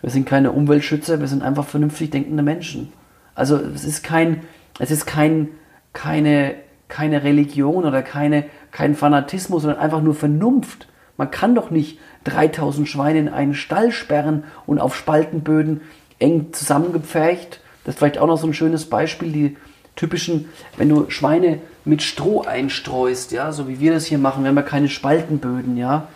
wir 0.00 0.11
sind 0.11 0.26
keine 0.26 0.52
Umweltschützer, 0.52 1.20
wir 1.20 1.28
sind 1.28 1.42
einfach 1.42 1.64
vernünftig 1.64 2.11
denkende 2.11 2.42
Menschen. 2.42 2.92
Also 3.34 3.56
es 3.56 3.84
ist 3.84 4.02
kein, 4.02 4.42
es 4.78 4.90
ist 4.90 5.06
kein, 5.06 5.48
keine, 5.92 6.54
keine 6.88 7.22
Religion 7.22 7.85
oder 7.85 8.03
keine, 8.03 8.44
kein 8.70 8.94
Fanatismus, 8.94 9.62
sondern 9.62 9.81
einfach 9.81 10.03
nur 10.03 10.14
Vernunft. 10.14 10.88
Man 11.16 11.31
kann 11.31 11.55
doch 11.55 11.70
nicht 11.70 11.98
3000 12.24 12.88
Schweine 12.88 13.18
in 13.18 13.29
einen 13.29 13.55
Stall 13.55 13.92
sperren 13.92 14.44
und 14.66 14.79
auf 14.79 14.96
Spaltenböden 14.96 15.81
eng 16.18 16.53
zusammengepfercht. 16.53 17.61
Das 17.85 17.94
ist 17.94 17.98
vielleicht 17.98 18.18
auch 18.18 18.27
noch 18.27 18.38
so 18.38 18.46
ein 18.46 18.55
schönes 18.55 18.87
Beispiel, 18.87 19.33
die 19.33 19.57
typischen, 19.96 20.48
wenn 20.77 20.88
du 20.88 21.11
Schweine 21.11 21.59
mit 21.85 22.03
Stroh 22.03 22.42
einstreust, 22.42 23.33
ja, 23.33 23.51
so 23.53 23.68
wie 23.68 23.81
wir 23.81 23.92
das 23.92 24.07
hier 24.07 24.18
machen, 24.18 24.44
wir 24.44 24.48
haben 24.48 24.57
ja 24.57 24.62
keine 24.62 24.88
Spaltenböden, 24.88 25.77
ja, 25.77 26.07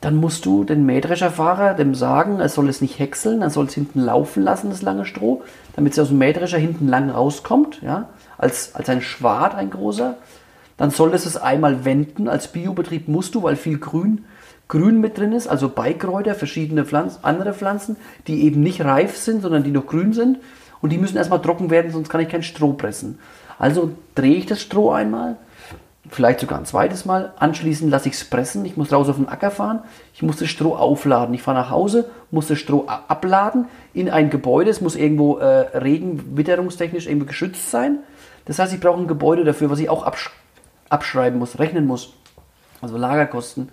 dann 0.00 0.16
musst 0.16 0.46
du 0.46 0.64
den 0.64 0.86
Mähdrescherfahrer 0.86 1.74
dem 1.74 1.94
sagen, 1.94 2.40
er 2.40 2.48
soll 2.48 2.68
es 2.68 2.80
nicht 2.80 2.98
häckseln, 2.98 3.42
er 3.42 3.50
soll 3.50 3.66
es 3.66 3.74
hinten 3.74 4.00
laufen 4.00 4.42
lassen, 4.42 4.70
das 4.70 4.82
lange 4.82 5.04
Stroh, 5.04 5.42
damit 5.76 5.92
es 5.92 5.98
aus 5.98 6.08
dem 6.08 6.18
Mähdrescher 6.18 6.58
hinten 6.58 6.88
lang 6.88 7.10
rauskommt, 7.10 7.82
ja, 7.82 8.08
als, 8.42 8.74
als 8.74 8.88
ein 8.88 9.02
Schwad, 9.02 9.54
ein 9.54 9.70
großer. 9.70 10.16
Dann 10.76 10.90
soll 10.90 11.14
es 11.14 11.26
es 11.26 11.36
einmal 11.36 11.84
wenden, 11.84 12.28
als 12.28 12.48
Biobetrieb 12.48 13.08
musst 13.08 13.34
du, 13.34 13.42
weil 13.42 13.56
viel 13.56 13.78
Grün, 13.78 14.24
Grün 14.68 15.00
mit 15.00 15.18
drin 15.18 15.32
ist, 15.32 15.46
also 15.46 15.68
Beikräuter, 15.68 16.34
verschiedene 16.34 16.84
Pflanzen, 16.84 17.18
andere 17.22 17.52
Pflanzen, 17.52 17.96
die 18.26 18.42
eben 18.44 18.62
nicht 18.62 18.82
reif 18.82 19.16
sind, 19.16 19.42
sondern 19.42 19.62
die 19.62 19.70
noch 19.70 19.86
grün 19.86 20.12
sind. 20.12 20.38
Und 20.80 20.90
die 20.90 20.98
müssen 20.98 21.16
erstmal 21.16 21.42
trocken 21.42 21.70
werden, 21.70 21.92
sonst 21.92 22.08
kann 22.08 22.20
ich 22.20 22.28
kein 22.28 22.42
Stroh 22.42 22.72
pressen. 22.72 23.18
Also 23.58 23.92
drehe 24.14 24.34
ich 24.34 24.46
das 24.46 24.60
Stroh 24.60 24.90
einmal, 24.90 25.36
vielleicht 26.10 26.40
sogar 26.40 26.58
ein 26.58 26.64
zweites 26.64 27.04
Mal. 27.04 27.32
Anschließend 27.38 27.90
lasse 27.90 28.08
ich 28.08 28.14
es 28.14 28.24
pressen. 28.24 28.64
Ich 28.64 28.76
muss 28.76 28.92
raus 28.92 29.08
auf 29.08 29.16
den 29.16 29.28
Acker 29.28 29.50
fahren. 29.50 29.80
Ich 30.14 30.22
muss 30.22 30.36
das 30.38 30.48
Stroh 30.48 30.74
aufladen. 30.74 31.34
Ich 31.34 31.42
fahre 31.42 31.58
nach 31.58 31.70
Hause, 31.70 32.10
muss 32.30 32.48
das 32.48 32.58
Stroh 32.58 32.86
abladen 32.86 33.66
in 33.94 34.10
ein 34.10 34.30
Gebäude. 34.30 34.70
Es 34.70 34.80
muss 34.80 34.96
irgendwo 34.96 35.38
äh, 35.38 35.78
regen, 35.78 36.36
witterungstechnisch 36.36 37.06
irgendwo 37.06 37.26
geschützt 37.26 37.70
sein. 37.70 37.98
Das 38.44 38.58
heißt, 38.58 38.72
ich 38.72 38.80
brauche 38.80 39.00
ein 39.00 39.06
Gebäude 39.06 39.44
dafür, 39.44 39.70
was 39.70 39.78
ich 39.78 39.88
auch 39.88 40.04
absch 40.04 40.30
abschreiben 40.88 41.38
muss, 41.38 41.58
rechnen 41.58 41.86
muss. 41.86 42.12
Also 42.82 42.98
Lagerkosten. 42.98 43.70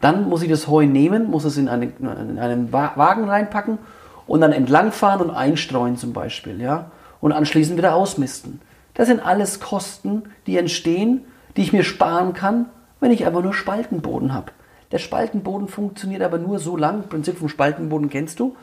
Dann 0.00 0.28
muss 0.28 0.42
ich 0.42 0.48
das 0.48 0.68
Heu 0.68 0.86
nehmen, 0.86 1.30
muss 1.30 1.44
es 1.44 1.56
in, 1.56 1.68
eine, 1.68 1.86
in 1.86 2.38
einen 2.38 2.72
Wagen 2.72 3.28
reinpacken 3.28 3.78
und 4.26 4.40
dann 4.40 4.52
entlangfahren 4.52 5.20
und 5.20 5.34
einstreuen 5.34 5.96
zum 5.96 6.12
Beispiel. 6.12 6.60
Ja? 6.60 6.90
Und 7.20 7.32
anschließend 7.32 7.78
wieder 7.78 7.94
ausmisten. 7.94 8.60
Das 8.94 9.08
sind 9.08 9.24
alles 9.24 9.60
Kosten, 9.60 10.24
die 10.46 10.58
entstehen, 10.58 11.24
die 11.56 11.62
ich 11.62 11.72
mir 11.72 11.82
sparen 11.82 12.32
kann, 12.32 12.66
wenn 13.00 13.10
ich 13.10 13.26
einfach 13.26 13.42
nur 13.42 13.54
Spaltenboden 13.54 14.32
habe. 14.32 14.52
Der 14.92 14.98
Spaltenboden 14.98 15.68
funktioniert 15.68 16.22
aber 16.22 16.38
nur 16.38 16.58
so 16.58 16.76
lang, 16.76 17.08
Prinzip 17.08 17.38
vom 17.38 17.48
Spaltenboden 17.48 18.10
kennst 18.10 18.38
du. 18.38 18.56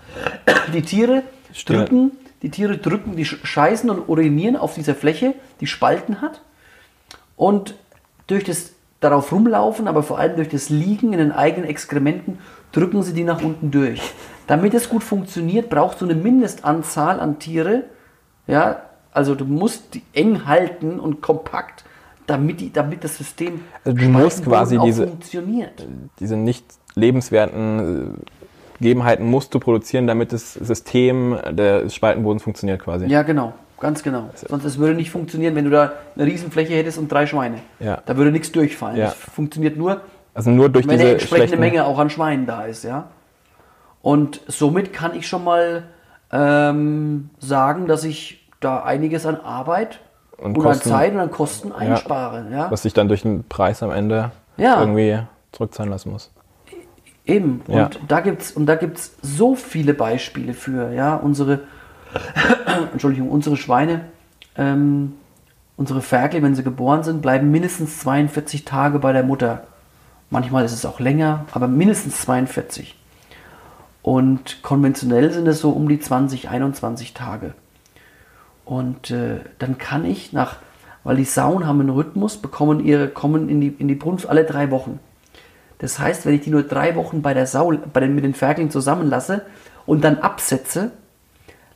Die 0.74 0.84
Tiere 0.84 1.24
drücken, 1.66 2.12
die 2.42 2.50
Tiere 2.50 2.78
drücken, 2.78 3.16
die 3.16 3.26
scheißen 3.26 3.90
und 3.90 4.08
urinieren 4.08 4.56
auf 4.56 4.76
dieser 4.76 4.96
Fläche, 4.96 5.34
die 5.60 5.68
Spalten 5.68 6.22
hat. 6.22 6.42
Und 7.36 7.76
durch 8.28 8.44
das 8.44 8.74
darauf 9.00 9.32
rumlaufen, 9.32 9.88
aber 9.88 10.04
vor 10.04 10.20
allem 10.20 10.36
durch 10.36 10.50
das 10.50 10.70
Liegen 10.70 11.14
in 11.14 11.20
den 11.20 11.32
eigenen 11.32 11.70
Exkrementen, 11.70 12.40
drücken 12.72 13.02
sie 13.02 13.14
die 13.14 13.24
nach 13.24 13.42
unten 13.42 13.72
durch. 13.72 14.02
Damit 14.48 14.74
es 14.74 14.90
gut 14.90 15.04
funktioniert, 15.04 15.70
brauchst 15.70 16.02
du 16.02 16.06
eine 16.06 16.16
Mindestanzahl 16.16 17.20
an 17.20 17.40
Tiere. 17.40 17.84
Ja, 18.48 18.84
also 19.12 19.36
du 19.36 19.46
musst 19.46 19.96
die 19.96 20.04
eng 20.14 20.46
halten 20.46 21.00
und 21.00 21.22
kompakt 21.22 21.84
damit, 22.28 22.62
die, 22.62 22.72
damit 22.72 23.04
das 23.04 23.18
System 23.18 23.62
also 23.84 23.98
du 23.98 24.10
musst 24.10 24.44
quasi 24.44 24.78
diese, 24.78 25.08
funktioniert. 25.08 25.88
Diese 26.20 26.38
nicht 26.38 26.66
lebenswerten 26.96 28.16
äh, 28.16 28.39
Gegebenheiten 28.80 29.26
musst 29.30 29.54
du 29.54 29.60
produzieren, 29.60 30.08
damit 30.08 30.34
das 30.34 30.54
System 30.54 31.38
des 31.52 31.94
Spaltenbodens 31.94 32.44
funktioniert 32.44 32.82
quasi. 32.82 33.06
Ja, 33.06 33.24
genau. 33.24 33.54
Ganz 33.80 34.04
genau. 34.04 34.30
Sonst 34.36 34.66
es 34.66 34.78
würde 34.78 34.94
nicht 34.94 35.10
funktionieren, 35.10 35.56
wenn 35.56 35.66
du 35.66 35.72
da 35.72 35.94
eine 36.16 36.26
Riesenfläche 36.26 36.74
hättest 36.74 36.98
und 36.98 37.10
drei 37.10 37.26
Schweine. 37.26 37.60
Ja. 37.80 38.02
Da 38.06 38.18
würde 38.18 38.32
nichts 38.32 38.52
durchfallen. 38.52 38.98
Ja. 38.98 39.06
Das 39.06 39.16
funktioniert 39.16 39.78
nur, 39.78 40.02
also 40.34 40.50
nur 40.50 40.70
durch 40.70 40.86
wenn 40.86 40.98
diese 40.98 41.04
eine 41.04 41.14
entsprechende 41.14 41.58
Menge 41.58 41.86
auch 41.86 41.98
an 41.98 42.10
Schweinen 42.10 42.46
da 42.46 42.66
ist, 42.66 42.84
ja. 42.84 43.08
Und 44.02 44.42
somit 44.48 44.94
kann 44.94 45.16
ich 45.16 45.28
schon 45.28 45.44
mal 45.44 45.84
ähm, 46.32 47.30
sagen, 47.40 47.88
dass 47.88 48.04
ich 48.04 48.48
da 48.60 48.84
einiges 48.84 49.26
an 49.26 49.38
Arbeit 49.38 50.00
und, 50.38 50.58
und 50.58 50.64
Kosten, 50.64 50.90
an 50.90 50.98
Zeit 50.98 51.14
und 51.14 51.20
an 51.20 51.32
Kosten 51.32 51.72
einspare. 51.72 52.48
Ja, 52.52 52.58
ja. 52.58 52.72
Was 52.72 52.84
sich 52.84 52.94
dann 52.94 53.08
durch 53.08 53.22
den 53.22 53.46
Preis 53.48 53.84
am 53.84 53.92
Ende 53.92 54.32
ja. 54.58 54.80
irgendwie 54.80 55.20
zurückzahlen 55.52 55.92
lassen 55.92 56.12
muss. 56.12 56.32
Eben. 57.30 57.62
Und 57.68 57.76
ja. 57.76 57.90
da 58.08 58.20
gibt's 58.22 58.52
und 58.52 58.66
da 58.66 58.76
gibt's 58.76 59.16
so 59.22 59.56
viele 59.56 59.94
Beispiele 59.94 60.54
für. 60.54 60.92
Ja, 60.94 61.16
unsere 61.16 61.62
Entschuldigung, 62.92 63.30
unsere 63.30 63.58
Schweine, 63.58 64.06
ähm, 64.58 65.14
unsere 65.78 66.02
Ferkel, 66.02 66.42
wenn 66.42 66.56
sie 66.56 66.64
geboren 66.64 67.04
sind, 67.04 67.22
bleiben 67.22 67.52
mindestens 67.52 68.00
42 68.00 68.66
Tage 68.66 69.00
bei 69.00 69.14
der 69.14 69.24
Mutter. 69.24 69.64
Manchmal 70.30 70.66
ist 70.66 70.74
es 70.74 70.86
auch 70.86 71.00
länger, 71.00 71.46
aber 71.52 71.68
mindestens 71.68 72.22
42. 72.22 72.96
Und 74.02 74.62
konventionell 74.62 75.32
sind 75.32 75.48
es 75.48 75.60
so 75.60 75.72
um 75.72 75.90
die 75.90 76.00
20, 76.00 76.50
21 76.50 77.14
Tage. 77.14 77.54
Und 78.66 79.12
äh, 79.12 79.40
dann 79.58 79.78
kann 79.78 80.06
ich 80.06 80.32
nach, 80.32 80.58
weil 81.04 81.18
die 81.18 81.26
Sauen 81.26 81.66
haben 81.66 81.80
einen 81.80 81.90
Rhythmus, 81.90 82.38
bekommen 82.38 82.86
ihre, 82.86 83.08
kommen 83.08 83.50
in 83.50 83.62
die, 83.62 83.68
in 83.68 83.88
die 83.88 83.96
Brunft 83.96 84.30
alle 84.30 84.46
drei 84.46 84.70
Wochen. 84.70 85.00
Das 85.80 85.98
heißt, 85.98 86.26
wenn 86.26 86.36
ich 86.36 86.42
die 86.42 86.50
nur 86.50 86.64
drei 86.64 86.96
Wochen 86.96 87.22
bei 87.22 87.34
der 87.34 87.48
Sau, 87.48 87.74
bei 87.94 88.02
den, 88.02 88.14
mit 88.14 88.24
den 88.24 88.34
Ferkeln 88.34 88.70
zusammenlasse 88.70 89.42
und 89.86 90.04
dann 90.04 90.20
absetze, 90.20 90.92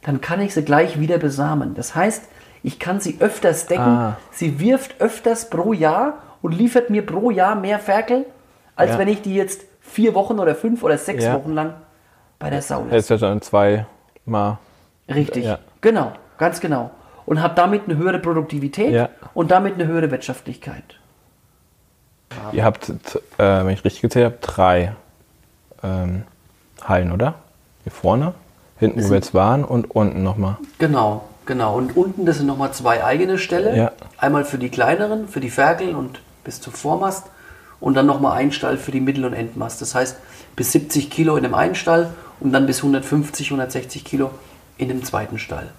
dann 0.03 0.21
kann 0.21 0.41
ich 0.41 0.53
sie 0.53 0.63
gleich 0.63 0.99
wieder 0.99 1.17
besamen. 1.17 1.73
Das 1.73 1.95
heißt, 1.95 2.23
ich 2.61 2.79
kann 2.79 2.99
sie 2.99 3.17
öfters 3.19 3.65
decken. 3.65 3.83
Ah. 3.83 4.17
Sie 4.31 4.59
wirft 4.59 5.01
öfters 5.01 5.49
pro 5.49 5.73
Jahr 5.73 6.19
und 6.41 6.51
liefert 6.53 6.89
mir 6.89 7.05
pro 7.05 7.31
Jahr 7.31 7.55
mehr 7.55 7.79
Ferkel, 7.79 8.25
als 8.75 8.91
ja. 8.91 8.99
wenn 8.99 9.07
ich 9.07 9.21
die 9.21 9.35
jetzt 9.35 9.61
vier 9.81 10.13
Wochen 10.13 10.39
oder 10.39 10.55
fünf 10.55 10.83
oder 10.83 10.97
sechs 10.97 11.23
ja. 11.23 11.33
Wochen 11.33 11.53
lang 11.53 11.73
bei 12.39 12.49
der 12.49 12.61
Sau 12.61 12.81
lasse. 12.81 12.91
Hättest 12.91 13.09
ja 13.09 13.17
dann 13.17 13.41
zweimal. 13.41 14.57
Richtig, 15.07 15.45
ja. 15.45 15.59
genau. 15.81 16.13
Ganz 16.37 16.59
genau. 16.59 16.91
Und 17.25 17.41
habe 17.41 17.55
damit 17.55 17.83
eine 17.85 17.97
höhere 17.97 18.19
Produktivität 18.19 19.09
und 19.33 19.51
damit 19.51 19.75
eine 19.75 19.87
höhere 19.87 20.11
Wirtschaftlichkeit. 20.11 20.83
Ihr 22.51 22.63
habt, 22.63 22.89
äh, 22.89 22.97
wenn 23.37 23.69
ich 23.69 23.83
richtig 23.83 24.01
gezählt 24.01 24.25
habe, 24.25 24.37
drei 24.41 24.95
ähm, 25.83 26.23
Hallen, 26.83 27.11
oder? 27.11 27.35
Hier 27.83 27.91
vorne, 27.91 28.33
hinten, 28.77 29.03
wo 29.03 29.09
wir 29.09 29.15
jetzt 29.15 29.33
waren 29.33 29.63
und 29.63 29.91
unten 29.91 30.23
nochmal. 30.23 30.57
Genau, 30.79 31.25
genau. 31.45 31.75
Und 31.77 31.97
unten, 31.97 32.25
das 32.25 32.37
sind 32.37 32.47
nochmal 32.47 32.71
zwei 32.71 33.03
eigene 33.03 33.37
Ställe. 33.37 33.75
Ja. 33.75 33.91
Einmal 34.17 34.45
für 34.45 34.57
die 34.57 34.69
kleineren, 34.69 35.27
für 35.27 35.39
die 35.39 35.49
Ferkel 35.49 35.95
und 35.95 36.21
bis 36.43 36.61
zum 36.61 36.73
Vormast. 36.73 37.27
Und 37.79 37.95
dann 37.95 38.05
nochmal 38.05 38.37
ein 38.37 38.53
Stall 38.53 38.77
für 38.77 38.91
die 38.91 39.01
Mittel- 39.01 39.25
und 39.25 39.33
Endmast. 39.33 39.81
Das 39.81 39.93
heißt, 39.93 40.17
bis 40.55 40.71
70 40.71 41.09
Kilo 41.09 41.35
in 41.35 41.43
dem 41.43 41.53
einen 41.53 41.75
Stall 41.75 42.11
und 42.39 42.53
dann 42.53 42.65
bis 42.65 42.77
150, 42.77 43.47
160 43.47 44.05
Kilo 44.05 44.31
in 44.77 44.87
dem 44.87 45.03
zweiten 45.03 45.37
Stall. 45.37 45.69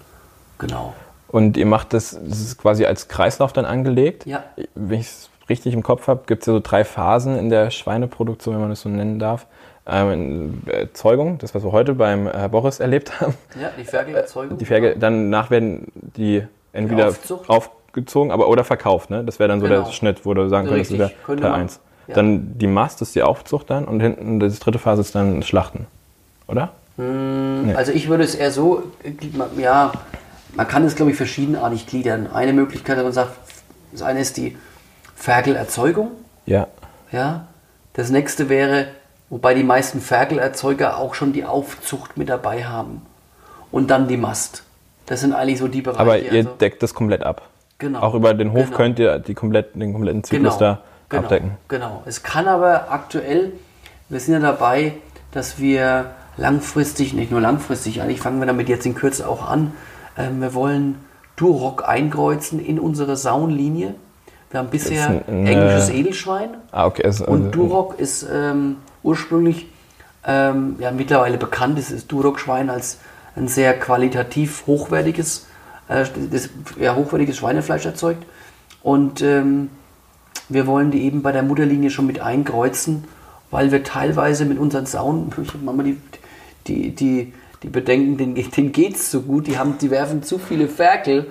Genau. 0.59 0.93
Und 1.27 1.57
ihr 1.57 1.65
macht 1.65 1.93
das, 1.93 2.11
das 2.11 2.39
ist 2.39 2.57
quasi 2.57 2.85
als 2.85 3.07
Kreislauf 3.07 3.53
dann 3.53 3.65
angelegt. 3.65 4.25
Ja. 4.25 4.43
Wenn 4.75 4.99
ich 4.99 5.07
es 5.07 5.29
richtig 5.49 5.73
im 5.73 5.83
Kopf 5.83 6.07
habe, 6.07 6.23
gibt 6.25 6.43
es 6.43 6.47
ja 6.47 6.53
so 6.53 6.59
drei 6.61 6.83
Phasen 6.83 7.37
in 7.37 7.49
der 7.49 7.69
Schweineproduktion, 7.71 8.55
wenn 8.55 8.61
man 8.61 8.69
das 8.71 8.81
so 8.81 8.89
nennen 8.89 9.19
darf. 9.19 9.45
Ähm, 9.87 10.63
Erzeugung, 10.65 11.37
das 11.37 11.53
was 11.53 11.63
wir 11.63 11.71
heute 11.71 11.93
beim 11.93 12.27
Herr 12.27 12.49
Boris 12.49 12.79
erlebt 12.79 13.21
haben. 13.21 13.35
Ja, 13.61 13.69
die 13.79 13.83
Ferkelerzeugung. 13.83 14.57
Die 14.57 14.65
Ferkel, 14.65 14.95
danach 14.99 15.51
werden 15.51 15.91
die 15.93 16.43
entweder 16.73 17.09
Aufzucht. 17.09 17.49
aufgezogen, 17.49 18.31
aber 18.31 18.47
oder 18.47 18.63
verkauft. 18.63 19.11
Ne? 19.11 19.23
Das 19.23 19.37
wäre 19.37 19.47
dann 19.47 19.59
so 19.59 19.67
Genau. 19.67 19.83
der 19.83 19.91
Schnitt, 19.91 20.25
wo 20.25 20.33
du 20.33 20.49
sagen 20.49 20.67
könntest, 20.67 20.91
das 20.91 20.99
wäre 20.99 21.11
Teil 21.27 21.51
man. 21.51 21.61
1. 21.61 21.79
Ja. 22.07 22.15
Dann 22.15 22.57
die 22.57 22.67
Mast 22.67 23.01
ist 23.03 23.13
die 23.15 23.21
Aufzucht 23.21 23.69
dann 23.69 23.85
und 23.85 23.99
hinten 23.99 24.39
die 24.39 24.49
dritte 24.49 24.79
Phase 24.79 25.01
ist 25.01 25.13
dann 25.15 25.43
Schlachten. 25.43 25.85
Oder? 26.47 26.71
Also 27.75 27.91
ich 27.91 28.07
würde 28.09 28.23
es 28.23 28.35
eher 28.35 28.51
so, 28.51 28.83
äh, 29.03 29.11
ja, 29.61 29.91
man 30.55 30.67
kann 30.67 30.83
es 30.85 30.95
glaube 30.95 31.11
ich 31.11 31.17
verschiedenartig 31.17 31.87
gliedern. 31.87 32.27
Eine 32.33 32.53
Möglichkeit, 32.53 32.97
wenn 32.97 33.03
man 33.03 33.13
sagt, 33.13 33.31
das 33.91 34.01
eine 34.01 34.21
ist 34.21 34.37
die 34.37 34.55
Ferkelerzeugung, 35.15 36.11
Ja. 36.45 36.67
ja. 37.11 37.47
Das 37.93 38.09
nächste 38.09 38.49
wäre, 38.49 38.87
wobei 39.29 39.53
die 39.53 39.63
meisten 39.63 40.01
Ferkelerzeuger 40.01 40.97
auch 40.97 41.15
schon 41.15 41.31
die 41.33 41.45
Aufzucht 41.45 42.17
mit 42.17 42.29
dabei 42.29 42.65
haben. 42.65 43.01
Und 43.71 43.89
dann 43.89 44.07
die 44.07 44.17
Mast. 44.17 44.63
Das 45.05 45.21
sind 45.21 45.33
eigentlich 45.33 45.59
so 45.59 45.67
die 45.67 45.81
Bereiche. 45.81 45.99
Aber 46.01 46.19
ihr 46.19 46.31
also- 46.31 46.49
deckt 46.59 46.83
das 46.83 46.93
komplett 46.93 47.23
ab. 47.23 47.43
Genau. 47.77 47.99
Auch 48.01 48.13
über 48.13 48.33
den 48.33 48.53
Hof 48.53 48.65
Genau. 48.65 48.77
könnt 48.77 48.99
ihr 48.99 49.19
die 49.19 49.33
kompletten, 49.33 49.79
den 49.81 49.91
kompletten 49.93 50.23
Zyklus 50.23 50.57
da 50.57 50.79
genau, 51.09 51.23
abdecken. 51.23 51.51
Genau. 51.67 52.03
Es 52.05 52.23
kann 52.23 52.47
aber 52.47 52.91
aktuell, 52.91 53.51
wir 54.09 54.19
sind 54.19 54.33
ja 54.33 54.39
dabei, 54.39 54.93
dass 55.31 55.59
wir 55.59 56.11
langfristig, 56.37 57.13
nicht 57.13 57.31
nur 57.31 57.41
langfristig, 57.41 58.01
eigentlich 58.01 58.21
fangen 58.21 58.39
wir 58.39 58.45
damit 58.45 58.69
jetzt 58.69 58.85
in 58.85 58.95
Kürze 58.95 59.27
auch 59.27 59.49
an, 59.49 59.73
ähm, 60.17 60.41
wir 60.41 60.53
wollen 60.53 61.03
Duroc 61.35 61.87
einkreuzen 61.87 62.59
in 62.65 62.79
unsere 62.79 63.17
Saunlinie. 63.17 63.95
Wir 64.55 64.59
haben 64.59 64.69
bisher 64.69 65.07
Das 65.09 65.15
ist 65.17 65.27
ein- 65.27 65.47
englisches 65.47 65.89
eine- 65.89 65.97
Edelschwein 65.99 66.49
Ah, 66.71 66.85
okay. 66.85 67.03
Also, 67.03 67.25
und 67.25 67.51
Duroc 67.51 67.99
ist 67.99 68.25
ähm, 68.31 68.77
ursprünglich 69.03 69.67
ähm, 70.25 70.77
ja, 70.79 70.91
mittlerweile 70.91 71.37
bekannt. 71.37 71.77
Es 71.77 71.91
ist 71.91 72.09
Duroc-Schwein 72.09 72.69
als 72.69 72.99
ein 73.35 73.49
sehr 73.49 73.77
qualitativ 73.77 74.63
hochwertiges, 74.65 75.45
äh, 75.89 76.05
das, 76.31 76.49
ja, 76.79 76.95
hochwertiges 76.95 77.35
Schweinefleisch 77.35 77.85
erzeugt. 77.85 78.25
Und 78.81 79.21
ähm, 79.21 79.71
wir 80.47 80.67
wollen 80.67 80.89
die 80.89 81.03
eben 81.03 81.21
bei 81.21 81.33
der 81.33 81.43
Mutterlinie 81.43 81.89
schon 81.89 82.07
mit 82.07 82.21
einkreuzen, 82.21 83.03
weil 83.51 83.73
wir 83.73 83.83
teilweise 83.83 84.45
mit 84.45 84.57
unseren 84.57 84.85
Saunen, 84.85 85.33
ich 85.43 85.49
habe 85.49 85.65
manchmal 85.65 85.85
die, 85.87 85.97
die, 86.67 86.95
die, 86.95 87.33
die 87.61 87.67
Bedenken, 87.67 88.15
denen, 88.17 88.35
denen 88.51 88.71
geht 88.71 88.95
es 88.95 89.11
so 89.11 89.19
gut, 89.21 89.47
die, 89.47 89.57
haben, 89.57 89.77
die 89.79 89.91
werfen 89.91 90.23
zu 90.23 90.37
viele 90.39 90.69
Ferkel. 90.69 91.27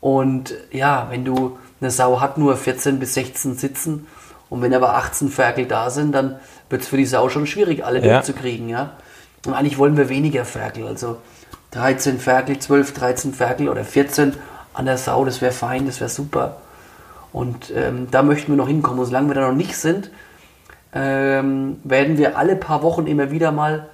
Und 0.00 0.54
ja, 0.70 1.08
wenn 1.10 1.24
du 1.24 1.58
eine 1.82 1.90
Sau 1.90 2.20
hat 2.20 2.38
nur 2.38 2.56
14 2.56 2.98
bis 2.98 3.14
16 3.14 3.56
Sitzen 3.56 4.06
und 4.48 4.62
wenn 4.62 4.72
aber 4.74 4.94
18 4.94 5.28
Ferkel 5.28 5.66
da 5.66 5.90
sind, 5.90 6.12
dann 6.12 6.36
wird 6.70 6.82
es 6.82 6.88
für 6.88 6.96
die 6.96 7.06
Sau 7.06 7.28
schon 7.28 7.46
schwierig, 7.46 7.84
alle 7.84 8.04
Ja. 8.04 8.14
durchzukriegen. 8.14 8.68
Ja? 8.68 8.92
Und 9.46 9.54
eigentlich 9.54 9.78
wollen 9.78 9.96
wir 9.96 10.08
weniger 10.08 10.44
Ferkel, 10.44 10.86
also 10.86 11.18
13 11.72 12.18
Ferkel, 12.18 12.58
12, 12.58 12.94
13 12.94 13.34
Ferkel 13.34 13.68
oder 13.68 13.84
14 13.84 14.34
an 14.74 14.86
der 14.86 14.96
Sau, 14.98 15.24
das 15.24 15.40
wäre 15.40 15.52
fein, 15.52 15.86
das 15.86 16.00
wäre 16.00 16.10
super. 16.10 16.58
Und 17.32 17.72
ähm, 17.74 18.08
da 18.10 18.22
möchten 18.22 18.52
wir 18.52 18.56
noch 18.56 18.68
hinkommen. 18.68 19.00
Und 19.00 19.06
solange 19.06 19.28
wir 19.28 19.34
da 19.34 19.48
noch 19.48 19.56
nicht 19.56 19.76
sind, 19.76 20.10
ähm, 20.94 21.80
werden 21.84 22.18
wir 22.18 22.36
alle 22.36 22.56
paar 22.56 22.82
Wochen 22.82 23.06
immer 23.06 23.30
wieder 23.30 23.52
mal 23.52 23.88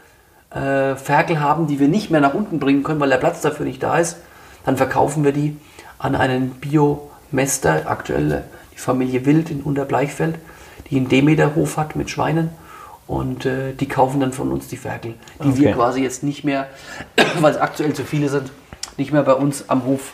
äh, 0.50 0.96
Ferkel 0.96 1.40
haben, 1.40 1.66
die 1.68 1.78
wir 1.78 1.88
nicht 1.88 2.10
mehr 2.10 2.20
nach 2.20 2.34
unten 2.34 2.58
bringen 2.58 2.82
können, 2.82 2.98
weil 3.00 3.10
der 3.10 3.18
Platz 3.18 3.40
dafür 3.40 3.64
nicht 3.64 3.82
da 3.82 3.98
ist. 3.98 4.16
Dann 4.64 4.76
verkaufen 4.76 5.22
wir 5.24 5.32
die 5.32 5.56
an 5.98 6.16
einen 6.16 6.50
Biomester, 7.30 7.82
aktuell 7.90 8.44
die 8.72 8.78
Familie 8.78 9.26
Wild 9.26 9.50
in 9.50 9.62
Unterbleichfeld, 9.62 10.36
die 10.90 10.96
einen 10.96 11.08
Demeterhof 11.08 11.76
hat 11.76 11.96
mit 11.96 12.10
Schweinen. 12.10 12.50
Und 13.06 13.46
äh, 13.46 13.72
die 13.72 13.88
kaufen 13.88 14.20
dann 14.20 14.32
von 14.34 14.52
uns 14.52 14.68
die 14.68 14.76
Ferkel, 14.76 15.14
die 15.42 15.56
wir 15.56 15.68
Okay. 15.68 15.76
quasi 15.76 16.02
jetzt 16.02 16.22
nicht 16.22 16.44
mehr, 16.44 16.66
weil 17.40 17.52
es 17.52 17.58
aktuell 17.58 17.94
zu 17.94 18.04
viele 18.04 18.28
sind, 18.28 18.50
nicht 18.98 19.12
mehr 19.12 19.22
bei 19.22 19.32
uns 19.32 19.64
am 19.70 19.84
Hof 19.86 20.12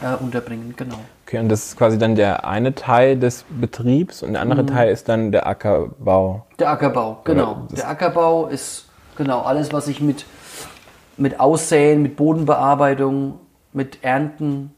äh, 0.00 0.14
unterbringen. 0.22 0.74
Genau. 0.76 1.00
Okay, 1.26 1.40
und 1.40 1.48
das 1.48 1.64
ist 1.66 1.76
quasi 1.76 1.98
dann 1.98 2.14
der 2.14 2.46
eine 2.46 2.76
Teil 2.76 3.18
des 3.18 3.44
Betriebs 3.50 4.22
und 4.22 4.34
der 4.34 4.42
andere 4.42 4.64
Teil 4.66 4.92
ist 4.92 5.08
dann 5.08 5.32
der 5.32 5.48
Ackerbau. 5.48 6.46
Der 6.60 6.70
Ackerbau, 6.70 7.20
genau. 7.24 7.66
Der 7.76 7.88
Ackerbau 7.88 8.46
ist 8.46 8.88
genau 9.16 9.40
alles, 9.42 9.72
was 9.72 9.86
sich 9.86 10.00
mit, 10.00 10.24
mit 11.16 11.40
Aussäen, 11.40 12.02
mit 12.02 12.14
Bodenbearbeitung, 12.14 13.40
mit 13.72 13.98
Ernten 14.02 14.72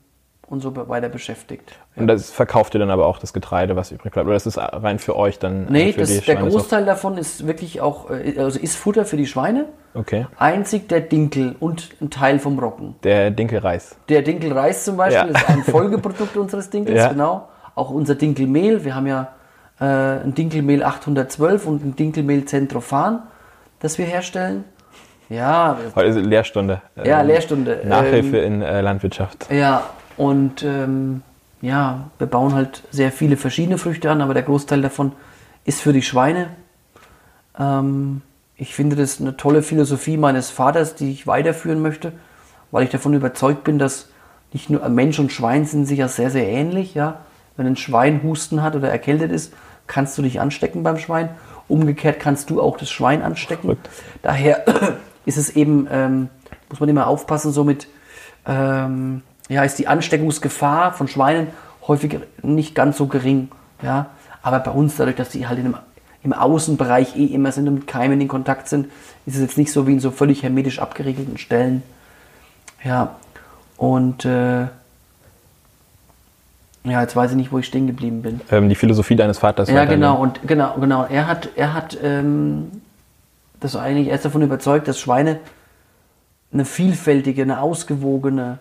und 0.47 0.61
so 0.61 0.75
weiter 0.89 1.09
beschäftigt. 1.09 1.73
Und 1.97 2.07
das 2.07 2.31
verkauft 2.31 2.75
ihr 2.75 2.79
dann 2.79 2.91
aber 2.91 3.07
auch 3.07 3.19
das 3.19 3.33
Getreide, 3.33 3.77
was 3.77 3.91
übrig 3.93 4.13
bleibt. 4.13 4.27
Oder 4.27 4.35
das 4.35 4.47
ist 4.47 4.59
rein 4.59 4.99
für 4.99 5.17
euch 5.17 5.39
dann? 5.39 5.67
Nee, 5.71 5.91
äh, 5.91 5.93
für 5.93 6.01
das, 6.01 6.21
der? 6.21 6.37
Großteil 6.37 6.85
davon 6.85 7.17
ist 7.19 7.47
wirklich 7.47 7.81
auch, 7.81 8.11
äh, 8.11 8.35
also 8.39 8.59
ist 8.59 8.77
Futter 8.77 9.05
für 9.05 9.17
die 9.17 9.27
Schweine. 9.27 9.67
Okay. 9.95 10.27
Einzig 10.37 10.89
der 10.89 11.01
Dinkel 11.01 11.55
und 11.61 11.91
ein 12.01 12.11
Teil 12.11 12.39
vom 12.39 12.59
Roggen. 12.59 12.97
Der 13.05 13.31
Dinkelreis. 13.31 13.97
Der 14.09 14.23
Dinkelreis 14.23 14.85
zum 14.85 14.97
Beispiel 14.97 15.33
Ja. 15.33 15.39
ist 15.39 15.49
ein 15.49 15.63
Folgeprodukt 15.63 16.37
unseres 16.37 16.69
Dinkels, 16.71 16.99
Ja. 16.99 17.09
genau. 17.09 17.49
Auch 17.75 17.91
unser 17.91 18.15
Dinkelmehl. 18.15 18.85
Wir 18.85 18.95
haben 18.95 19.07
ja 19.07 19.29
äh, 19.81 19.85
ein 19.85 20.35
Dinkelmehl 20.35 20.83
812 20.85 21.67
und 21.67 21.85
ein 21.85 21.97
Dinkelmehl 21.97 22.45
Centrofan, 22.45 23.23
das 23.81 23.99
wir 23.99 24.05
herstellen. 24.05 24.65
Ja, 25.31 25.79
Heute 25.95 26.09
ist 26.09 26.17
Lehrstunde. 26.27 26.83
Ja, 27.03 27.21
Ähm, 27.23 27.27
Lehrstunde. 27.29 27.81
Nachhilfe 27.85 28.39
Ähm, 28.39 28.55
in 28.57 28.63
äh, 28.63 28.81
Landwirtschaft. 28.83 29.47
ja, 29.51 29.83
und 30.17 30.63
ähm, 30.63 31.23
ja, 31.61 32.11
wir 32.19 32.27
bauen 32.27 32.55
halt 32.55 32.83
sehr 32.91 33.11
viele 33.11 33.37
verschiedene 33.37 33.79
Früchte 33.79 34.11
an, 34.11 34.21
aber 34.21 34.35
der 34.35 34.43
Großteil 34.43 34.83
davon 34.83 35.13
ist 35.65 35.81
für 35.81 35.93
die 35.93 36.03
Schweine. 36.03 36.51
Ähm, 37.59 38.23
ich 38.57 38.75
finde 38.75 38.97
das 38.97 39.21
eine 39.21 39.37
tolle 39.37 39.63
Philosophie 39.63 40.17
meines 40.17 40.51
Vaters, 40.51 40.95
die 40.95 41.11
ich 41.11 41.27
weiterführen 41.27 41.81
möchte, 41.81 42.13
weil 42.71 42.85
ich 42.85 42.91
davon 42.91 43.15
überzeugt 43.15 43.65
bin, 43.65 43.79
dass 43.79 44.09
nicht 44.53 44.71
nur 44.71 44.89
Mensch 44.89 45.19
und 45.19 45.33
Schwein 45.33 45.65
sind 45.65 45.87
sich 45.87 45.99
ja 45.99 46.09
sehr, 46.09 46.31
sehr 46.31 46.47
ähnlich. 46.47 46.95
Ja? 46.95 47.21
Wenn 47.57 47.67
ein 47.67 47.77
Schwein 47.77 48.23
Husten 48.23 48.63
hat 48.63 48.77
oder 48.77 48.91
erkältet 48.91 49.33
ist, 49.33 49.53
kannst 49.87 50.17
du 50.17 50.23
dich 50.23 50.41
anstecken 50.41 50.83
beim 50.83 50.99
Schwein. 50.99 51.31
Umgekehrt 51.67 52.21
kannst 52.21 52.51
du 52.51 52.61
auch 52.61 52.77
das 52.77 52.91
Schwein 52.91 53.23
anstecken. 53.23 53.63
Verrückt. 53.63 53.89
Daher 54.23 54.65
ist 55.27 55.39
es 55.39 55.51
eben, 55.51 55.89
ähm, 55.91 56.29
muss 56.69 56.79
man 56.79 56.89
immer 56.89 57.07
aufpassen, 57.07 57.53
so 57.53 57.65
mit, 57.65 57.89
ähm, 58.47 59.23
ja, 59.49 59.63
ist 59.63 59.79
die 59.79 59.89
Ansteckungsgefahr 59.89 60.93
von 60.93 61.09
Schweinen 61.09 61.49
häufig 61.87 62.19
nicht 62.43 62.75
ganz 62.75 62.97
so 62.97 63.07
gering. 63.07 63.49
Ja? 63.83 64.07
Aber 64.43 64.61
bei 64.61 64.71
uns, 64.71 64.97
dadurch, 64.97 65.17
dass 65.17 65.31
die 65.31 65.47
halt 65.47 65.59
in 65.59 65.67
einem, 65.67 65.77
im 66.23 66.33
Außenbereich 66.33 67.17
eh 67.17 67.27
immer 67.27 67.53
sind 67.53 67.69
und 67.69 67.75
mit 67.75 67.87
Keimen 67.87 68.21
in 68.21 68.29
Kontakt 68.29 68.69
sind, 68.69 68.87
ist 69.27 69.37
es 69.37 69.41
jetzt 69.41 69.59
nicht 69.59 69.73
so 69.73 69.87
wie 69.87 69.93
in 69.93 70.01
so 70.01 70.11
völlig 70.11 70.43
hermetisch 70.43 70.79
abgeriegelten 70.79 71.39
Stellen. 71.39 71.83
Ja, 72.83 73.17
und 73.77 74.25
äh, 74.25 74.67
ja, 76.85 77.01
jetzt 77.01 77.17
weiß 77.17 77.31
ich 77.31 77.37
nicht, 77.37 77.51
wo 77.51 77.59
ich 77.59 77.67
stehen 77.67 77.87
geblieben 77.87 78.23
bin. 78.23 78.41
Ähm, 78.51 78.69
die 78.69 78.75
Philosophie 78.75 79.17
deines 79.17 79.39
Vaters. 79.39 79.71
Ja, 79.71 79.87
genau, 79.87 80.17
und 80.17 80.47
genau, 80.47 80.75
genau. 80.79 81.07
Er 81.09 81.27
hat, 81.27 81.49
er 81.57 81.73
hat 81.73 81.97
ähm, 82.03 82.83
das 83.61 83.75
eigentlich, 83.77 84.09
er 84.09 84.17
ist 84.17 84.25
davon 84.27 84.43
überzeugt, 84.43 84.87
dass 84.87 85.01
Schweine 85.01 85.39
eine 86.53 86.67
vielfältige, 86.67 87.43
eine 87.43 87.61
ausgewogene 87.61 88.59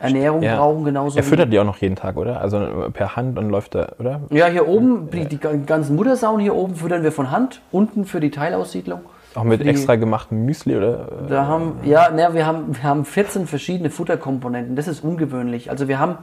Ernährung 0.00 0.42
Ja. 0.42 0.56
brauchen, 0.56 0.84
genauso 0.84 1.16
Er 1.16 1.22
füttert 1.24 1.52
die 1.52 1.58
auch 1.58 1.64
noch 1.64 1.78
jeden 1.78 1.96
Tag, 1.96 2.16
oder? 2.16 2.40
Also 2.40 2.58
per 2.92 3.16
Hand 3.16 3.38
und 3.38 3.50
läuft 3.50 3.74
da, 3.74 3.92
oder? 3.98 4.20
Ja, 4.30 4.46
hier 4.46 4.68
oben, 4.68 5.10
die, 5.10 5.26
die 5.26 5.38
ganzen 5.38 5.96
Muttersauen 5.96 6.40
hier 6.40 6.54
oben 6.54 6.76
füttern 6.76 7.02
wir 7.02 7.12
von 7.12 7.30
Hand, 7.30 7.60
unten 7.72 8.04
für 8.04 8.20
die 8.20 8.30
Teilaussiedlung. 8.30 9.00
Auch 9.34 9.42
mit 9.44 9.62
die- 9.62 9.68
extra 9.68 9.96
gemachtem 9.96 10.44
Müsli, 10.44 10.76
oder? 10.76 11.08
Da 11.28 11.46
haben, 11.46 11.80
ja, 11.82 12.08
na, 12.14 12.34
wir 12.34 12.46
haben, 12.46 12.76
wir 12.76 12.82
haben 12.84 13.04
14 13.04 13.46
verschiedene 13.48 13.90
Futterkomponenten. 13.90 14.76
Das 14.76 14.86
ist 14.86 15.02
ungewöhnlich. 15.02 15.70
Also 15.70 15.88
wir 15.88 15.98
haben 15.98 16.18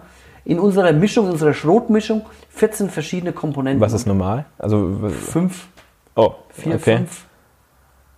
in 0.46 0.60
unserer 0.60 0.94
Mischung, 0.94 1.26
in 1.26 1.32
unserer 1.34 1.54
Schrotmischung 1.54 2.22
14 2.50 2.90
verschiedene 2.90 3.34
Komponenten. 3.34 3.82
Was 3.82 3.92
ist 3.94 4.08
normal? 4.08 4.46
Also, 4.58 4.98
Fünf, 5.10 5.68
oh, 6.16 6.32
vier, 6.50 6.76
okay. 6.76 6.98
fünf, 6.98 7.26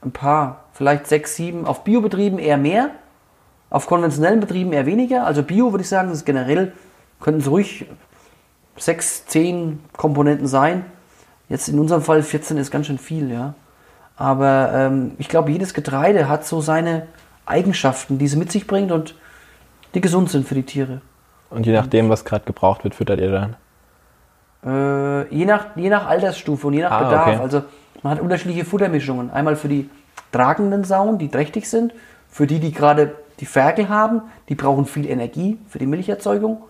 ein 0.05 0.11
paar, 0.11 0.65
vielleicht 0.73 1.07
sechs, 1.07 1.35
sieben. 1.35 1.65
Auf 1.65 1.83
Biobetrieben 1.83 2.37
eher 2.39 2.57
mehr, 2.57 2.89
auf 3.73 3.87
konventionellen 3.87 4.39
Betrieben 4.39 4.71
eher 4.71 4.85
weniger. 4.85 5.25
Also 5.25 5.43
Bio 5.43 5.71
würde 5.71 5.81
ich 5.81 5.89
sagen, 5.89 6.07
das 6.09 6.19
ist 6.19 6.25
generell, 6.25 6.71
könnten 7.19 7.41
es 7.41 7.49
ruhig 7.49 7.87
sechs, 8.77 9.25
zehn 9.25 9.79
Komponenten 9.97 10.47
sein. 10.47 10.85
Jetzt 11.49 11.67
in 11.67 11.79
unserem 11.79 12.01
Fall 12.03 12.21
14 12.23 12.57
ist 12.57 12.71
ganz 12.71 12.87
schön 12.87 12.99
viel, 12.99 13.31
ja. 13.31 13.55
Aber 14.15 14.71
ähm, 14.73 15.11
ich 15.17 15.27
glaube, 15.27 15.51
jedes 15.51 15.73
Getreide 15.73 16.29
hat 16.29 16.45
so 16.45 16.61
seine 16.61 17.07
Eigenschaften, 17.47 18.19
die 18.19 18.27
sie 18.27 18.37
mit 18.37 18.51
sich 18.51 18.67
bringt 18.67 18.91
und 18.91 19.15
die 19.95 20.01
gesund 20.01 20.29
sind 20.29 20.47
für 20.47 20.55
die 20.55 20.63
Tiere. 20.63 21.01
Und 21.49 21.65
je 21.65 21.73
nachdem, 21.73 22.09
was 22.09 22.25
gerade 22.25 22.45
gebraucht 22.45 22.83
wird, 22.83 22.93
füttert 22.95 23.19
ihr 23.19 23.31
dann. 23.31 23.55
Äh, 24.65 25.35
je, 25.35 25.45
nach, 25.45 25.75
je 25.75 25.89
nach 25.89 26.07
Altersstufe 26.07 26.67
und 26.67 26.73
je 26.73 26.83
nach 26.83 26.91
Ah, 26.91 27.03
Bedarf. 27.03 27.27
okay. 27.27 27.39
Also 27.41 27.63
man 28.03 28.13
hat 28.13 28.21
unterschiedliche 28.21 28.65
Futtermischungen. 28.65 29.31
Einmal 29.31 29.55
für 29.55 29.67
die 29.67 29.89
tragenden 30.31 30.83
Sauen, 30.83 31.17
die 31.17 31.29
trächtig 31.29 31.67
sind, 31.69 31.93
für 32.29 32.47
die, 32.47 32.59
die 32.59 32.71
gerade 32.71 33.15
die 33.39 33.45
Ferkel 33.45 33.89
haben, 33.89 34.21
die 34.49 34.55
brauchen 34.55 34.85
viel 34.85 35.07
Energie 35.07 35.59
für 35.67 35.79
die 35.79 35.85
Milcherzeugung. 35.85 36.63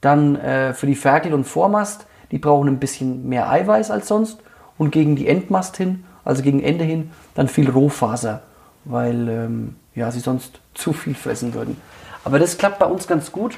Dann 0.00 0.36
äh, 0.36 0.74
für 0.74 0.86
die 0.86 0.94
Ferkel 0.94 1.32
und 1.34 1.44
Vormast, 1.44 2.06
die 2.30 2.38
brauchen 2.38 2.68
ein 2.68 2.78
bisschen 2.78 3.28
mehr 3.28 3.50
Eiweiß 3.50 3.90
als 3.90 4.08
sonst. 4.08 4.40
Und 4.78 4.90
gegen 4.90 5.16
die 5.16 5.26
Endmast 5.26 5.76
hin, 5.76 6.04
also 6.24 6.42
gegen 6.42 6.62
Ende 6.62 6.84
hin, 6.84 7.10
dann 7.34 7.48
viel 7.48 7.70
Rohfaser, 7.70 8.42
weil 8.84 9.28
ähm, 9.28 9.76
ja, 9.94 10.10
sie 10.10 10.20
sonst 10.20 10.60
zu 10.74 10.92
viel 10.92 11.14
fressen 11.14 11.54
würden. 11.54 11.80
Aber 12.24 12.38
das 12.38 12.58
klappt 12.58 12.78
bei 12.78 12.86
uns 12.86 13.06
ganz 13.06 13.32
gut, 13.32 13.56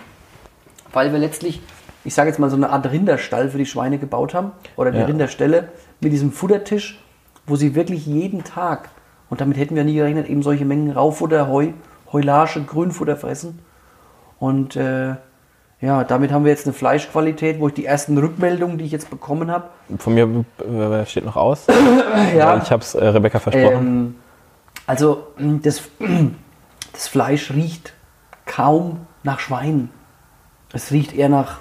weil 0.93 1.13
wir 1.13 1.19
letztlich, 1.19 1.61
ich 2.05 2.15
sage 2.15 2.29
jetzt 2.29 2.39
mal, 2.39 2.51
so 2.51 2.57
eine 2.57 2.71
Art 2.71 2.91
Rinderstall 2.91 3.49
für 3.49 3.59
die 3.59 3.67
Schweine 3.67 3.99
gebaut 3.99 4.35
haben 4.35 4.53
oder 4.77 4.93
die 4.93 4.99
Ja. 4.99 5.07
Rinderställe 5.07 5.69
mit 6.01 6.13
diesem 6.13 6.31
Futtertisch, 6.33 7.03
wo 7.47 7.57
sie 7.57 7.75
wirklich 7.75 8.07
jeden 8.07 8.45
Tag, 8.45 8.91
und 9.31 9.41
damit 9.41 9.57
hätten 9.57 9.75
wir 9.75 9.85
nie 9.85 9.95
gerechnet, 9.95 10.29
eben 10.29 10.43
solche 10.43 10.65
Mengen 10.65 10.91
Raufutter, 10.93 11.49
Heu, 11.49 11.73
Heulage, 12.13 12.63
Grünfutter 12.63 13.17
fressen. 13.17 13.61
Und 14.39 14.77
äh, 14.77 15.15
ja, 15.81 16.05
damit 16.05 16.33
haben 16.33 16.45
wir 16.45 16.51
jetzt 16.51 16.67
eine 16.67 16.73
Fleischqualität, 16.73 17.61
wo 17.61 17.69
ich 17.69 17.75
die 17.75 17.85
ersten 17.85 18.19
Rückmeldungen, 18.19 18.79
die 18.79 18.85
ich 18.85 18.93
jetzt 18.93 19.11
bekommen 19.11 19.51
habe, 19.51 19.69
Von 19.99 20.15
mir 20.15 20.45
äh, 20.65 21.07
steht 21.07 21.25
noch 21.25 21.37
aus. 21.37 21.67
Ja. 22.37 22.53
Weil 22.53 22.63
Ich 22.63 22.71
habe 22.73 22.83
es 22.83 22.95
äh, 22.95 23.07
Rebecca 23.07 23.39
versprochen. 23.39 23.87
Ähm, 23.87 24.15
also 24.87 25.29
das, 25.63 25.83
das 26.93 27.09
Fleisch 27.09 27.53
riecht 27.53 27.93
kaum 28.47 29.07
nach 29.23 29.39
Schwein. 29.39 29.91
Es 30.73 30.91
riecht 30.91 31.15
eher 31.15 31.29
nach 31.29 31.59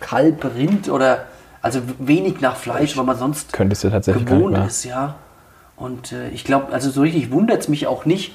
Kalb, 0.00 0.44
Rind 0.56 0.88
oder 0.88 1.26
also 1.60 1.80
wenig 1.98 2.40
nach 2.40 2.56
Fleisch, 2.56 2.96
weil 2.96 3.04
man 3.04 3.18
sonst 3.18 3.52
gewohnt 3.52 4.58
ist, 4.66 4.84
ja. 4.84 5.16
Und 5.76 6.12
äh, 6.12 6.28
ich 6.30 6.44
glaube, 6.44 6.72
also 6.72 6.90
so 6.90 7.02
richtig 7.02 7.30
wundert 7.30 7.60
es 7.60 7.68
mich 7.68 7.86
auch 7.86 8.04
nicht, 8.04 8.34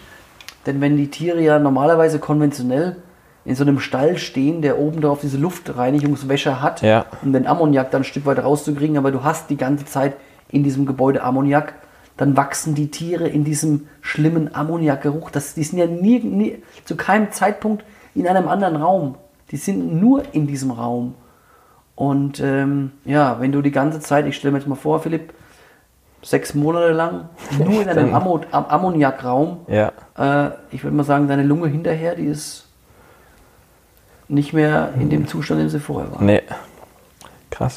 denn 0.65 0.81
wenn 0.81 0.97
die 0.97 1.09
Tiere 1.09 1.41
ja 1.41 1.59
normalerweise 1.59 2.19
konventionell 2.19 2.97
in 3.45 3.55
so 3.55 3.63
einem 3.63 3.79
Stall 3.79 4.17
stehen, 4.17 4.61
der 4.61 4.79
oben 4.79 5.01
drauf 5.01 5.19
diese 5.21 5.37
Luftreinigungswäsche 5.37 6.61
hat, 6.61 6.81
Ja. 6.81 7.05
um 7.23 7.33
den 7.33 7.45
Ammoniak 7.47 7.91
dann 7.91 8.01
ein 8.01 8.05
Stück 8.05 8.25
weit 8.25 8.41
rauszukriegen, 8.41 8.97
aber 8.97 9.11
du 9.11 9.23
hast 9.23 9.49
die 9.49 9.57
ganze 9.57 9.85
Zeit 9.85 10.13
in 10.49 10.63
diesem 10.63 10.85
Gebäude 10.85 11.23
Ammoniak, 11.23 11.73
dann 12.15 12.37
wachsen 12.37 12.75
die 12.75 12.89
Tiere 12.91 13.27
in 13.27 13.43
diesem 13.43 13.87
schlimmen 14.01 14.53
Ammoniakgeruch. 14.55 15.31
Das, 15.31 15.55
die 15.55 15.63
sind 15.63 15.79
ja 15.79 15.87
nie, 15.87 16.19
nie, 16.19 16.61
zu 16.85 16.95
keinem 16.95 17.31
Zeitpunkt 17.31 17.83
in 18.15 18.27
einem 18.27 18.47
anderen 18.47 18.75
Raum. 18.77 19.15
Die 19.51 19.57
sind 19.57 19.99
nur 19.99 20.23
in 20.33 20.47
diesem 20.47 20.71
Raum. 20.71 21.15
Und 21.95 22.39
ähm, 22.39 22.91
ja, 23.05 23.37
wenn 23.39 23.51
du 23.51 23.61
die 23.61 23.71
ganze 23.71 23.99
Zeit, 23.99 24.25
ich 24.25 24.35
stelle 24.35 24.51
mir 24.51 24.59
jetzt 24.59 24.67
mal 24.67 24.75
vor, 24.75 24.99
Philipp, 24.99 25.33
sechs 26.23 26.53
Monate 26.53 26.91
lang 26.93 27.29
nur 27.59 27.81
in 27.81 27.89
einem 27.89 28.15
Ammo 28.15 28.41
Am 28.51 28.65
Ammoniakraum, 28.65 29.59
Ja. 29.67 29.91
äh, 30.17 30.51
ich 30.71 30.83
würde 30.83 30.95
mal 30.95 31.03
sagen, 31.03 31.27
deine 31.27 31.43
Lunge 31.43 31.67
hinterher, 31.67 32.15
die 32.15 32.25
ist 32.25 32.65
nicht 34.27 34.53
mehr 34.53 34.93
in 34.99 35.09
dem 35.09 35.27
Zustand, 35.27 35.59
in 35.59 35.67
dem 35.67 35.69
sie 35.69 35.79
vorher 35.79 36.11
war. 36.11 36.21
Nee. 36.21 36.41
Krass. 37.51 37.75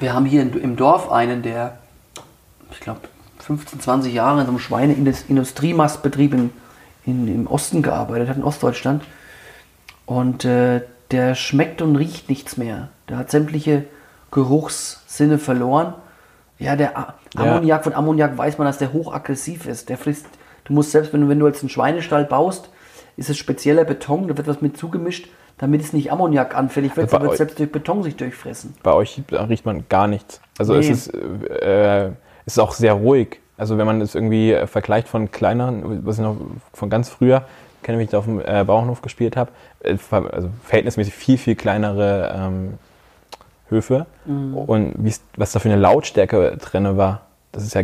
Wir 0.00 0.12
haben 0.12 0.26
hier 0.26 0.42
im 0.42 0.76
Dorf 0.76 1.10
einen, 1.10 1.42
der, 1.42 1.78
ich 2.70 2.80
glaube, 2.80 3.00
15, 3.38 3.80
20 3.80 4.12
Jahre 4.14 4.40
in 4.40 4.46
so 4.46 4.50
einem 4.52 4.58
Schweineindustriemastbetrieb 4.58 6.34
in, 6.34 6.50
in, 7.04 7.28
im 7.28 7.46
Osten 7.46 7.82
gearbeitet 7.82 8.28
hat, 8.28 8.36
in 8.36 8.44
Ostdeutschland. 8.44 9.02
Und 10.06 10.44
äh, 10.44 10.82
der 11.10 11.34
schmeckt 11.34 11.80
und 11.82 11.96
riecht 11.96 12.28
nichts 12.28 12.56
mehr. 12.56 12.88
Der 13.08 13.18
hat 13.18 13.30
sämtliche 13.30 13.84
Geruchssinne 14.30 15.38
verloren. 15.38 15.94
Ja, 16.58 16.76
der 16.76 16.96
A 16.96 17.14
Ja. 17.36 17.42
Ammoniak, 17.42 17.84
von 17.84 17.92
Ammoniak 17.94 18.36
weiß 18.38 18.58
man, 18.58 18.66
dass 18.66 18.78
der 18.78 18.92
hochaggressiv 18.92 19.66
ist. 19.66 19.88
Der 19.88 19.98
frisst, 19.98 20.26
du 20.64 20.72
musst 20.72 20.92
selbst, 20.92 21.12
wenn 21.12 21.22
du, 21.22 21.28
wenn 21.28 21.38
du 21.38 21.46
jetzt 21.46 21.62
einen 21.62 21.68
Schweinestall 21.70 22.24
baust, 22.24 22.70
ist 23.16 23.30
es 23.30 23.36
spezieller 23.38 23.84
Beton, 23.84 24.28
da 24.28 24.36
wird 24.36 24.46
was 24.46 24.60
mit 24.60 24.76
zugemischt, 24.76 25.28
damit 25.58 25.80
es 25.82 25.92
nicht 25.92 26.10
Ammoniak 26.12 26.54
anfällig 26.56 26.96
wird, 26.96 27.10
Bei 27.10 27.18
so 27.18 27.22
wird 27.22 27.32
es 27.32 27.38
selbst 27.38 27.58
durch 27.58 27.70
Beton 27.70 28.02
sich 28.02 28.16
durchfressen. 28.16 28.74
Bei 28.82 28.92
euch 28.92 29.20
riecht 29.30 29.66
man 29.66 29.84
gar 29.88 30.06
nichts. 30.06 30.40
Also 30.58 30.74
es 30.74 30.86
Nee. 30.86 30.92
ist, 30.92 31.14
äh, 31.14 32.06
es 32.06 32.12
ist 32.54 32.58
auch 32.58 32.72
sehr 32.72 32.94
ruhig. 32.94 33.40
Also 33.56 33.78
wenn 33.78 33.86
man 33.86 34.00
es 34.00 34.14
irgendwie 34.16 34.52
äh, 34.52 34.66
vergleicht 34.66 35.06
von 35.08 35.30
kleineren, 35.30 36.04
was 36.04 36.16
ich 36.16 36.22
noch 36.22 36.36
von 36.72 36.90
ganz 36.90 37.08
früher 37.08 37.44
kenne, 37.84 37.98
wie 37.98 38.04
ich 38.04 38.10
da 38.10 38.18
auf 38.18 38.24
dem 38.24 38.40
äh, 38.40 38.64
Bauernhof 38.64 39.00
gespielt 39.02 39.36
habe, 39.36 39.52
äh, 39.80 39.96
also 40.10 40.50
verhältnismäßig 40.64 41.14
viel, 41.14 41.38
viel 41.38 41.54
kleinere 41.54 42.34
ähm, 42.36 42.74
Höfe. 43.68 44.06
Mhm. 44.24 44.54
Und 44.54 44.94
was 45.36 45.52
da 45.52 45.58
für 45.58 45.70
eine 45.70 45.80
Lautstärke 45.80 46.56
drin 46.58 46.96
war, 46.96 47.22
das 47.52 47.64
ist 47.64 47.74
ja 47.74 47.82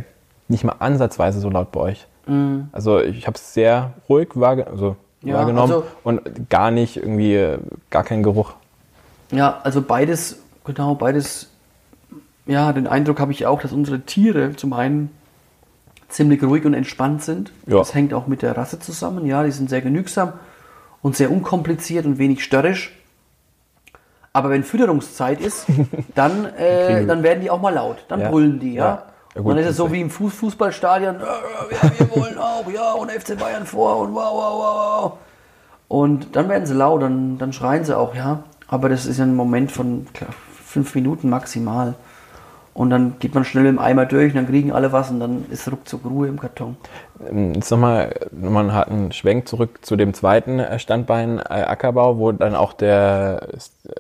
nicht 0.49 0.65
mal 0.65 0.77
ansatzweise 0.79 1.41
so 1.41 1.51
laut 1.51 1.73
bei 1.73 1.81
euch. 1.81 2.07
Also 2.71 3.01
ich 3.01 3.27
habe 3.27 3.35
es 3.35 3.55
sehr 3.55 3.95
ruhig 4.09 4.29
wahrge 4.35 4.69
also 4.69 4.95
Mhm. 5.23 5.29
Ja, 5.29 5.35
wahrgenommen 5.37 5.73
also- 5.73 5.87
und 6.05 6.51
gar 6.51 6.71
nicht 6.71 6.97
irgendwie, 6.97 7.35
äh, 7.35 7.59
gar 7.91 8.05
keinen 8.05 8.23
Geruch. 8.23 8.55
Ja, 9.31 9.61
also 9.63 9.83
beides, 9.83 10.39
genau, 10.65 10.95
beides, 10.95 11.51
ja, 12.47 12.73
den 12.73 12.87
Eindruck 12.87 13.21
habe 13.21 13.33
ich 13.33 13.47
auch, 13.47 13.61
dass 13.61 13.73
unsere 13.73 14.01
Tiere 14.01 14.57
zum 14.57 14.73
einen 14.73 15.11
ziemlich 16.09 16.43
ruhig 16.43 16.65
und 16.65 16.75
entspannt 16.75 17.23
sind. 17.23 17.53
Ja. 17.67 17.79
Das 17.79 17.95
hängt 17.95 18.13
auch 18.13 18.27
mit 18.27 18.43
der 18.43 18.57
Rasse 18.57 18.81
zusammen, 18.81 19.27
ja, 19.27 19.45
die 19.45 19.53
sind 19.53 19.71
sehr 19.71 19.83
genügsam 19.83 20.33
und 21.03 21.17
sehr 21.17 21.31
unkompliziert 21.31 22.07
und 22.07 22.19
wenig 22.19 22.43
störrisch. 22.43 22.97
Aber 24.33 24.51
wenn 24.51 24.63
Fütterungszeit 24.63 25.41
ist, 25.41 25.67
dann, 26.15 26.45
äh, 26.55 27.05
dann 27.07 27.23
werden 27.23 27.41
die 27.41 27.51
auch 27.51 27.61
mal 27.61 27.75
laut. 27.75 28.05
Dann 28.09 28.21
Ja. 28.21 28.31
brüllen 28.31 28.61
die, 28.61 28.75
ja. 28.75 28.85
Ja. 28.85 29.03
Ja, 29.35 29.43
gut, 29.43 29.51
und 29.51 29.57
dann 29.57 29.65
ist 29.65 29.71
es 29.71 29.77
so 29.77 29.93
wie 29.93 30.01
im 30.01 30.11
Fuß 30.11 30.35
Fußballstadion, 30.35 31.21
ja, 31.21 31.27
ja, 31.27 31.93
wir 31.99 32.11
wollen 32.17 32.37
auch, 32.37 32.69
ja, 32.69 32.93
und 32.95 33.13
FC 33.13 33.39
Bayern 33.39 33.65
vor 33.65 33.99
und 33.99 34.13
wow, 34.13 34.33
wow, 34.33 34.53
wow, 34.59 35.03
wow. 35.05 35.13
Und 35.87 36.35
dann 36.35 36.49
werden 36.49 36.67
sie 36.67 36.75
laut, 36.75 37.01
dann, 37.03 37.39
dann 37.39 37.53
schreien 37.53 37.85
sie 37.85 37.97
auch, 37.97 38.15
ja. 38.17 38.43
Aber 38.67 38.89
das 38.89 39.07
ist 39.07 39.19
ja 39.19 39.25
ein 39.25 39.37
Moment 39.37 39.71
von 39.71 40.07
klar, 40.15 40.31
fünf 40.65 40.97
Minuten 40.97 41.31
maximal. 41.31 41.95
Und 42.81 42.89
dann 42.89 43.19
geht 43.19 43.35
man 43.35 43.45
schnell 43.45 43.67
im 43.67 43.79
Eimer 43.79 44.07
durch 44.07 44.33
und 44.33 44.37
dann 44.37 44.47
kriegen 44.47 44.73
alle 44.73 44.91
was 44.91 45.11
und 45.11 45.21
dann 45.21 45.45
ist 45.51 45.71
ruckzuck 45.71 46.03
Ruhe 46.07 46.29
im 46.29 46.41
Karton. 46.41 46.79
Ähm, 47.31 47.53
Jetzt 47.53 47.71
nochmal 47.71 48.15
nochmal 48.33 48.63
einen 48.63 48.73
harten 48.73 49.13
Schwenk 49.13 49.47
zurück 49.49 49.81
zu 49.83 49.97
dem 49.97 50.15
zweiten 50.15 50.59
äh, 50.61 50.79
Standbein 50.79 51.41
äh, 51.41 51.43
Ackerbau, 51.43 52.17
wo 52.17 52.33
dann 52.33 52.55
auch 52.55 52.73
der, 52.73 53.49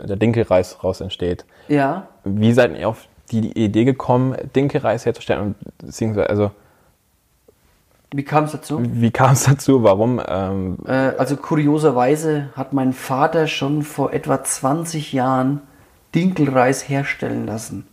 der 0.03 0.16
Dinkelreis 0.16 0.83
raus 0.83 1.03
entsteht. 1.03 1.45
Ja, 1.69 2.07
Wie 2.25 2.55
seid 2.55 2.75
ihr 2.79 2.88
auf 2.88 3.07
die 3.31 3.53
Idee 3.53 3.85
gekommen, 3.85 4.35
Dinkelreis 4.57 5.05
herzustellen? 5.05 5.57
Beziehungsweise, 5.77 6.31
also, 6.31 6.51
wie 8.14 8.25
kam 8.25 8.45
es 8.45 8.53
dazu? 8.53 8.81
wie 8.83 9.11
kam 9.11 9.33
es 9.33 9.45
dazu? 9.45 9.83
Warum? 9.83 10.23
Ähm, 10.27 10.79
Äh, 10.87 11.12
also 11.19 11.37
kurioserweise 11.37 12.49
hat 12.57 12.73
mein 12.73 12.95
Vater 12.95 13.47
schon 13.47 13.83
vor 13.83 14.14
etwa 14.14 14.43
20 14.43 15.12
Jahren 15.12 15.61
Dinkelreis 16.14 16.88
herstellen 16.88 17.45
lassen. 17.45 17.87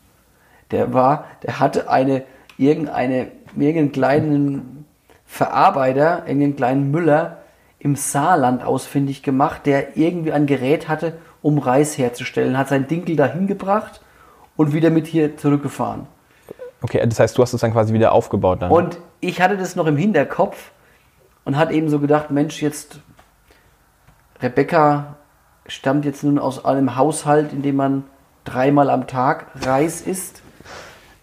Der 0.72 0.94
war, 0.94 1.26
der 1.44 1.60
hatte 1.60 1.90
eine, 1.90 2.24
irgendeine, 2.58 3.32
irgendeinen 3.56 3.92
kleinen 3.92 4.86
Verarbeiter, 5.26 6.24
irgendeinen 6.26 6.56
kleinen 6.56 6.92
Müller 6.92 7.38
im 7.80 7.96
Saarland 7.96 8.64
ausfindig 8.64 9.24
gemacht, 9.24 9.66
der 9.66 9.98
irgendwie 9.98 10.32
ein 10.32 10.46
Gerät 10.46 10.88
hatte, 10.88 11.14
um 11.42 11.60
Reis 11.60 11.98
herzustellen, 11.98 12.58
hat 12.58 12.70
seinen 12.70 12.88
Dinkel 12.88 13.16
dahin 13.16 13.48
gebracht 13.48 14.02
und 14.56 14.74
wieder 14.74 14.90
mit 14.90 15.08
hier 15.08 15.38
zurückgefahren. 15.38 16.08
okay, 16.82 17.02
das 17.08 17.20
heißt, 17.20 17.38
du 17.38 17.42
hast 17.42 17.54
es 17.54 17.62
dann 17.62 17.72
quasi 17.72 17.94
wieder 17.94 18.12
aufgebaut 18.12 18.62
dann. 18.62 18.72
Und 18.72 18.98
ich 19.20 19.42
hatte 19.42 19.58
das 19.58 19.76
noch 19.76 19.86
im 19.86 19.98
Hinterkopf 19.98 20.72
und 21.46 21.58
hatte 21.58 21.74
eben 21.74 21.90
so 21.90 22.00
gedacht, 22.00 22.32
Mensch, 22.32 22.62
jetzt 22.62 23.00
Rebecca 24.42 25.16
stammt 25.68 26.06
jetzt 26.06 26.24
nun 26.24 26.40
aus 26.40 26.66
einem 26.66 26.96
Haushalt, 26.96 27.54
in 27.54 27.62
dem 27.62 27.76
man 27.76 28.04
dreimal 28.44 28.90
am 28.90 29.08
Tag 29.08 29.48
Reis 29.56 30.02
isst. 30.02 30.42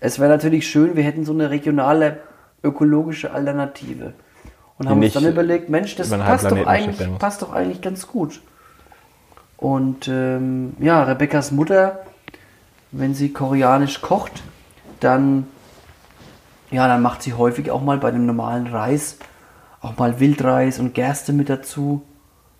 Es 0.04 0.18
wäre 0.18 0.28
natürlich 0.28 0.68
schön, 0.68 0.96
wir 0.96 1.02
hätten 1.02 1.24
so 1.24 1.32
eine 1.32 1.48
regionale 1.48 2.18
ökologische 2.62 3.32
Alternative. 3.32 4.12
Und 4.76 4.90
haben 4.90 5.02
uns 5.02 5.14
dann 5.14 5.26
überlegt, 5.26 5.70
Mensch, 5.70 5.96
das 5.96 6.10
passt 6.10 6.44
doch, 6.44 6.66
eigentlich, 6.66 7.18
passt 7.18 7.40
doch 7.40 7.54
eigentlich 7.54 7.80
ganz 7.80 8.06
gut. 8.06 8.42
Und 9.56 10.06
ähm, 10.08 10.74
ja, 10.78 11.04
Rebeccas 11.04 11.52
Mutter, 11.52 12.00
wenn 12.92 13.14
sie 13.14 13.32
koreanisch 13.32 14.02
kocht, 14.02 14.42
dann 15.00 15.46
ja, 16.70 16.86
dann 16.86 17.00
macht 17.00 17.22
sie 17.22 17.32
häufig 17.32 17.70
auch 17.70 17.80
mal 17.80 17.96
bei 17.96 18.10
dem 18.10 18.26
normalen 18.26 18.66
Reis 18.66 19.16
auch 19.80 19.96
mal 19.96 20.20
Wildreis 20.20 20.80
und 20.80 20.92
Gerste 20.92 21.32
mit 21.32 21.48
dazu. 21.48 22.02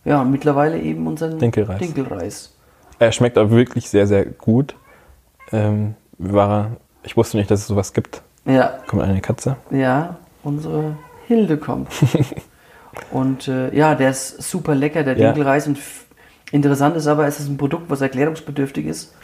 Ja, 0.06 0.22
und 0.22 0.30
mittlerweile 0.30 0.80
eben 0.80 1.06
unseren 1.06 1.38
Dinkelreis. 1.38 1.78
Dinkelreis. 1.78 2.56
er 2.98 3.12
schmeckt 3.12 3.36
auch 3.36 3.50
wirklich 3.50 3.90
sehr, 3.90 4.06
sehr 4.06 4.24
gut. 4.24 4.76
Ähm, 5.52 5.94
war, 6.16 6.76
ich 7.04 7.16
wusste 7.16 7.36
nicht, 7.36 7.50
dass 7.50 7.60
es 7.60 7.66
sowas 7.66 7.92
gibt. 7.92 8.22
Ja, 8.46 8.78
Kommt 8.86 9.02
eine 9.02 9.20
Katze. 9.20 9.56
ja, 9.70 10.16
unsere 10.42 10.96
Hilde 11.26 11.56
kommt. 11.56 11.88
und 13.10 13.48
äh, 13.48 13.74
ja, 13.74 13.94
der 13.94 14.10
ist 14.10 14.42
super 14.42 14.74
lecker, 14.74 15.02
der 15.02 15.16
Ja. 15.16 15.32
Dinkelreis. 15.32 15.66
Und 15.66 15.78
interessant 16.52 16.96
ist 16.96 17.06
aber, 17.06 17.26
es 17.26 17.40
ist 17.40 17.48
ein 17.48 17.56
Produkt, 17.56 17.88
was 17.90 18.00
erklärungsbedürftig 18.00 18.86
ist. 18.86 19.14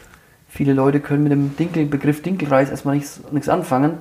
Viele 0.47 0.73
Leute 0.73 0.99
können 0.99 1.23
mit 1.23 1.31
dem 1.31 1.55
Dinkel, 1.55 1.85
Begriff 1.85 2.21
Dinkelreis 2.21 2.69
erstmal 2.69 2.95
nichts, 2.95 3.21
anfangen. 3.49 3.99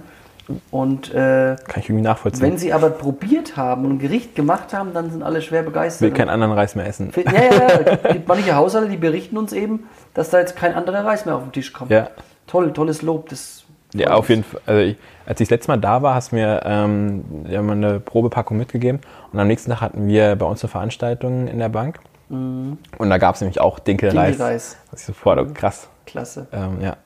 Und 0.72 1.14
äh, 1.14 1.54
Kann 1.64 1.76
ich 1.80 1.88
irgendwie 1.88 2.02
nachvollziehen. 2.02 2.42
wenn 2.42 2.58
sie 2.58 2.72
aber 2.72 2.90
probiert 2.90 3.56
haben 3.56 3.84
und 3.84 3.92
ein 3.92 3.98
Gericht 4.00 4.34
gemacht 4.34 4.72
haben, 4.72 4.92
dann 4.92 5.10
sind 5.12 5.22
alle 5.22 5.42
schwer 5.42 5.60
will 5.60 5.66
begeistert. 5.70 6.12
keinen 6.16 6.28
anderen 6.28 6.52
Reis 6.52 6.74
mehr 6.74 6.86
essen. 6.88 7.12
Ja, 7.14 7.32
ja, 7.32 7.52
ja. 7.52 7.68
Es 8.02 8.02
gibt 8.14 8.26
manche 8.26 8.56
Haushalte, 8.56 8.88
die 8.88 8.96
berichten 8.96 9.36
uns 9.36 9.52
eben, 9.52 9.84
dass 10.12 10.30
da 10.30 10.40
jetzt 10.40 10.56
kein 10.56 10.74
anderer 10.74 11.04
Reis 11.04 11.24
mehr 11.24 11.36
auf 11.36 11.42
den 11.44 11.52
Tisch 11.52 11.72
kommt. 11.72 11.92
Ja. 11.92 12.08
Toll, 12.48 12.72
tolles 12.72 13.02
Lob. 13.02 13.28
Das 13.28 13.62
Ja, 13.94 14.12
auf 14.12 14.28
jeden 14.28 14.44
Fall. 14.44 14.60
Also 14.66 14.82
ich, 14.82 14.96
als 15.26 15.40
ich 15.40 15.48
das 15.48 15.50
letzte 15.50 15.72
Mal 15.72 15.78
da 15.78 16.02
war, 16.02 16.14
hast 16.14 16.32
du 16.32 16.36
mir 16.36 16.62
ähm, 16.64 17.24
eine 17.48 18.00
Probepackung 18.00 18.56
mitgegeben. 18.56 19.00
Und 19.32 19.38
am 19.38 19.46
nächsten 19.46 19.70
Tag 19.70 19.80
hatten 19.80 20.06
wir 20.06 20.36
bei 20.36 20.46
uns 20.46 20.62
eine 20.62 20.70
Veranstaltung 20.70 21.48
in 21.48 21.58
der 21.58 21.68
Bank. 21.68 22.00
Und 22.28 22.78
da 22.98 23.18
gab 23.18 23.34
es 23.34 23.40
nämlich 23.40 23.60
auch 23.60 23.80
Dinkelreis. 23.80 24.36
Dinkelreis. 24.36 24.76
Das 24.90 25.00
ist 25.00 25.06
sofort 25.06 25.38
oh, 25.40 25.52
krass. 25.52 25.88
Klasse. 26.06 26.46
Ähm, 26.52 26.80
ja. 26.80 26.96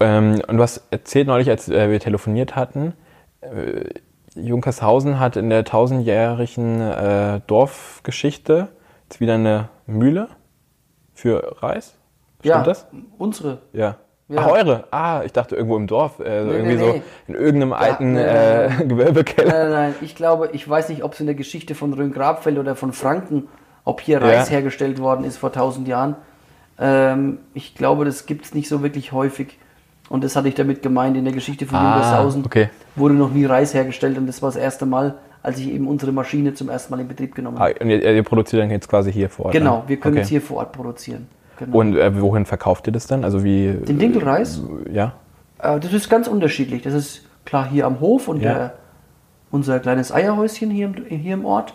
Ähm, 0.00 0.42
und 0.48 0.56
du 0.56 0.62
hast 0.62 0.82
erzählt 0.90 1.28
neulich, 1.28 1.48
als 1.48 1.68
äh, 1.68 1.90
wir 1.90 2.00
telefoniert 2.00 2.56
hatten, 2.56 2.94
äh, 3.40 3.84
Junkershausen 4.34 5.20
hat 5.20 5.36
in 5.36 5.50
der 5.50 5.64
tausendjährigen 5.64 6.80
äh, 6.80 7.40
Dorfgeschichte 7.46 8.68
jetzt 9.04 9.20
wieder 9.20 9.34
eine 9.34 9.68
Mühle 9.86 10.28
für 11.14 11.62
Reis. 11.62 11.94
Stimmt 12.40 12.44
ja, 12.44 12.62
das? 12.64 12.86
unsere. 13.18 13.58
Ja. 13.72 13.96
Ja. 14.32 14.40
Ach, 14.46 14.50
eure? 14.50 14.84
Ah, 14.90 15.22
ich 15.24 15.32
dachte 15.32 15.54
irgendwo 15.56 15.76
im 15.76 15.86
Dorf, 15.86 16.18
äh, 16.20 16.42
Nee, 16.44 16.50
irgendwie 16.52 16.72
nee, 16.74 16.78
so 16.78 16.86
nee. 16.92 17.02
in 17.28 17.34
irgendeinem 17.34 17.72
alten 17.74 18.12
nee, 18.14 18.20
äh, 18.22 18.70
Gewölbekeller. 18.86 19.48
Nein, 19.50 19.60
nein, 19.62 19.70
nein. 19.70 19.94
Ich 20.00 20.14
glaube, 20.16 20.50
ich 20.52 20.68
weiß 20.68 20.88
nicht, 20.88 21.04
ob 21.04 21.12
es 21.14 21.20
in 21.20 21.26
der 21.26 21.34
Geschichte 21.34 21.74
von 21.74 21.92
Rhön-Grabfeld 21.92 22.58
oder 22.58 22.74
von 22.76 22.92
Franken, 22.92 23.48
ob 23.84 24.00
hier 24.00 24.20
Ja. 24.20 24.26
Reis 24.26 24.50
hergestellt 24.50 24.98
worden 25.00 25.24
ist 25.24 25.36
vor 25.36 25.52
tausend 25.52 25.86
Jahren. 25.88 26.16
Ähm, 26.78 27.38
ich 27.54 27.74
glaube, 27.74 28.04
das 28.04 28.26
gibt 28.26 28.44
es 28.46 28.54
nicht 28.54 28.68
so 28.68 28.82
wirklich 28.82 29.12
häufig. 29.12 29.58
Und 30.08 30.24
das 30.24 30.36
hatte 30.36 30.48
ich 30.48 30.54
damit 30.54 30.82
gemeint, 30.82 31.16
in 31.16 31.24
der 31.24 31.32
Geschichte 31.32 31.64
von 31.66 31.78
Ah, 31.78 32.26
okay. 32.44 32.68
wurde 32.96 33.14
noch 33.14 33.30
nie 33.30 33.44
Reis 33.44 33.72
hergestellt. 33.74 34.18
Und 34.18 34.26
das 34.26 34.42
war 34.42 34.48
das 34.48 34.56
erste 34.56 34.84
Mal, 34.84 35.14
als 35.42 35.58
ich 35.58 35.68
eben 35.72 35.86
unsere 35.88 36.12
Maschine 36.12 36.54
zum 36.54 36.68
ersten 36.68 36.92
Mal 36.92 37.00
in 37.00 37.08
Betrieb 37.08 37.34
genommen 37.34 37.56
Ah, 37.58 37.68
habe. 37.68 37.74
und 37.80 37.90
ihr, 37.90 38.02
ihr 38.14 38.22
produziert 38.22 38.62
dann 38.62 38.70
jetzt 38.70 38.88
quasi 38.88 39.12
hier 39.12 39.28
vor 39.30 39.46
Ort. 39.46 39.54
Genau, 39.54 39.78
dann? 39.80 39.88
wir 39.88 39.96
können 39.98 40.14
okay. 40.16 40.22
es 40.22 40.28
hier 40.28 40.40
vor 40.42 40.58
Ort 40.58 40.72
produzieren. 40.72 41.28
Genau. 41.58 41.78
Und 41.78 41.96
äh, 41.96 42.20
wohin 42.20 42.46
verkauft 42.46 42.86
ihr 42.86 42.92
das 42.92 43.06
dann? 43.06 43.24
Also 43.24 43.44
wie? 43.44 43.72
Den 43.72 43.98
Dinkelreis? 43.98 44.62
Ja. 44.90 45.14
Äh, 45.58 45.78
das 45.80 45.92
ist 45.92 46.08
ganz 46.08 46.28
unterschiedlich. 46.28 46.82
Das 46.82 46.94
ist 46.94 47.22
klar 47.44 47.68
hier 47.68 47.86
am 47.86 48.00
Hof 48.00 48.28
und 48.28 48.40
Ja. 48.42 48.54
der, 48.54 48.74
unser 49.50 49.78
kleines 49.80 50.12
Eierhäuschen 50.12 50.70
hier 50.70 50.86
im, 50.86 50.94
hier 51.06 51.34
im 51.34 51.44
Ort. 51.44 51.74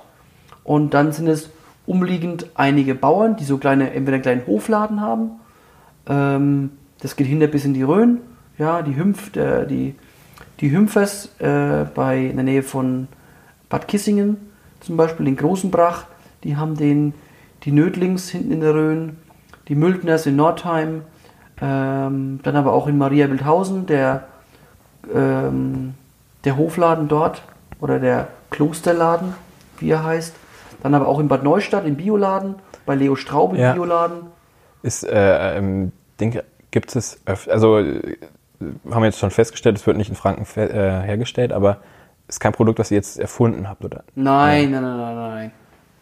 Und 0.63 0.93
dann 0.93 1.11
sind 1.11 1.27
es 1.27 1.49
umliegend 1.85 2.47
einige 2.55 2.95
Bauern, 2.95 3.35
die 3.37 3.45
so 3.45 3.57
kleine, 3.57 3.91
entweder 3.93 4.15
einen 4.15 4.23
kleinen 4.23 4.47
Hofladen 4.47 4.99
haben. 5.01 5.31
Ähm, 6.07 6.71
das 7.01 7.15
geht 7.15 7.27
hinter 7.27 7.47
bis 7.47 7.65
in 7.65 7.73
die 7.73 7.83
Rhön. 7.83 8.19
Ja, 8.57 8.81
die 8.81 8.95
Hümpf, 8.95 9.35
äh, 9.37 9.65
die, 9.65 9.95
die 10.59 10.71
Hümpfers 10.71 11.29
äh, 11.39 11.85
bei, 11.93 12.25
in 12.25 12.35
der 12.35 12.43
Nähe 12.43 12.63
von 12.63 13.07
Bad 13.69 13.87
Kissingen 13.87 14.37
zum 14.79 14.97
Beispiel, 14.97 15.27
in 15.27 15.35
Großenbrach, 15.35 16.05
die 16.43 16.55
haben 16.55 16.75
den, 16.75 17.13
die 17.63 17.71
Nödlings 17.71 18.29
hinten 18.29 18.51
in 18.51 18.61
der 18.61 18.73
Rhön, 18.73 19.17
die 19.67 19.75
Mültners 19.75 20.25
in 20.25 20.35
Nordheim, 20.35 21.03
ähm, 21.61 22.39
dann 22.43 22.55
aber 22.55 22.73
auch 22.73 22.87
in 22.87 22.97
Maria 22.97 23.29
Wildhausen, 23.29 23.85
der, 23.85 24.23
ähm, 25.13 25.95
der 26.43 26.57
Hofladen 26.57 27.07
dort 27.07 27.41
oder 27.79 27.99
der 27.99 28.27
Klosterladen, 28.49 29.33
wie 29.79 29.89
er 29.89 30.03
heißt. 30.03 30.35
Dann 30.83 30.93
aber 30.93 31.07
auch 31.07 31.19
in 31.19 31.27
Bad 31.27 31.43
Neustadt 31.43 31.85
im 31.85 31.95
Bioladen, 31.95 32.55
bei 32.85 32.95
Leo 32.95 33.15
Straub 33.15 33.53
im 33.53 33.59
Ja. 33.59 33.73
Bioladen. 33.73 34.27
Ist, 34.83 35.03
äh, 35.03 35.57
ähm, 35.57 35.91
denke, 36.19 36.43
gibt 36.71 36.95
es, 36.95 37.19
also 37.25 37.79
äh, 37.79 38.17
haben 38.59 39.01
wir 39.01 39.05
jetzt 39.05 39.19
schon 39.19 39.31
festgestellt, 39.31 39.77
es 39.77 39.85
wird 39.87 39.97
nicht 39.97 40.09
in 40.09 40.15
Franken 40.15 40.45
äh, 40.59 41.01
hergestellt, 41.01 41.51
aber 41.51 41.77
ist 42.27 42.39
kein 42.39 42.51
Produkt, 42.53 42.79
was 42.79 42.91
ihr 42.91 42.97
jetzt 42.97 43.19
erfunden 43.19 43.69
habt, 43.69 43.83
oder? 43.85 44.03
Nein, 44.15 44.71
nein, 44.71 44.83
nein, 44.83 44.97
nein, 44.97 45.15
nein. 45.15 45.51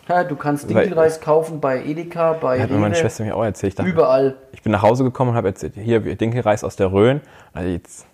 Ja, 0.07 0.23
du 0.23 0.35
kannst 0.35 0.69
Dinkelreis 0.69 1.19
kaufen 1.19 1.59
bei 1.59 1.83
Edeka, 1.83 2.33
bei 2.33 2.61
Hat 2.61 2.69
mir 2.69 2.77
meine 2.77 2.93
Rewe, 2.93 3.01
Schwester 3.01 3.23
mir 3.23 3.35
auch 3.35 3.43
erzählt. 3.43 3.71
Ich, 3.73 3.75
dachte, 3.75 3.89
überall. 3.89 4.35
ich 4.51 4.61
bin 4.61 4.71
nach 4.71 4.83
Hause 4.83 5.03
gekommen 5.03 5.31
und 5.31 5.35
habe 5.35 5.47
erzählt, 5.47 5.73
hier, 5.75 5.99
Dinkelreis 5.99 6.63
aus 6.63 6.75
der 6.75 6.91
Rhön. 6.91 7.21
Also 7.53 7.69
jetzt, 7.69 8.05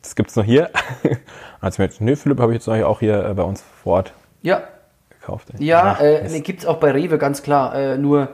das 0.00 0.14
gibt's 0.14 0.36
nur 0.36 0.44
hier. 0.44 0.70
sie 1.02 1.12
mir 1.82 1.88
gesagt, 1.88 2.00
nö, 2.00 2.14
Philipp, 2.14 2.38
habe 2.40 2.52
ich 2.54 2.64
jetzt 2.64 2.68
auch 2.68 3.00
hier 3.00 3.24
äh, 3.24 3.34
bei 3.34 3.42
uns 3.42 3.62
vor 3.82 3.94
Ort 3.94 4.12
Ja, 4.42 4.62
gekauft. 5.08 5.48
Ja, 5.58 5.96
Ach, 5.98 6.00
äh, 6.00 6.28
nee, 6.28 6.40
gibt 6.40 6.60
es 6.60 6.66
auch 6.66 6.76
bei 6.76 6.92
Rewe, 6.92 7.18
ganz 7.18 7.42
klar. 7.42 7.74
Äh, 7.74 7.98
nur, 7.98 8.28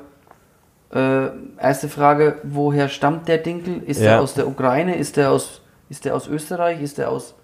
äh, 0.94 1.28
erste 1.58 1.88
Frage, 1.88 2.36
woher 2.42 2.88
stammt 2.88 3.28
der 3.28 3.38
Dinkel? 3.38 3.82
Ist 3.82 4.00
Ja. 4.00 4.10
der 4.12 4.20
aus 4.20 4.34
der 4.34 4.46
Ukraine? 4.46 4.94
Ist 4.96 5.16
der 5.16 5.30
aus, 5.30 5.62
ist 5.88 6.04
der 6.04 6.14
aus 6.14 6.28
Österreich? 6.28 6.82
Ist 6.82 6.98
der 6.98 7.10
aus, 7.10 7.34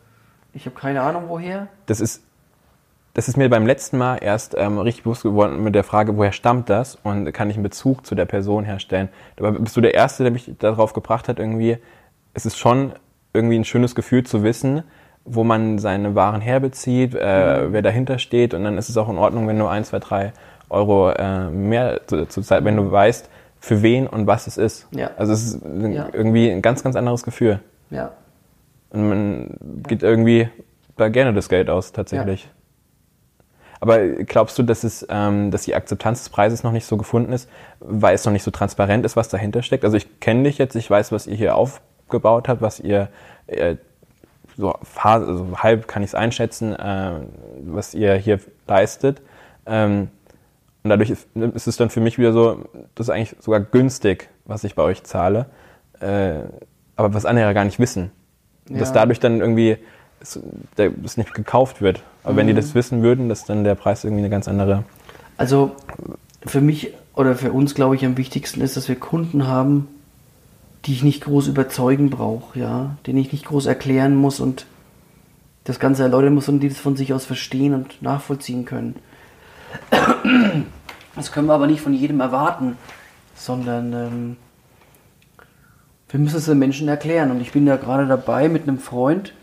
ich 0.53 0.67
habe 0.67 0.79
keine 0.79 1.01
Ahnung 1.03 1.25
woher. 1.29 1.69
das 1.87 2.01
ist, 2.01 2.23
das 3.15 3.29
ist 3.29 3.37
mir 3.37 3.51
beim 3.51 3.67
letzten 3.67 3.99
Mal 3.99 4.17
erst 4.23 4.55
ähm, 4.57 4.79
richtig 4.79 5.05
bewusst 5.05 5.23
geworden 5.23 5.63
mit 5.63 5.75
der 5.75 5.85
Frage, 5.85 6.17
woher 6.17 6.33
stammt 6.33 6.71
das 6.71 6.97
und 7.03 7.31
kann 7.33 7.51
ich 7.51 7.57
einen 7.57 7.63
Bezug 7.63 8.07
zu 8.07 8.15
der 8.15 8.25
Person 8.25 8.65
herstellen. 8.65 9.09
Aber 9.39 9.53
bist 9.53 9.77
du 9.77 9.81
der 9.83 9.95
Erste, 9.95 10.23
der 10.23 10.33
mich 10.33 10.51
darauf 10.59 10.93
gebracht 10.95 11.29
hat, 11.29 11.39
irgendwie, 11.39 11.77
es 12.33 12.47
ist 12.47 12.57
schon 12.57 12.93
irgendwie 13.35 13.59
ein 13.59 13.65
schönes 13.65 13.95
Gefühl 13.95 14.25
zu 14.25 14.43
wissen, 14.43 14.83
wo 15.25 15.45
man 15.45 15.79
seine 15.79 16.15
Waren 16.15 16.41
herbezieht, 16.41 17.15
äh, 17.15 17.73
wer 17.73 17.83
dahinter 17.83 18.19
steht 18.19 18.55
und 18.55 18.65
dann 18.65 18.79
ist 18.79 18.89
es 18.89 18.97
auch 18.97 19.09
in 19.09 19.19
Ordnung, 19.19 19.47
wenn 19.47 19.59
du 19.59 19.67
ein, 19.67 19.85
zwei, 19.85 19.99
drei 19.99 20.33
Euro 20.71 21.11
äh, 21.11 21.51
mehr 21.51 22.01
zu, 22.07 22.27
zu 22.27 22.41
Zeit, 22.41 22.65
wenn 22.65 22.77
du 22.77 22.91
weißt, 22.91 23.29
für 23.61 23.83
wen 23.83 24.07
und 24.09 24.27
was 24.27 24.47
es 24.49 24.57
ist. 24.57 24.89
Ja. 24.91 25.11
Also 25.17 25.33
es 25.35 25.45
ist 25.45 25.63
Ja. 25.63 26.09
irgendwie 26.13 26.51
ein 26.51 26.63
ganz, 26.63 26.83
ganz 26.83 26.97
anderes 26.97 27.23
Gefühl. 27.23 27.61
Ja. 27.91 28.13
Und 28.91 29.09
man 29.09 29.57
gibt 29.87 30.03
irgendwie 30.03 30.49
da 30.97 31.09
gerne 31.09 31.33
das 31.33 31.49
Geld 31.49 31.71
aus, 31.71 31.93
tatsächlich. 31.93 32.51
Aber 33.83 33.99
glaubst 34.09 34.57
du, 34.61 34.63
dass, 34.63 34.85
es, 34.85 35.05
ähm, 35.11 35.51
dass 35.51 35.63
die 35.65 35.75
Akzeptanz 35.75 36.21
des 36.21 36.29
Preises 36.29 36.63
noch 36.63 36.71
nicht 36.71 36.87
so 36.87 36.97
gefunden 36.97 37.33
ist, 37.33 37.49
weil 37.81 38.15
es 38.15 38.25
noch 38.25 38.33
nicht 38.33 38.45
so 38.45 38.53
transparent 38.53 39.05
ist, 39.05 39.17
was 39.17 39.29
dahinter 39.29 39.61
steckt? 39.63 39.85
Also 39.85 39.97
ich 39.97 40.21
kenne 40.21 40.45
dich 40.45 40.57
jetzt, 40.59 40.77
ich 40.77 40.89
weiß, 40.89 41.11
was 41.11 41.27
ihr 41.27 41.35
hier 41.35 41.57
aufgebaut 41.57 42.49
habt, 42.49 42.63
was 42.63 42.79
ihr 42.79 43.09
äh, 43.49 43.75
so 44.57 44.73
fa- 44.85 45.15
also 45.17 45.49
halb 45.59 45.89
kann 45.89 46.05
ich 46.05 46.11
es 46.11 46.15
einschätzen, 46.15 46.77
äh, 46.77 47.23
was 47.67 47.93
ihr 47.93 48.15
hier 48.15 48.39
leistet. 48.69 49.21
Ähm, 49.67 50.11
und 50.85 50.91
dadurch 50.91 51.11
ist, 51.11 51.27
ist 51.35 51.67
es 51.67 51.77
dann 51.77 51.91
für 51.91 52.01
mich 52.01 52.19
wieder 52.21 52.33
so, 52.33 52.65
das 52.95 53.09
ist 53.09 53.11
eigentlich 53.11 53.35
sogar 53.41 53.59
günstig, 53.59 54.29
was 54.45 54.63
ich 54.63 54.77
bei 54.77 54.85
euch 54.85 55.03
zahle. 55.03 55.47
Äh, 55.99 56.35
aber 56.95 57.15
was 57.15 57.25
andere 57.27 57.53
gar 57.53 57.65
nicht 57.65 57.81
wissen. 57.81 58.13
Und 58.71 58.81
Dass 58.81 58.91
Ja. 58.91 58.95
dadurch 58.95 59.19
dann 59.19 59.41
irgendwie 59.41 59.79
es, 60.23 60.39
der, 60.77 60.91
es 61.05 61.17
nicht 61.17 61.35
gekauft 61.35 61.83
wird. 61.83 62.03
Aber 62.25 62.37
wenn 62.37 62.47
die 62.47 62.55
das 62.55 62.75
wissen 62.75 63.03
würden, 63.03 63.29
dass 63.29 63.45
dann 63.45 63.65
der 63.65 63.75
Preis 63.75 64.05
irgendwie 64.05 64.23
eine 64.23 64.31
ganz 64.31 64.49
andere. 64.49 64.85
Also 65.37 65.73
für 66.45 66.61
mich 66.61 66.95
oder 67.15 67.35
für 67.35 67.53
uns, 67.53 67.75
glaube 67.75 67.97
ich, 67.97 68.05
am 68.05 68.17
wichtigsten 68.17 68.61
ist, 68.61 68.77
dass 68.77 68.89
wir 68.89 68.97
Kunden 68.97 69.47
haben, 69.47 69.89
die 70.85 70.93
ich 70.93 71.03
nicht 71.03 71.25
groß 71.25 71.49
überzeugen 71.49 72.11
brauche, 72.11 72.59
ja, 72.59 72.97
denen 73.07 73.19
ich 73.19 73.33
nicht 73.33 73.45
groß 73.45 73.67
erklären 73.67 74.17
muss 74.17 74.41
und 74.41 74.67
das 75.65 75.79
Ganze 75.79 76.03
erläutern 76.03 76.35
muss 76.35 76.49
und 76.49 76.61
die 76.61 76.69
das 76.69 76.79
von 76.79 76.97
sich 76.97 77.13
aus 77.13 77.25
verstehen 77.25 77.75
und 77.75 78.03
nachvollziehen 78.03 78.65
können. 78.65 78.97
Das 81.15 81.31
können 81.31 81.47
wir 81.47 81.55
aber 81.55 81.67
nicht 81.67 81.83
von 81.83 81.95
jedem 81.95 82.21
erwarten, 82.21 82.77
sondern 83.35 83.93
ähm, 83.93 84.37
wir 86.09 86.19
müssen 86.19 86.37
es 86.37 86.47
den 86.47 86.59
Menschen 86.59 86.89
erklären. 86.89 87.31
Und 87.31 87.41
ich 87.41 87.53
bin 87.53 87.67
da 87.67 87.77
gerade 87.77 88.07
dabei 88.07 88.49
mit 88.49 88.63
einem 88.63 88.79
Freund, 88.79 89.35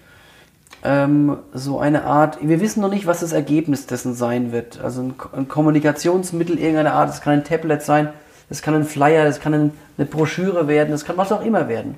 ähm, 0.84 1.38
so 1.54 1.80
eine 1.80 2.06
Art, 2.06 2.38
wir 2.42 2.62
wissen 2.62 2.82
noch 2.82 2.90
nicht, 2.90 3.06
was 3.06 3.20
das 3.20 3.32
Ergebnis 3.34 3.86
dessen 3.86 4.14
sein 4.14 4.52
wird. 4.52 4.80
Also 4.82 5.02
ein, 5.02 5.14
ein 5.34 5.48
Kommunikationsmittel 5.48 6.58
irgendeiner 6.58 6.94
Art, 6.94 7.10
es 7.10 7.22
kann 7.22 7.34
ein 7.34 7.44
Tablet 7.44 7.82
sein, 7.82 8.10
es 8.50 8.62
kann 8.62 8.74
ein 8.74 8.86
Flyer, 8.86 9.26
es 9.26 9.40
kann 9.40 9.54
ein, 9.54 9.72
eine 9.98 10.08
Broschüre 10.08 10.68
werden, 10.68 10.94
es 10.94 11.06
kann 11.06 11.18
was 11.18 11.32
auch 11.32 11.44
immer 11.44 11.68
werden. 11.68 11.96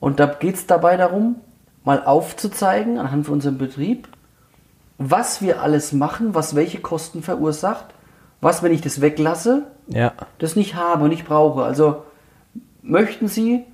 Und 0.00 0.20
da 0.20 0.26
geht 0.26 0.54
es 0.56 0.66
dabei 0.66 0.96
darum, 0.96 1.36
mal 1.84 2.04
aufzuzeigen, 2.04 2.98
anhand 2.98 3.26
von 3.26 3.34
unserem 3.34 3.58
Betrieb, 3.58 4.08
was 4.98 5.42
wir 5.42 5.62
alles 5.62 5.92
machen, 5.92 6.34
was 6.34 6.54
welche 6.54 6.78
Kosten 6.80 7.22
verursacht, 7.22 7.86
was, 8.40 8.62
wenn 8.62 8.72
ich 8.72 8.80
das 8.80 9.00
weglasse, 9.00 9.64
Ja. 9.88 10.12
das 10.38 10.56
nicht 10.56 10.74
habe 10.74 11.04
und 11.04 11.10
nicht 11.10 11.26
brauche. 11.26 11.62
Also 11.64 12.02
möchten 12.82 13.28
Sie, 13.28 13.64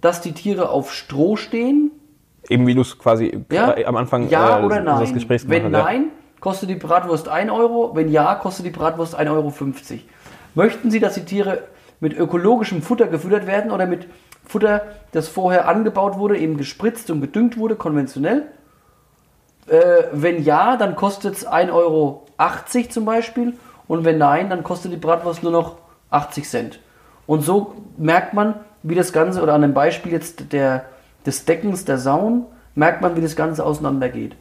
dass 0.00 0.20
die 0.20 0.32
Tiere 0.32 0.68
auf 0.70 0.92
Stroh 0.92 1.36
stehen? 1.36 1.90
Eben 2.48 2.66
wie 2.66 2.74
du 2.74 2.82
es 2.82 2.98
quasi 2.98 3.44
Ja? 3.50 3.76
äh, 3.76 3.84
am 3.84 3.96
Anfang 3.96 4.28
ja 4.28 4.60
äh, 4.60 4.64
oder 4.64 4.80
nein? 4.80 5.00
des 5.00 5.12
Gesprächs 5.12 5.48
Wenn 5.48 5.64
gemacht 5.64 5.82
hast, 5.82 5.92
nein, 5.92 6.04
kostet 6.40 6.70
die 6.70 6.74
Bratwurst 6.74 7.28
1 7.28 7.50
Euro. 7.50 7.92
Wenn 7.94 8.08
ja, 8.08 8.34
kostet 8.36 8.66
die 8.66 8.70
Bratwurst 8.70 9.18
1,50 9.18 9.30
Euro. 9.30 9.52
Möchten 10.54 10.90
Sie, 10.90 11.00
dass 11.00 11.14
die 11.14 11.24
Tiere 11.24 11.64
mit 12.00 12.16
ökologischem 12.16 12.82
Futter 12.82 13.06
gefüttert 13.06 13.46
werden 13.46 13.70
oder 13.70 13.86
mit 13.86 14.06
Futter, 14.44 14.82
das 15.12 15.28
vorher 15.28 15.68
angebaut 15.68 16.18
wurde, 16.18 16.38
eben 16.38 16.56
gespritzt 16.56 17.10
und 17.10 17.20
gedüngt 17.20 17.58
wurde, 17.58 17.74
konventionell? 17.74 18.44
Äh, 19.66 20.04
wenn 20.12 20.42
ja, 20.42 20.76
dann 20.76 20.94
kostet 20.94 21.34
es 21.34 21.46
1,80 21.46 21.72
Euro 21.72 22.26
zum 22.88 23.04
Beispiel. 23.04 23.54
Und 23.88 24.04
wenn 24.04 24.18
nein, 24.18 24.50
dann 24.50 24.62
kostet 24.62 24.92
die 24.92 24.96
Bratwurst 24.96 25.42
nur 25.42 25.52
noch 25.52 25.76
80 26.10 26.48
Cent. 26.48 26.80
Und 27.26 27.42
so 27.42 27.74
merkt 27.96 28.34
man, 28.34 28.54
wie 28.82 28.94
das 28.94 29.12
Ganze, 29.12 29.42
oder 29.42 29.54
an 29.54 29.62
dem 29.62 29.74
Beispiel 29.74 30.12
jetzt 30.12 30.52
der, 30.52 30.84
des 31.26 31.44
Deckens 31.44 31.84
der 31.84 31.98
Sauen, 31.98 32.46
merkt 32.74 33.02
man, 33.02 33.16
wie 33.16 33.20
das 33.20 33.36
Ganze 33.36 33.64
auseinandergeht. 33.64 34.36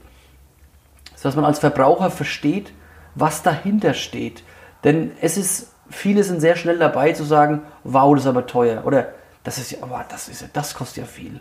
Dass 1.23 1.35
man 1.35 1.45
als 1.45 1.57
Verbraucher 1.59 2.11
versteht, 2.11 2.71
was 3.15 3.41
dahinter 3.41 3.95
steht. 3.95 4.43
Denn 4.83 5.11
es 5.21 5.37
ist, 5.37 5.73
viele 5.89 6.23
sind 6.23 6.39
sehr 6.39 6.55
schnell 6.55 6.77
dabei 6.77 7.13
zu 7.13 7.23
sagen, 7.23 7.61
wow, 7.83 8.13
das 8.13 8.25
ist 8.25 8.29
aber 8.29 8.45
teuer. 8.45 8.85
Oder 8.85 9.07
das 9.43 9.57
ist 9.57 9.71
ja, 9.71 9.79
aber 9.81 10.05
das 10.07 10.29
ist 10.29 10.41
ja, 10.43 10.47
das 10.53 10.75
kostet 10.75 10.97
ja 10.97 11.05
viel. 11.05 11.39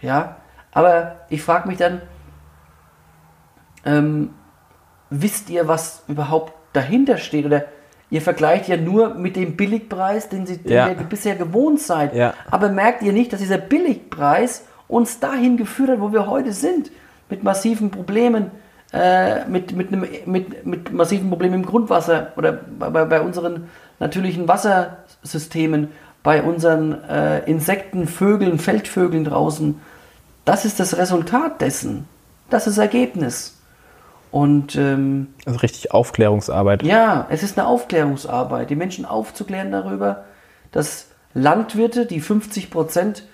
Ja, 0.00 0.36
aber 0.72 1.20
ich 1.28 1.42
frage 1.42 1.68
mich 1.68 1.78
dann, 1.78 2.00
ähm, 3.84 4.30
wisst 5.10 5.50
ihr, 5.50 5.68
was 5.68 6.02
überhaupt 6.08 6.52
dahinter 6.72 7.16
steht? 7.18 7.46
Oder 7.46 7.64
ihr 8.10 8.22
vergleicht 8.22 8.68
ja 8.68 8.76
nur 8.76 9.14
mit 9.14 9.36
dem 9.36 9.56
Billigpreis, 9.56 10.28
den, 10.28 10.46
sie, 10.46 10.58
den 10.58 10.72
Ja. 10.72 10.88
ihr 10.88 10.94
bisher 10.94 11.36
gewohnt 11.36 11.80
seid. 11.80 12.14
Ja. 12.14 12.34
Aber 12.50 12.68
merkt 12.68 13.02
ihr 13.02 13.12
nicht, 13.12 13.32
dass 13.32 13.40
dieser 13.40 13.58
Billigpreis 13.58 14.64
uns 14.90 15.20
dahin 15.20 15.56
geführt 15.56 15.90
hat, 15.90 16.00
wo 16.00 16.12
wir 16.12 16.26
heute 16.26 16.52
sind? 16.52 16.90
Mit 17.28 17.42
massiven 17.44 17.90
Problemen, 17.90 18.50
äh, 18.92 19.44
mit, 19.46 19.72
mit, 19.76 19.92
einem, 19.92 20.06
mit, 20.26 20.66
mit 20.66 20.92
massiven 20.92 21.28
Problemen 21.30 21.54
im 21.54 21.66
Grundwasser 21.66 22.32
oder 22.36 22.52
bei, 22.52 22.90
bei- 23.04 23.20
unseren 23.20 23.68
natürlichen 24.00 24.48
Wassersystemen, 24.48 25.88
bei 26.22 26.42
unseren 26.42 27.02
äh, 27.04 27.38
Insekten, 27.50 28.06
Vögeln, 28.08 28.58
Feldvögeln 28.58 29.24
draußen. 29.24 29.80
Das 30.44 30.64
ist 30.64 30.80
das 30.80 30.96
Resultat 30.96 31.60
dessen. 31.60 32.06
Das 32.50 32.66
ist 32.66 32.76
das 32.78 32.82
Ergebnis. 32.82 33.56
Und 34.32 34.76
ähm, 34.76 35.28
Also 35.46 35.58
richtig 35.60 35.92
Aufklärungsarbeit. 35.92 36.82
ja, 36.82 37.26
es 37.30 37.42
ist 37.42 37.58
eine 37.58 37.66
Aufklärungsarbeit, 37.68 38.70
die 38.70 38.76
Menschen 38.76 39.04
aufzuklären 39.04 39.72
darüber, 39.72 40.24
dass 40.72 41.06
Landwirte, 41.34 42.06
die 42.06 42.20
50 42.20 42.70
Prozent 42.70 43.24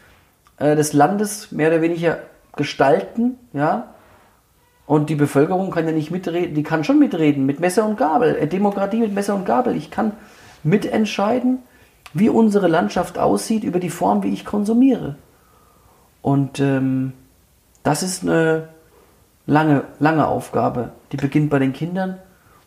äh, 0.58 0.76
des 0.76 0.92
Landes 0.92 1.52
mehr 1.52 1.68
oder 1.68 1.82
weniger 1.82 2.18
gestalten, 2.56 3.38
ja, 3.52 3.94
und 4.86 5.10
die 5.10 5.16
Bevölkerung 5.16 5.72
kann 5.72 5.86
ja 5.86 5.92
nicht 5.92 6.10
mitreden, 6.12 6.54
die 6.54 6.62
kann 6.62 6.84
schon 6.84 6.98
mitreden 6.98 7.44
mit 7.44 7.58
Messer 7.58 7.84
und 7.84 7.98
Gabel, 7.98 8.36
Äh, 8.36 8.46
Demokratie 8.46 8.98
mit 8.98 9.12
Messer 9.12 9.34
und 9.34 9.44
Gabel. 9.44 9.76
Ich 9.76 9.90
kann 9.90 10.12
mitentscheiden, 10.62 11.58
wie 12.14 12.28
unsere 12.28 12.68
Landschaft 12.68 13.18
aussieht 13.18 13.64
über 13.64 13.80
die 13.80 13.90
Form, 13.90 14.22
wie 14.22 14.32
ich 14.32 14.44
konsumiere. 14.44 15.16
Und 16.22 16.60
ähm, 16.60 17.12
das 17.82 18.02
ist 18.02 18.22
eine 18.22 18.68
lange, 19.46 19.82
lange 19.98 20.26
Aufgabe. 20.26 20.90
Die 21.12 21.16
beginnt 21.16 21.50
bei 21.50 21.58
den 21.58 21.72
Kindern 21.72 22.18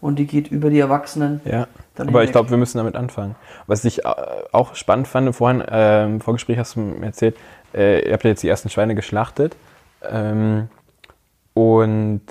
und 0.02 0.18
die 0.20 0.28
geht 0.28 0.50
über 0.50 0.70
die 0.70 0.80
Erwachsenen. 0.80 1.42
Ja, 1.46 1.68
aber 1.98 2.08
ich 2.08 2.08
hinweg. 2.08 2.32
glaube, 2.32 2.50
wir 2.52 2.58
müssen 2.58 2.78
damit 2.78 2.96
anfangen. 2.96 3.36
Was 3.68 3.84
ich 3.86 4.06
äh, 4.06 4.12
auch 4.52 4.76
spannend 4.76 5.08
fand, 5.08 5.34
vorhin 5.36 5.62
äh, 5.62 6.06
im 6.06 6.22
Vorgespräch 6.22 6.58
hast 6.58 6.76
du 6.76 6.82
mir 6.82 7.08
erzählt, 7.08 7.36
äh, 7.74 8.08
ihr 8.08 8.14
habt 8.14 8.24
ja 8.24 8.32
jetzt 8.32 8.44
die 8.44 8.50
ersten 8.50 8.70
Schweine 8.70 8.96
geschlachtet 8.96 9.56
ähm, 10.10 10.70
und 11.54 12.22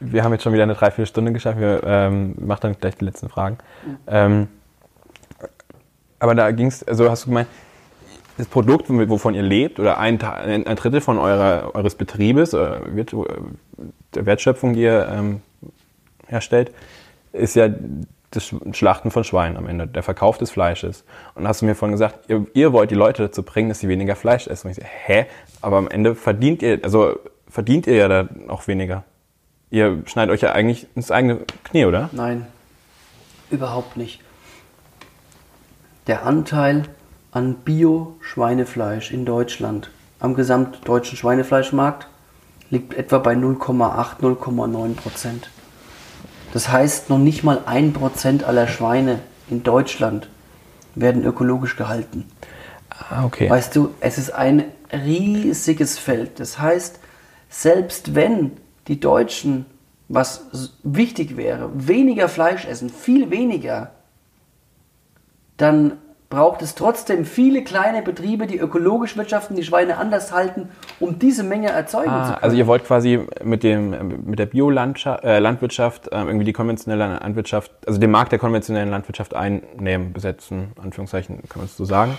wir 0.00 0.24
haben 0.24 0.32
jetzt 0.32 0.42
schon 0.42 0.52
wieder 0.52 0.62
eine 0.62 0.74
Dreiviertelstunde 0.74 1.32
geschafft. 1.32 1.60
Wir 1.60 1.82
ähm, 1.84 2.34
machen 2.38 2.60
dann 2.62 2.76
gleich 2.80 2.96
die 2.96 3.04
letzten 3.04 3.28
Fragen. 3.28 3.58
Ähm, 4.06 4.48
aber 6.18 6.34
da 6.34 6.50
ging 6.52 6.68
es, 6.68 6.82
also 6.86 7.10
hast 7.10 7.24
du 7.24 7.28
gemeint, 7.28 7.48
das 8.38 8.46
Produkt, 8.46 8.86
wovon 8.88 9.34
ihr 9.34 9.42
lebt, 9.42 9.78
oder 9.78 9.98
ein, 9.98 10.22
ein 10.22 10.76
Drittel 10.76 11.02
von 11.02 11.18
eurer, 11.18 11.74
eures 11.74 11.94
Betriebes, 11.94 12.54
äh, 12.54 12.80
Wirt- 12.94 13.14
der 14.14 14.24
Wertschöpfung, 14.24 14.72
die 14.72 14.80
ihr 14.80 15.06
ähm, 15.12 15.42
herstellt, 16.26 16.72
ist 17.32 17.54
ja 17.54 17.68
das 18.30 18.44
Sch- 18.44 18.74
Schlachten 18.74 19.10
von 19.10 19.24
Schweinen 19.24 19.56
am 19.56 19.66
Ende, 19.66 19.86
der 19.86 20.02
Verkauf 20.02 20.38
des 20.38 20.50
Fleisches. 20.50 21.04
Und 21.34 21.46
hast 21.48 21.62
du 21.62 21.66
mir 21.66 21.74
vorhin 21.74 21.92
gesagt, 21.92 22.28
ihr, 22.28 22.46
ihr 22.54 22.72
wollt 22.72 22.90
die 22.90 22.94
Leute 22.96 23.22
dazu 23.22 23.42
bringen, 23.42 23.68
dass 23.68 23.80
sie 23.80 23.88
weniger 23.88 24.16
Fleisch 24.16 24.46
essen. 24.46 24.68
Und 24.68 24.70
ich 24.72 24.76
so, 24.76 24.82
hä? 24.84 25.26
Aber 25.62 25.78
am 25.78 25.88
Ende 25.88 26.14
verdient 26.14 26.62
ihr, 26.62 26.78
also 26.82 27.18
verdient 27.48 27.86
ihr 27.86 27.96
ja 27.96 28.08
da 28.08 28.28
auch 28.48 28.66
weniger. 28.68 29.04
Ihr 29.70 30.02
schneidet 30.06 30.32
euch 30.32 30.40
ja 30.42 30.52
eigentlich 30.52 30.86
ins 30.94 31.10
eigene 31.10 31.40
Knie, 31.64 31.84
oder? 31.84 32.08
Nein, 32.12 32.46
überhaupt 33.50 33.96
nicht. 33.96 34.20
Der 36.06 36.24
Anteil 36.26 36.84
an 37.30 37.54
Bio-Schweinefleisch 37.64 39.12
in 39.12 39.24
Deutschland 39.24 39.90
am 40.18 40.34
gesamtdeutschen 40.34 41.16
Schweinefleischmarkt 41.16 42.08
liegt 42.70 42.94
etwa 42.94 43.18
bei 43.18 43.34
0,8, 43.34 44.20
0,9 44.20 44.94
Prozent. 44.96 45.50
Das 46.52 46.70
heißt, 46.70 47.10
noch 47.10 47.18
nicht 47.18 47.44
mal 47.44 47.62
ein 47.66 47.92
Prozent 47.92 48.44
aller 48.44 48.66
Schweine 48.66 49.20
in 49.48 49.62
Deutschland 49.62 50.28
werden 50.94 51.24
ökologisch 51.24 51.76
gehalten. 51.76 52.26
Ah, 52.90 53.24
okay. 53.24 53.48
Weißt 53.48 53.74
du, 53.76 53.94
es 54.00 54.18
ist 54.18 54.30
ein 54.30 54.64
riesiges 54.92 55.98
Feld. 55.98 56.40
Das 56.40 56.58
heißt, 56.58 56.98
selbst 57.48 58.14
wenn 58.14 58.52
die 58.88 59.00
Deutschen, 59.00 59.66
was 60.08 60.46
wichtig 60.82 61.36
wäre, 61.36 61.70
weniger 61.74 62.28
Fleisch 62.28 62.64
essen, 62.64 62.90
viel 62.90 63.30
weniger, 63.30 63.92
dann 65.56 65.98
braucht 66.30 66.62
es 66.62 66.76
trotzdem 66.76 67.24
viele 67.24 67.64
kleine 67.64 68.02
Betriebe, 68.02 68.46
die 68.46 68.56
ökologisch 68.56 69.16
wirtschaften, 69.16 69.56
die 69.56 69.64
Schweine 69.64 69.96
anders 69.96 70.32
halten, 70.32 70.68
um 71.00 71.18
diese 71.18 71.42
Menge 71.42 71.70
erzeugen 71.70 72.06
zu 72.08 72.14
Ah, 72.14 72.24
können. 72.26 72.38
also 72.42 72.56
ihr 72.56 72.68
wollt 72.68 72.84
quasi 72.84 73.26
mit, 73.42 73.64
dem, 73.64 74.22
mit 74.24 74.38
der 74.38 74.46
Biolandwirtschaft 74.46 75.24
äh, 76.12 76.16
äh, 76.16 76.24
irgendwie 76.24 76.44
die 76.44 76.52
konventionelle 76.52 77.18
Landwirtschaft, 77.20 77.72
also 77.84 77.98
den 77.98 78.12
Markt 78.12 78.30
der 78.30 78.38
konventionellen 78.38 78.90
Landwirtschaft 78.90 79.34
einnehmen, 79.34 80.12
besetzen, 80.12 80.68
Anführungszeichen, 80.80 81.40
kann 81.48 81.58
man 81.62 81.64
es 81.66 81.76
so 81.76 81.84
sagen? 81.84 82.16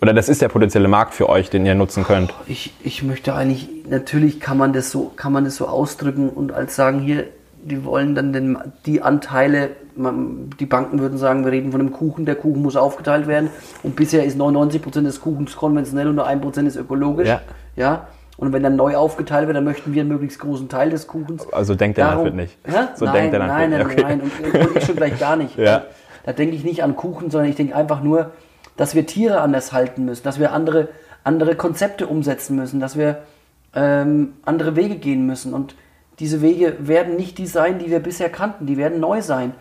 Oder 0.00 0.14
das 0.14 0.30
ist 0.30 0.40
der 0.40 0.48
potenzielle 0.48 0.88
Markt 0.88 1.12
für 1.12 1.28
euch, 1.28 1.50
den 1.50 1.66
ihr 1.66 1.74
nutzen 1.74 2.04
könnt? 2.04 2.32
ich, 2.46 2.72
ich 2.82 3.02
möchte 3.02 3.34
eigentlich, 3.34 3.68
natürlich 3.88 4.40
kann 4.40 4.56
man 4.56 4.72
das 4.72 4.90
so, 4.90 5.12
kann 5.14 5.32
man 5.32 5.44
das 5.44 5.56
so 5.56 5.68
ausdrücken 5.68 6.30
und 6.30 6.52
als 6.52 6.74
sagen, 6.74 7.00
hier, 7.00 7.24
die 7.66 7.84
wollen 7.84 8.14
dann 8.14 8.32
den, 8.32 8.58
die 8.86 9.02
Anteile, 9.02 9.70
man, 9.96 10.50
die 10.60 10.66
Banken 10.66 11.00
würden 11.00 11.18
sagen, 11.18 11.44
wir 11.44 11.52
reden 11.52 11.72
von 11.72 11.80
einem 11.80 11.92
Kuchen, 11.92 12.24
der 12.24 12.36
Kuchen 12.36 12.62
muss 12.62 12.76
aufgeteilt 12.76 13.26
werden 13.26 13.50
und 13.82 13.96
bisher 13.96 14.24
ist 14.24 14.38
99% 14.38 15.02
des 15.02 15.20
Kuchens 15.20 15.56
konventionell 15.56 16.08
und 16.08 16.16
nur 16.16 16.28
1% 16.28 16.66
ist 16.66 16.76
ökologisch. 16.76 17.28
Ja. 17.28 17.40
ja. 17.76 18.06
Und 18.36 18.52
wenn 18.52 18.62
dann 18.62 18.76
neu 18.76 18.96
aufgeteilt 18.96 19.46
wird, 19.46 19.56
dann 19.56 19.64
möchten 19.64 19.94
wir 19.94 20.02
einen 20.02 20.10
möglichst 20.10 20.38
großen 20.38 20.68
Teil 20.68 20.90
des 20.90 21.06
Kuchens. 21.06 21.50
Also 21.52 21.74
denkt 21.74 21.96
der 21.96 22.08
Landwirt 22.08 22.34
nicht. 22.34 22.58
Hä? 22.64 22.88
So 22.94 23.06
nein, 23.06 23.14
denkt 23.14 23.32
der 23.32 23.40
Landwirt. 23.40 23.58
nein, 23.58 23.70
nein, 23.70 23.86
Okay. 23.86 24.02
nein. 24.02 24.20
Und, 24.20 24.68
und 24.68 24.76
ich 24.76 24.84
schon 24.84 24.96
gleich 24.96 25.18
gar 25.18 25.36
nicht. 25.36 25.56
Ja. 25.66 25.84
Da 26.24 26.32
denke 26.32 26.56
ich 26.56 26.64
nicht 26.64 26.82
an 26.82 26.96
Kuchen, 26.96 27.30
sondern 27.30 27.48
ich 27.48 27.56
denke 27.56 27.74
einfach 27.76 28.02
nur, 28.02 28.32
dass 28.76 28.94
wir 28.94 29.06
Tiere 29.06 29.40
anders 29.40 29.72
halten 29.72 30.04
müssen, 30.04 30.24
dass 30.24 30.38
wir 30.40 30.52
andere, 30.52 30.88
andere 31.24 31.54
Konzepte 31.54 32.08
umsetzen 32.08 32.56
müssen, 32.56 32.80
dass 32.80 32.98
wir 32.98 33.18
ähm, 33.74 34.34
andere 34.44 34.74
Wege 34.76 34.96
gehen 34.96 35.24
müssen. 35.24 35.54
Und 35.54 35.76
diese 36.18 36.40
Wege 36.40 36.76
werden 36.80 37.16
nicht 37.16 37.38
die 37.38 37.46
sein, 37.46 37.78
die 37.78 37.90
wir 37.90 38.00
bisher 38.00 38.30
kannten, 38.30 38.66
die 38.66 38.76
werden 38.76 39.00
neu 39.00 39.22
sein. 39.22 39.52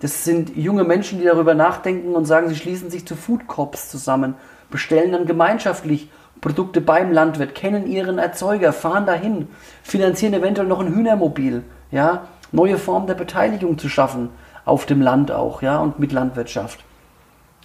Das 0.00 0.24
sind 0.24 0.56
junge 0.56 0.84
Menschen, 0.84 1.18
die 1.18 1.24
darüber 1.24 1.54
nachdenken 1.54 2.14
und 2.14 2.24
sagen, 2.24 2.48
sie 2.48 2.56
schließen 2.56 2.90
sich 2.90 3.06
zu 3.06 3.16
Food 3.16 3.46
Corps 3.46 3.88
zusammen, 3.88 4.34
bestellen 4.70 5.12
dann 5.12 5.26
gemeinschaftlich 5.26 6.10
Produkte 6.40 6.80
beim 6.80 7.12
Landwirt, 7.12 7.54
kennen 7.54 7.86
ihren 7.86 8.18
Erzeuger, 8.18 8.72
fahren 8.72 9.06
dahin, 9.06 9.48
finanzieren 9.82 10.34
eventuell 10.34 10.68
noch 10.68 10.80
ein 10.80 10.94
Hühnermobil, 10.94 11.64
ja, 11.90 12.28
neue 12.52 12.78
Formen 12.78 13.08
der 13.08 13.14
Beteiligung 13.14 13.76
zu 13.76 13.88
schaffen 13.88 14.30
auf 14.64 14.86
dem 14.86 15.02
Land 15.02 15.32
auch, 15.32 15.62
ja, 15.62 15.78
und 15.78 15.98
mit 15.98 16.12
Landwirtschaft. 16.12 16.84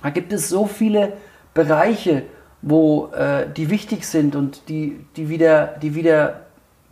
Da 0.01 0.09
gibt 0.09 0.33
es 0.33 0.49
so 0.49 0.65
viele 0.65 1.13
Bereiche, 1.53 2.23
wo 2.61 3.11
äh, 3.13 3.45
die 3.55 3.69
wichtig 3.69 4.05
sind 4.05 4.35
und 4.35 4.69
die, 4.69 5.05
die 5.15 5.29
wieder, 5.29 5.67
die 5.81 5.95
wieder 5.95 6.41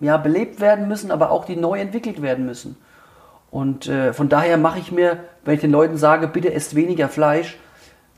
ja, 0.01 0.17
belebt 0.17 0.59
werden 0.59 0.87
müssen, 0.87 1.11
aber 1.11 1.31
auch 1.31 1.45
die 1.45 1.55
neu 1.55 1.79
entwickelt 1.79 2.21
werden 2.21 2.45
müssen. 2.45 2.75
Und 3.51 3.87
äh, 3.87 4.13
von 4.13 4.29
daher 4.29 4.57
mache 4.57 4.79
ich 4.79 4.91
mir, 4.91 5.19
wenn 5.45 5.55
ich 5.55 5.61
den 5.61 5.71
Leuten 5.71 5.97
sage, 5.97 6.27
bitte 6.27 6.53
esst 6.53 6.75
weniger 6.75 7.07
Fleisch, 7.07 7.57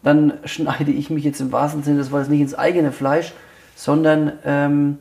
dann 0.01 0.33
schneide 0.45 0.91
ich 0.91 1.09
mich 1.09 1.23
jetzt 1.23 1.41
im 1.41 1.51
wahrsten 1.51 1.83
Sinne 1.83 1.97
des 1.97 2.11
Wortes 2.11 2.29
nicht 2.29 2.41
ins 2.41 2.55
eigene 2.55 2.91
Fleisch, 2.91 3.33
sondern 3.75 4.33
ähm, 4.45 4.97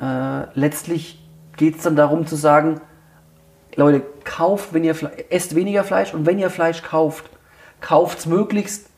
äh, 0.00 0.44
letztlich 0.54 1.18
geht 1.56 1.76
es 1.76 1.82
dann 1.82 1.96
darum 1.96 2.26
zu 2.26 2.36
sagen, 2.36 2.80
Leute, 3.74 4.02
kauft, 4.24 4.74
wenn 4.74 4.84
ihr 4.84 4.94
Fle 4.94 5.10
esst 5.30 5.54
weniger 5.54 5.82
Fleisch 5.82 6.12
und 6.12 6.26
wenn 6.26 6.38
ihr 6.38 6.50
Fleisch 6.50 6.82
kauft, 6.82 7.24
kauft 7.80 8.20
es 8.20 8.26
möglichst 8.26 8.90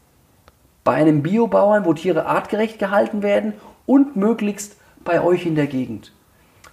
bei 0.82 0.94
einem 0.94 1.22
Biobauern, 1.22 1.84
wo 1.84 1.94
Tiere 1.94 2.26
artgerecht 2.26 2.78
gehalten 2.78 3.22
werden 3.22 3.54
und 3.86 4.16
möglichst 4.16 4.76
bei 5.04 5.22
euch 5.22 5.46
in 5.46 5.54
der 5.54 5.66
Gegend. 5.66 6.13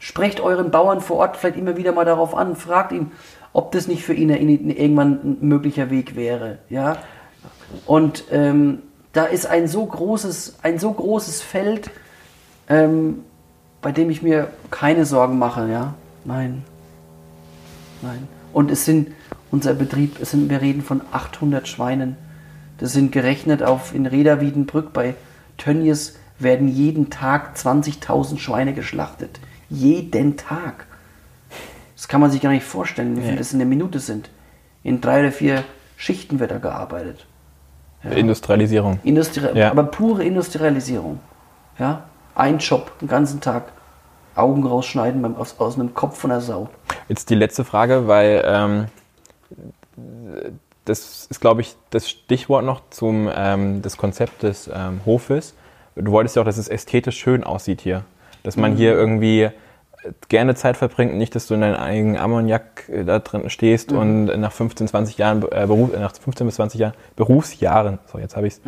Sprecht 0.02 0.40
euren 0.40 0.72
Bauern 0.72 1.00
vor 1.00 1.18
Ort 1.18 1.38
vielleicht 1.38 1.58
immer 1.58 1.78
wieder 1.78 1.92
mal 1.92 2.06
darauf 2.06 2.36
an, 2.36 2.56
fragt 2.56 2.92
ihn, 2.92 3.12
ob 3.54 3.72
das 3.72 3.88
nicht 3.88 4.04
für 4.04 4.16
ihn 4.16 4.32
irgendwann 4.32 5.20
ein 5.24 5.38
möglicher 5.42 5.92
Weg 5.92 6.16
wäre. 6.16 6.58
Ja? 6.70 6.98
Und 7.86 8.24
ähm, 8.32 8.80
da 9.14 9.26
ist 9.26 9.46
ein 9.46 9.68
so 9.68 9.86
großes, 9.86 10.58
ein 10.64 10.80
so 10.80 10.92
großes 10.92 11.44
Feld, 11.44 11.92
ähm, 12.68 13.20
bei 13.84 13.92
dem 13.92 14.10
ich 14.10 14.24
mir 14.24 14.48
keine 14.72 15.06
Sorgen 15.06 15.38
mache. 15.38 15.70
Ja? 15.70 15.94
Nein. 16.26 16.64
Nein. 18.02 18.28
Und 18.54 18.72
es 18.72 18.86
sind, 18.86 19.10
unser 19.52 19.76
Betrieb, 19.76 20.20
es 20.20 20.32
sind, 20.32 20.50
wir 20.50 20.62
reden 20.62 20.82
von 20.82 21.02
800 21.12 21.68
Schweinen. 21.68 22.18
Das 22.80 22.92
sind 22.94 23.12
gerechnet 23.12 23.62
auf 23.62 23.94
in 23.94 24.08
Reda 24.08 24.42
Wiedenbrück 24.42 24.94
bei 24.94 25.14
Tönnies 25.60 26.18
werden 26.40 26.68
jeden 26.68 27.12
Tag 27.12 27.56
20.000 27.56 28.40
Schweine 28.40 28.74
geschlachtet. 28.74 29.40
Jeden 29.72 30.36
Tag. 30.38 30.86
Das 31.96 32.08
kann 32.08 32.20
man 32.20 32.30
sich 32.30 32.42
gar 32.42 32.50
nicht 32.52 32.66
vorstellen, 32.66 33.16
wie 33.16 33.22
viel 33.22 33.32
Nee. 33.32 33.38
das 33.38 33.54
in 33.54 33.60
der 33.60 33.68
Minute 33.68 34.00
sind. 34.00 34.30
In 34.84 35.00
drei 35.00 35.22
oder 35.22 35.32
vier 35.32 35.64
Schichten 35.96 36.40
wird 36.40 36.52
da 36.52 36.58
gearbeitet. 36.58 37.26
Industrialisierung. 38.04 39.00
Industrie 39.04 39.48
Ja. 39.54 39.72
Aber 39.72 39.84
pure 39.84 40.24
Industrialisierung. 40.24 41.20
Ja? 41.80 42.04
Ein 42.36 42.58
Job, 42.58 42.98
den 43.00 43.08
ganzen 43.08 43.40
Tag. 43.40 43.72
Augen 44.36 44.66
rausschneiden 44.66 45.22
beim, 45.22 45.36
aus, 45.36 45.56
aus 45.60 45.76
einem 45.76 45.94
Kopf 45.94 46.18
von 46.18 46.30
der 46.30 46.42
Sau. 46.42 46.70
Jetzt 47.10 47.30
die 47.30 47.36
letzte 47.36 47.64
Frage, 47.64 48.08
weil 48.08 48.42
ähm, 48.46 48.86
das 50.86 51.28
ist, 51.30 51.40
glaube 51.40 51.62
ich, 51.62 51.76
das 51.90 52.10
Stichwort 52.10 52.66
noch 52.66 52.82
zum 52.90 53.30
ähm, 53.34 53.82
das 53.82 53.98
Konzept 53.98 54.44
des 54.44 54.70
ähm, 54.74 55.02
Hofes. 55.06 55.54
Du 55.96 56.12
wolltest 56.12 56.36
ja 56.36 56.42
auch, 56.42 56.46
dass 56.46 56.58
es 56.58 56.68
ästhetisch 56.70 57.18
schön 57.20 57.44
aussieht 57.44 57.82
hier. 57.82 58.04
Dass 58.44 58.58
man 58.58 58.76
hier 58.76 58.94
irgendwie 58.94 59.50
gerne 60.30 60.56
Zeit 60.56 60.78
verbringt, 60.78 61.16
nicht, 61.16 61.36
dass 61.36 61.48
du 61.48 61.54
in 61.54 61.62
deinem 61.62 61.76
eigenen 61.76 62.18
Ammoniak 62.18 62.90
äh, 62.90 63.04
da 63.04 63.20
drin 63.20 63.50
stehst 63.50 63.92
und 63.92 64.26
nach 64.26 64.52
15, 64.52 64.88
20 64.88 65.18
Jahren, 65.18 65.44
äh, 65.52 65.68
Beruf, 65.68 65.92
nach 65.98 66.16
15 66.16 66.48
bis 66.48 66.56
20 66.56 66.80
Jahren, 66.80 66.94
Berufsjahren, 67.16 68.00
so 68.12 68.18
jetzt 68.18 68.36
habe 68.36 68.48
ich 68.48 68.54
es, 68.54 68.62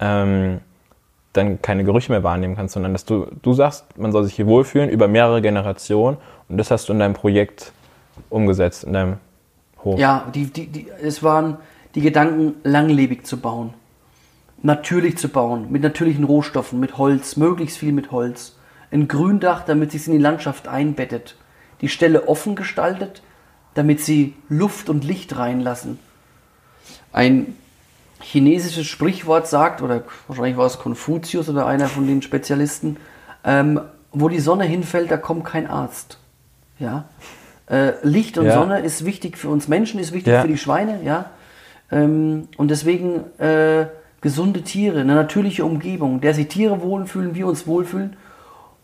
ähm, 0.00 0.60
dann 1.32 1.60
keine 1.62 1.84
Gerüche 1.84 2.12
mehr 2.12 2.22
wahrnehmen 2.22 2.54
kannst, 2.54 2.74
sondern 2.74 2.92
dass 2.92 3.04
du, 3.04 3.26
du 3.42 3.54
sagst, 3.54 3.98
man 3.98 4.12
soll 4.12 4.24
sich 4.24 4.34
hier 4.34 4.46
wohlfühlen 4.46 4.88
über 4.88 5.08
mehrere 5.08 5.42
Generationen 5.42 6.18
und 6.48 6.58
das 6.58 6.70
hast 6.70 6.88
du 6.88 6.92
in 6.92 6.98
deinem 6.98 7.14
Projekt 7.14 7.72
umgesetzt, 8.30 8.84
in 8.84 8.92
deinem 8.92 9.16
Hof. 9.82 9.98
Ja, 9.98 10.26
die, 10.34 10.46
die, 10.46 10.66
die, 10.66 10.86
es 11.02 11.22
waren 11.22 11.56
die 11.94 12.02
Gedanken, 12.02 12.54
langlebig 12.62 13.26
zu 13.26 13.38
bauen. 13.38 13.74
Natürlich 14.62 15.18
zu 15.18 15.28
bauen, 15.28 15.66
mit 15.70 15.82
natürlichen 15.82 16.24
Rohstoffen, 16.24 16.80
mit 16.80 16.96
Holz, 16.98 17.36
möglichst 17.36 17.78
viel 17.78 17.92
mit 17.92 18.12
Holz. 18.12 18.56
Ein 18.94 19.08
Gründach, 19.08 19.64
damit 19.64 19.90
sich 19.90 20.06
in 20.06 20.12
die 20.12 20.18
Landschaft 20.20 20.68
einbettet. 20.68 21.34
Die 21.80 21.88
Stelle 21.88 22.28
offen 22.28 22.54
gestaltet, 22.54 23.22
damit 23.74 24.00
sie 24.00 24.34
Luft 24.48 24.88
und 24.88 25.02
Licht 25.02 25.36
reinlassen. 25.36 25.98
Ein 27.12 27.56
chinesisches 28.20 28.86
Sprichwort 28.86 29.48
sagt, 29.48 29.82
oder 29.82 30.04
wahrscheinlich 30.28 30.56
war 30.56 30.66
es 30.66 30.78
Konfuzius 30.78 31.48
oder 31.48 31.66
einer 31.66 31.88
von 31.88 32.06
den 32.06 32.22
Spezialisten, 32.22 32.96
ähm, 33.44 33.80
wo 34.12 34.28
die 34.28 34.38
Sonne 34.38 34.64
hinfällt, 34.64 35.10
da 35.10 35.16
kommt 35.16 35.44
kein 35.44 35.66
Arzt. 35.66 36.18
Ja? 36.78 37.06
Äh, 37.68 37.94
Licht 38.04 38.38
und 38.38 38.46
Ja. 38.46 38.54
Sonne 38.54 38.78
ist 38.78 39.04
wichtig 39.04 39.36
für 39.36 39.48
uns 39.48 39.66
Menschen, 39.66 39.98
ist 39.98 40.12
wichtig 40.12 40.32
Ja. 40.32 40.42
für 40.42 40.48
die 40.48 40.56
Schweine, 40.56 41.02
ja. 41.02 41.30
Ähm, 41.90 42.46
und 42.56 42.70
deswegen 42.70 43.24
äh, 43.40 43.86
gesunde 44.20 44.62
Tiere, 44.62 45.00
eine 45.00 45.16
natürliche 45.16 45.64
Umgebung, 45.64 46.20
der 46.20 46.32
sich 46.32 46.46
Tiere 46.46 46.80
wohlfühlen, 46.80 47.34
wir 47.34 47.48
uns 47.48 47.66
wohlfühlen. 47.66 48.16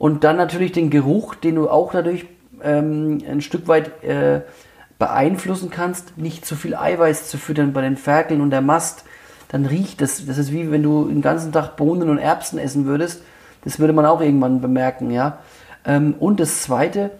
Und 0.01 0.25
dann 0.25 0.39
natürlich 0.39 0.73
den 0.73 0.89
Geruch, 0.89 1.35
den 1.35 1.57
du 1.57 1.69
auch 1.69 1.93
dadurch 1.93 2.25
ähm, 2.63 3.19
ein 3.29 3.43
Stück 3.43 3.69
weit 3.69 4.03
äh, 4.03 4.41
beeinflussen 4.99 5.69
kannst, 5.69 6.17
nicht 6.17 6.47
zu 6.47 6.57
viel 6.57 6.75
Eiweiß 6.75 7.29
zu 7.29 7.37
füttern 7.37 7.75
bei 7.75 7.83
den 7.83 7.99
Ferkeln 7.99 8.41
und 8.41 8.49
der 8.49 8.63
Mast. 8.63 9.05
Dann 9.49 9.67
riecht 9.67 10.01
es. 10.01 10.25
Das 10.25 10.39
ist 10.39 10.53
wie 10.53 10.71
wenn 10.71 10.83
du 10.83 11.05
den 11.05 11.21
ganzen 11.21 11.53
Tag 11.53 11.77
Bohnen 11.77 12.09
und 12.09 12.17
Erbsen 12.17 12.59
essen 12.59 12.87
würdest. 12.87 13.23
Das 13.63 13.79
würde 13.79 13.93
man 13.93 14.07
auch 14.07 14.23
irgendwann 14.23 14.63
bemerken, 14.63 15.11
ja. 15.11 15.41
Ähm, 15.85 16.15
und 16.19 16.41
das 16.41 16.63
Zweite, 16.63 17.11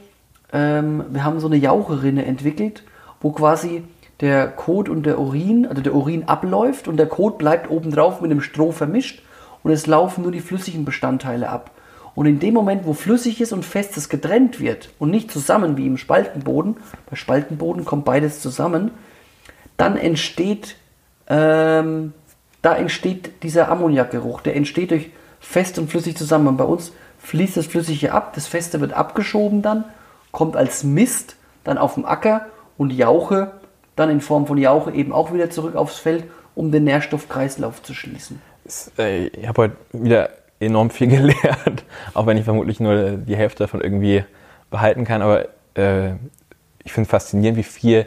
ähm, 0.51 1.05
wir 1.11 1.23
haben 1.23 1.39
so 1.39 1.49
eine 1.49 1.57
Jaucherinne 1.57 2.25
entwickelt, 2.25 2.85
wo 3.21 3.31
quasi 3.33 3.85
der 4.23 4.49
Kot 4.49 4.89
und 4.89 5.05
der 5.05 5.19
Urin, 5.19 5.67
also 5.67 5.83
der 5.83 5.95
Urin 5.95 6.29
abläuft 6.29 6.89
und 6.89 6.97
der 6.97 7.09
Kot 7.09 7.37
bleibt 7.37 7.69
obendrauf 7.69 8.23
mit 8.23 8.31
dem 8.31 8.41
Stroh 8.41 8.73
vermischt 8.73 9.23
und 9.63 9.71
es 9.71 9.87
laufen 9.87 10.23
nur 10.23 10.33
die 10.33 10.41
flüssigen 10.41 10.87
Bestandteile 10.87 11.51
ab. 11.51 11.73
Und 12.21 12.27
in 12.27 12.39
dem 12.39 12.53
Moment, 12.53 12.85
wo 12.85 12.93
Flüssiges 12.93 13.51
und 13.51 13.65
Festes 13.65 14.11
getrennt 14.11 14.61
wird 14.61 14.91
und 14.99 15.11
nicht 15.11 15.31
zusammen 15.31 15.79
wie 15.79 15.87
im 15.87 15.97
Spaltenboden, 15.97 16.77
bei 17.09 17.17
Spaltenboden 17.17 17.87
kommt 17.87 18.05
beides 18.05 18.43
zusammen, 18.43 18.91
dann 19.79 19.97
entsteht, 19.97 20.77
ähm, 21.29 22.13
da 22.61 22.77
entsteht 22.77 23.43
dieser 23.43 23.71
Ammoniakgeruch. 23.71 24.43
Der 24.43 24.55
entsteht 24.55 24.91
durch 24.91 25.09
fest 25.41 25.79
und 25.79 25.91
flüssig 25.91 26.15
zusammen. 26.15 26.49
Und 26.49 26.59
bei 26.59 26.65
uns 26.65 26.93
fließt 27.21 27.57
das 27.57 27.65
Flüssige 27.65 28.13
ab, 28.13 28.35
das 28.35 28.47
Feste 28.47 28.83
wird 28.83 28.93
abgeschoben 28.93 29.63
dann, 29.63 29.87
kommt 30.31 30.57
als 30.57 30.85
Mist 30.85 31.37
dann 31.65 31.79
auf 31.79 31.95
den 31.95 32.05
Acker 32.05 32.49
und 32.77 32.93
Jauche 32.93 33.53
dann 33.97 34.11
in 34.11 34.21
Form 34.21 34.47
von 34.47 34.59
Jauche 34.59 34.93
eben 34.93 35.15
auch 35.15 35.33
wieder 35.33 35.49
zurück 35.49 35.75
aufs 35.75 35.97
Feld, 35.97 36.25
um 36.55 36.71
den 36.71 36.85
Nährstoffkreislauf 36.85 37.83
zu 37.83 37.95
schließen. 37.95 38.43
Äh, 38.99 39.29
Ich 39.29 39.49
habe 39.49 39.63
heute 39.63 39.77
wieder 39.95 40.29
enorm 40.61 40.91
viel 40.91 41.09
gelernt, 41.09 41.85
auch 42.15 42.27
wenn 42.27 42.37
ich 42.37 42.45
vermutlich 42.45 42.81
nur 42.81 43.13
die 43.13 43.37
Hälfte 43.37 43.65
davon 43.65 43.81
irgendwie 43.81 44.25
behalten 44.71 45.05
kann. 45.05 45.23
Aber 45.23 45.47
äh, 45.75 46.13
ich 46.85 46.93
finde 46.93 47.09
faszinierend, 47.09 47.59
wie 47.59 47.63
viel 47.65 48.07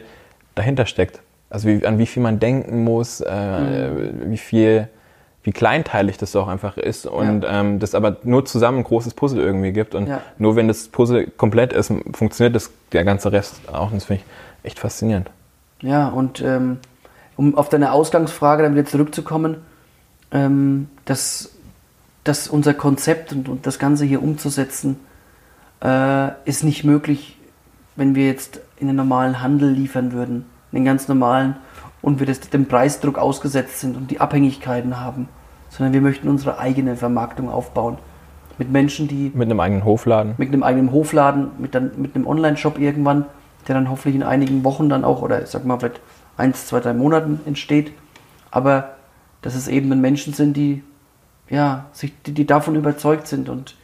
dahinter 0.54 0.86
steckt. 0.86 1.20
Also 1.50 1.68
wie, 1.68 1.86
an 1.86 1.98
wie 1.98 2.06
viel 2.06 2.22
man 2.22 2.40
denken 2.40 2.82
muss, 2.84 3.20
äh, 3.20 3.90
wie 4.24 4.38
viel, 4.38 4.88
wie 5.44 5.52
kleinteilig 5.52 6.16
das 6.16 6.34
auch 6.34 6.48
einfach 6.48 6.76
ist 6.76 7.06
und 7.06 7.44
ähm, 7.48 7.78
das 7.78 7.94
aber 7.94 8.16
nur 8.24 8.44
zusammen 8.44 8.78
ein 8.78 8.84
großes 8.84 9.14
Puzzle 9.14 9.40
irgendwie 9.40 9.72
gibt. 9.72 9.94
Und 9.94 10.08
Ja. 10.08 10.20
nur 10.38 10.56
wenn 10.56 10.66
das 10.68 10.88
Puzzle 10.88 11.26
komplett 11.36 11.72
ist, 11.72 11.92
funktioniert 12.12 12.56
das, 12.56 12.70
der 12.92 13.04
ganze 13.04 13.30
Rest 13.30 13.60
auch. 13.72 13.90
Und 13.90 13.96
das 13.96 14.04
finde 14.06 14.22
ich 14.24 14.66
echt 14.66 14.78
faszinierend. 14.78 15.30
Ja, 15.80 16.08
und 16.08 16.40
ähm, 16.40 16.78
um 17.36 17.56
auf 17.56 17.68
deine 17.68 17.92
Ausgangsfrage 17.92 18.62
dann 18.62 18.74
wieder 18.74 18.86
zurückzukommen, 18.86 19.58
ähm, 20.32 20.88
dass, 21.04 21.53
dass 22.24 22.48
unser 22.48 22.74
Konzept 22.74 23.32
und, 23.32 23.48
und 23.48 23.66
das 23.66 23.78
Ganze 23.78 24.04
hier 24.04 24.22
umzusetzen, 24.22 24.96
äh, 25.82 26.30
ist 26.44 26.64
nicht 26.64 26.84
möglich, 26.84 27.38
wenn 27.96 28.14
wir 28.14 28.26
jetzt 28.26 28.60
in 28.78 28.86
den 28.86 28.96
normalen 28.96 29.42
Handel 29.42 29.70
liefern 29.70 30.12
würden, 30.12 30.46
in 30.72 30.78
den 30.78 30.84
ganz 30.84 31.06
normalen, 31.06 31.56
und 32.02 32.18
wir 32.20 32.26
das, 32.26 32.40
dem 32.40 32.66
Preisdruck 32.66 33.18
ausgesetzt 33.18 33.80
sind 33.80 33.96
und 33.96 34.10
die 34.10 34.20
Abhängigkeiten 34.20 35.00
haben, 35.00 35.28
sondern 35.70 35.94
wir 35.94 36.02
möchten 36.02 36.28
unsere 36.28 36.58
eigene 36.58 36.96
Vermarktung 36.96 37.48
aufbauen. 37.48 37.98
Mit 38.58 38.70
Menschen, 38.70 39.08
die 39.08 39.32
Mit 39.34 39.50
einem 39.50 39.58
eigenen 39.58 39.84
Hofladen. 39.84 40.34
mit 40.36 40.48
einem 40.48 40.62
eigenen 40.62 40.92
Hofladen, 40.92 41.48
mit, 41.58 41.74
dann, 41.74 41.92
mit 41.96 42.14
einem 42.14 42.26
Online-Shop 42.26 42.78
irgendwann, 42.78 43.24
der 43.66 43.74
dann 43.74 43.90
hoffentlich 43.90 44.14
in 44.14 44.22
einigen 44.22 44.64
Wochen 44.64 44.88
dann 44.88 45.02
auch, 45.02 45.22
oder 45.22 45.42
ich 45.42 45.48
sag 45.48 45.64
mal 45.64 45.78
vielleicht 45.78 46.00
eins, 46.36 46.66
zwei, 46.66 46.80
drei 46.80 46.92
Monaten 46.92 47.40
entsteht. 47.46 47.92
Aber 48.50 48.90
dass 49.42 49.54
es 49.54 49.66
eben 49.66 49.88
Menschen 50.00 50.34
sind, 50.34 50.56
die, 50.56 50.84
ja, 51.48 51.86
sich, 51.92 52.12
die, 52.26 52.32
die 52.32 52.46
davon 52.46 52.74
überzeugt 52.74 53.26
sind. 53.26 53.48
Und 53.48 53.76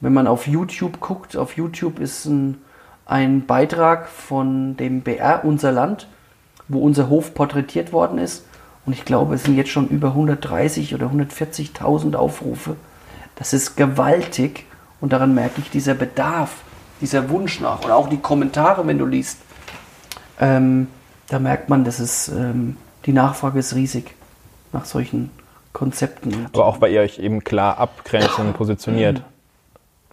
wenn 0.00 0.12
man 0.12 0.26
auf 0.26 0.46
YouTube 0.46 1.00
guckt, 1.00 1.36
auf 1.36 1.56
YouTube 1.56 1.98
ist 1.98 2.26
ein, 2.26 2.58
ein 3.06 3.46
Beitrag 3.46 4.08
von 4.08 4.76
dem 4.76 5.02
BR 5.02 5.44
Unser 5.44 5.72
Land, 5.72 6.08
wo 6.68 6.80
unser 6.80 7.08
Hof 7.08 7.34
porträtiert 7.34 7.92
worden 7.92 8.18
ist. 8.18 8.44
Und 8.84 8.92
ich 8.92 9.04
glaube, 9.04 9.34
es 9.34 9.44
sind 9.44 9.56
jetzt 9.56 9.70
schon 9.70 9.88
über 9.88 10.08
130 10.08 10.94
oder 10.94 11.06
140.000 11.06 12.16
Aufrufe. 12.16 12.76
Das 13.36 13.52
ist 13.52 13.76
gewaltig 13.76 14.66
und 15.00 15.12
daran 15.12 15.34
merke 15.34 15.60
ich 15.60 15.70
dieser 15.70 15.94
Bedarf, 15.94 16.62
dieser 17.00 17.30
Wunsch 17.30 17.60
nach 17.60 17.84
und 17.84 17.90
auch 17.90 18.08
die 18.08 18.18
Kommentare, 18.18 18.86
wenn 18.86 18.98
du 18.98 19.06
liest. 19.06 19.38
Ähm, 20.40 20.88
da 21.28 21.38
merkt 21.38 21.68
man, 21.68 21.84
dass 21.84 21.98
es 21.98 22.28
ähm, 22.28 22.76
die 23.06 23.12
Nachfrage 23.12 23.58
ist 23.58 23.74
riesig 23.74 24.14
nach 24.72 24.84
solchen 24.84 25.30
Konzepten. 25.72 26.46
Aber 26.52 26.66
auch 26.66 26.80
weil 26.80 26.92
ihr 26.92 27.00
euch 27.00 27.18
eben 27.18 27.44
klar 27.44 27.78
abgrenzt 27.78 28.38
und 28.38 28.52
positioniert. 28.54 29.22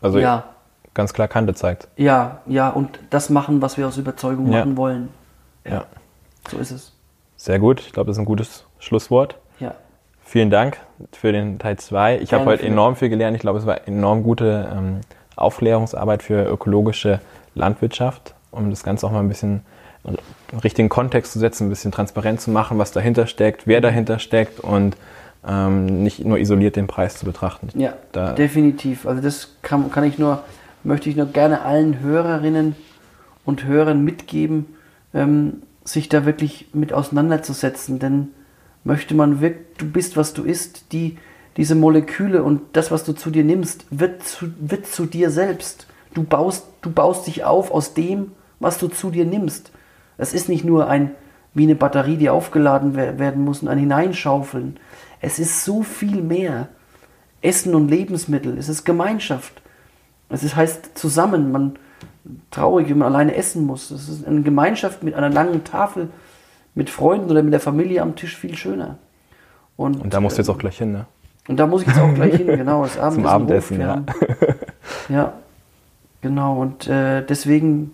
Also 0.02 0.20
ja, 0.20 0.46
ganz 0.94 1.14
klar 1.14 1.28
Kante 1.28 1.54
zeigt. 1.54 1.88
ja, 1.98 2.40
ja, 2.46 2.70
und 2.70 3.00
das 3.10 3.30
machen, 3.30 3.62
was 3.62 3.78
wir 3.78 3.88
aus 3.88 3.98
Überzeugung 3.98 4.52
Ja. 4.52 4.60
machen 4.60 4.78
wollen. 4.78 5.10
Ja. 5.66 5.86
So 6.50 6.58
ist 6.58 6.72
es. 6.72 6.94
Sehr 7.38 7.60
gut. 7.60 7.82
Ich 7.82 7.92
glaube, 7.94 8.08
das 8.08 8.16
ist 8.18 8.20
ein 8.22 8.26
gutes 8.26 8.66
Schlusswort. 8.80 9.36
Ja. 9.60 9.74
Vielen 10.24 10.50
Dank 10.50 10.78
für 11.12 11.32
den 11.32 11.60
Teil 11.60 11.78
2. 11.78 12.20
Ich 12.20 12.34
habe 12.34 12.46
heute 12.46 12.64
enorm 12.66 12.96
viel 12.96 13.10
gelernt. 13.10 13.36
Ich 13.36 13.42
glaube, 13.42 13.60
es 13.60 13.66
war 13.66 13.88
enorm 13.88 14.24
gute 14.24 14.70
ähm, 14.72 15.02
Aufklärungsarbeit 15.36 16.22
für 16.24 16.46
ökologische 16.46 17.20
Landwirtschaft, 17.56 18.36
um 18.52 18.70
das 18.70 18.84
Ganze 18.84 19.06
auch 19.08 19.12
mal 19.12 19.20
ein 19.22 19.28
bisschen 19.30 19.64
richtigen 20.64 20.90
Kontext 20.90 21.34
zu 21.34 21.40
setzen, 21.40 21.68
ein 21.68 21.70
bisschen 21.70 21.92
transparent 21.92 22.42
zu 22.42 22.52
machen, 22.52 22.78
was 22.78 22.92
dahinter 22.92 23.28
steckt, 23.28 23.68
wer 23.68 23.82
dahinter 23.82 24.18
steckt 24.20 24.60
und 24.60 24.96
ähm, 25.48 26.04
nicht 26.04 26.24
nur 26.26 26.38
isoliert 26.38 26.76
den 26.76 26.88
Preis 26.88 27.18
zu 27.18 27.26
betrachten. 27.26 27.70
Ja, 27.80 27.94
Da- 28.12 28.34
definitiv. 28.34 29.06
Also 29.06 29.22
das 29.22 29.56
kann, 29.62 29.92
kann 29.92 30.04
ich 30.04 30.18
nur, 30.20 30.44
möchte 30.84 31.10
ich 31.10 31.16
nur 31.16 31.28
gerne 31.28 31.62
allen 31.62 32.00
Hörerinnen 32.02 32.76
und 33.46 33.66
Hörern 33.66 34.04
mitgeben, 34.04 34.66
ähm, 35.14 35.62
sich 35.84 36.10
da 36.10 36.26
wirklich 36.26 36.68
mit 36.74 36.94
auseinanderzusetzen. 36.94 38.00
Denn 38.00 38.30
möchte 38.84 39.16
man 39.16 39.42
wirklich, 39.42 39.66
du 39.78 39.86
bist, 39.90 40.18
was 40.18 40.34
du 40.34 40.44
isst, 40.44 40.92
die, 40.92 41.18
diese 41.58 41.76
Moleküle 41.76 42.44
und 42.44 42.62
das, 42.74 42.92
was 42.92 43.04
du 43.04 43.14
zu 43.14 43.32
dir 43.32 43.44
nimmst, 43.44 43.86
wird 43.92 44.24
zu, 44.24 44.48
wird 44.60 44.86
zu 44.88 45.06
dir 45.06 45.30
selbst. 45.30 45.88
Du 46.14 46.24
baust, 46.24 46.66
du 46.82 46.92
baust 46.92 47.28
dich 47.28 47.44
auf 47.44 47.72
aus 47.72 47.94
dem, 47.94 48.32
was 48.60 48.78
du 48.78 48.88
zu 48.88 49.10
dir 49.10 49.26
nimmst. 49.26 49.72
Es 50.18 50.34
ist 50.34 50.50
nicht 50.50 50.66
nur 50.66 50.88
ein, 50.90 51.12
wie 51.60 51.64
eine 51.66 51.76
Batterie, 51.76 52.16
die 52.16 52.30
aufgeladen 52.30 52.96
wer- 52.96 53.20
werden 53.20 53.44
muss 53.44 53.62
und 53.62 53.68
ein 53.68 53.78
Hineinschaufeln. 53.78 54.78
Es 55.20 55.40
ist 55.40 55.66
so 55.66 55.84
viel 55.84 56.22
mehr 56.22 56.70
Essen 57.42 57.76
und 57.76 57.90
Lebensmittel, 57.90 58.58
es 58.58 58.70
ist 58.70 58.86
Gemeinschaft. 58.86 59.62
Es 60.30 60.42
ist, 60.44 60.56
heißt 60.56 60.98
zusammen, 60.98 61.52
man 61.52 61.74
traurig, 62.50 62.90
wenn 62.90 63.00
man 63.00 63.14
alleine 63.14 63.36
essen 63.36 63.66
muss. 63.66 63.92
Es 63.92 64.08
ist 64.08 64.26
eine 64.26 64.42
Gemeinschaft 64.42 65.04
mit 65.04 65.16
einer 65.16 65.30
langen 65.30 65.66
Tafel, 65.66 66.10
mit 66.76 66.90
Freunden 66.90 67.30
oder 67.30 67.44
mit 67.44 67.52
der 67.52 67.60
Familie 67.60 68.02
am 68.04 68.16
Tisch 68.16 68.38
viel 68.38 68.56
schöner. 68.56 68.98
Und, 69.76 70.00
und 70.02 70.14
da 70.14 70.22
musst 70.22 70.38
du 70.38 70.42
jetzt 70.42 70.50
auch 70.50 70.58
gleich 70.58 70.78
hin, 70.78 70.94
ne? 70.94 71.06
Und 71.50 71.58
da 71.58 71.68
muss 71.68 71.82
ich 71.82 71.88
jetzt 71.88 72.00
auch 72.00 72.14
gleich 72.14 72.36
hin, 72.36 72.48
genau. 72.48 72.84
Das 72.84 72.98
Abendessen 72.98 73.16
Zum 73.24 73.26
Abendessen, 73.26 73.82
ja. 73.82 74.04
ja, 75.10 75.34
genau. 76.22 76.62
Und 76.62 76.88
äh, 76.88 77.26
deswegen 77.26 77.92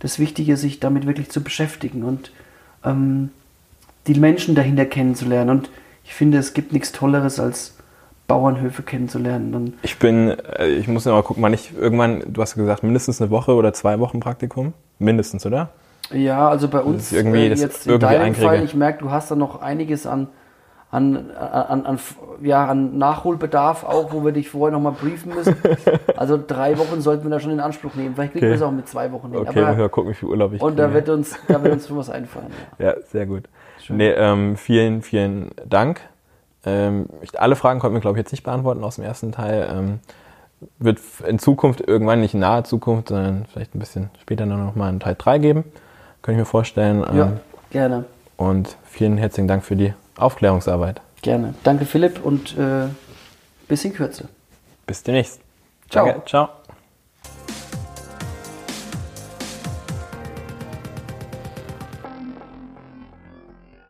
das 0.00 0.18
Wichtige, 0.18 0.56
sich 0.56 0.80
damit 0.80 1.06
wirklich 1.06 1.30
zu 1.30 1.42
beschäftigen 1.42 2.02
und 2.02 2.32
ähm, 2.84 3.30
die 4.06 4.14
Menschen 4.18 4.54
dahinter 4.54 4.84
kennenzulernen. 4.84 5.50
Und 5.50 5.70
ich 6.04 6.14
finde, 6.14 6.38
es 6.38 6.54
gibt 6.54 6.72
nichts 6.72 6.92
Tolleres 6.92 7.40
als 7.40 7.74
Bauernhöfe 8.26 8.82
kennenzulernen. 8.82 9.52
Dann 9.52 9.74
ich 9.82 9.98
bin, 9.98 10.30
äh, 10.58 10.68
ich 10.68 10.88
muss 10.88 11.04
mal 11.04 11.22
gucken, 11.22 11.42
wann 11.42 11.54
ich 11.54 11.72
irgendwann, 11.76 12.22
du 12.26 12.40
hast 12.42 12.54
gesagt, 12.54 12.82
mindestens 12.82 13.20
eine 13.20 13.30
Woche 13.30 13.54
oder 13.54 13.72
zwei 13.72 13.98
Wochen 14.00 14.20
Praktikum? 14.20 14.72
Mindestens, 14.98 15.44
oder? 15.44 15.70
Ja, 16.12 16.48
also 16.48 16.68
bei 16.68 16.80
uns 16.80 17.12
irgendwie, 17.12 17.46
äh, 17.46 17.54
jetzt 17.54 17.86
in 17.86 17.98
deinem 17.98 18.34
Fall, 18.34 18.62
ich 18.62 18.74
merke, 18.74 19.00
du 19.00 19.10
hast 19.10 19.30
da 19.30 19.36
noch 19.36 19.60
einiges 19.60 20.06
an 20.06 20.28
an, 20.94 21.30
an, 21.32 21.86
an, 21.86 21.98
ja, 22.40 22.66
an 22.66 22.96
Nachholbedarf 22.98 23.82
auch, 23.82 24.12
wo 24.12 24.24
wir 24.24 24.30
dich 24.30 24.48
vorher 24.48 24.72
nochmal 24.72 24.92
briefen 24.92 25.34
müssen. 25.34 25.56
Also 26.16 26.38
drei 26.44 26.78
Wochen 26.78 27.00
sollten 27.00 27.24
wir 27.24 27.30
da 27.30 27.40
schon 27.40 27.50
in 27.50 27.60
Anspruch 27.60 27.94
nehmen. 27.94 28.14
Vielleicht 28.14 28.32
kriegen 28.32 28.44
okay. 28.44 28.52
wir 28.52 28.56
es 28.56 28.62
auch 28.62 28.70
mit 28.70 28.88
zwei 28.88 29.10
Wochen 29.10 29.30
hin. 29.30 29.40
Okay, 29.40 29.62
Aber, 29.62 29.76
wir 29.76 29.88
gucken, 29.88 30.12
wie 30.12 30.14
viel 30.14 30.28
Urlaub 30.28 30.52
ich 30.52 30.62
Und 30.62 30.76
kriege. 30.76 30.88
da 30.88 30.94
wird 30.94 31.08
uns, 31.08 31.36
da 31.48 31.62
wird 31.62 31.74
uns 31.74 31.88
schon 31.88 31.96
was 31.96 32.08
einfallen. 32.08 32.46
Ja, 32.78 32.86
ja 32.86 32.94
sehr 33.10 33.26
gut. 33.26 33.44
Nee, 33.88 34.10
ähm, 34.10 34.56
vielen, 34.56 35.02
vielen 35.02 35.50
Dank. 35.68 36.00
Ähm, 36.64 37.06
ich, 37.20 37.38
alle 37.38 37.56
Fragen 37.56 37.80
konnten 37.80 37.96
wir, 37.96 38.00
glaube 38.00 38.16
ich, 38.16 38.22
jetzt 38.22 38.32
nicht 38.32 38.44
beantworten 38.44 38.84
aus 38.84 38.94
dem 38.96 39.04
ersten 39.04 39.32
Teil. 39.32 39.68
Ähm, 39.70 39.98
wird 40.78 41.00
in 41.26 41.38
Zukunft, 41.38 41.86
irgendwann 41.86 42.20
nicht 42.20 42.34
in 42.34 42.40
naher 42.40 42.64
Zukunft, 42.64 43.08
sondern 43.08 43.44
vielleicht 43.52 43.74
ein 43.74 43.80
bisschen 43.80 44.10
später 44.22 44.46
noch 44.46 44.76
mal 44.76 44.88
einen 44.88 45.00
Teil 45.00 45.16
3 45.18 45.38
geben. 45.38 45.64
Könnte 46.22 46.40
ich 46.40 46.46
mir 46.46 46.50
vorstellen. 46.50 47.00
ja, 47.12 47.26
ähm, 47.26 47.40
gerne. 47.70 48.04
Und 48.36 48.76
vielen 48.84 49.18
herzlichen 49.18 49.48
Dank 49.48 49.64
für 49.64 49.76
die 49.76 49.92
Aufklärungsarbeit. 50.16 51.00
Gerne. 51.22 51.54
Danke, 51.64 51.86
Philipp, 51.86 52.24
und 52.24 52.56
äh, 52.58 52.88
bis 53.68 53.84
in 53.84 53.94
Kürze. 53.94 54.28
Bis 54.86 55.02
demnächst. 55.02 55.40
Ciao. 55.90 56.06
Danke. 56.06 56.24
Ciao. 56.26 56.48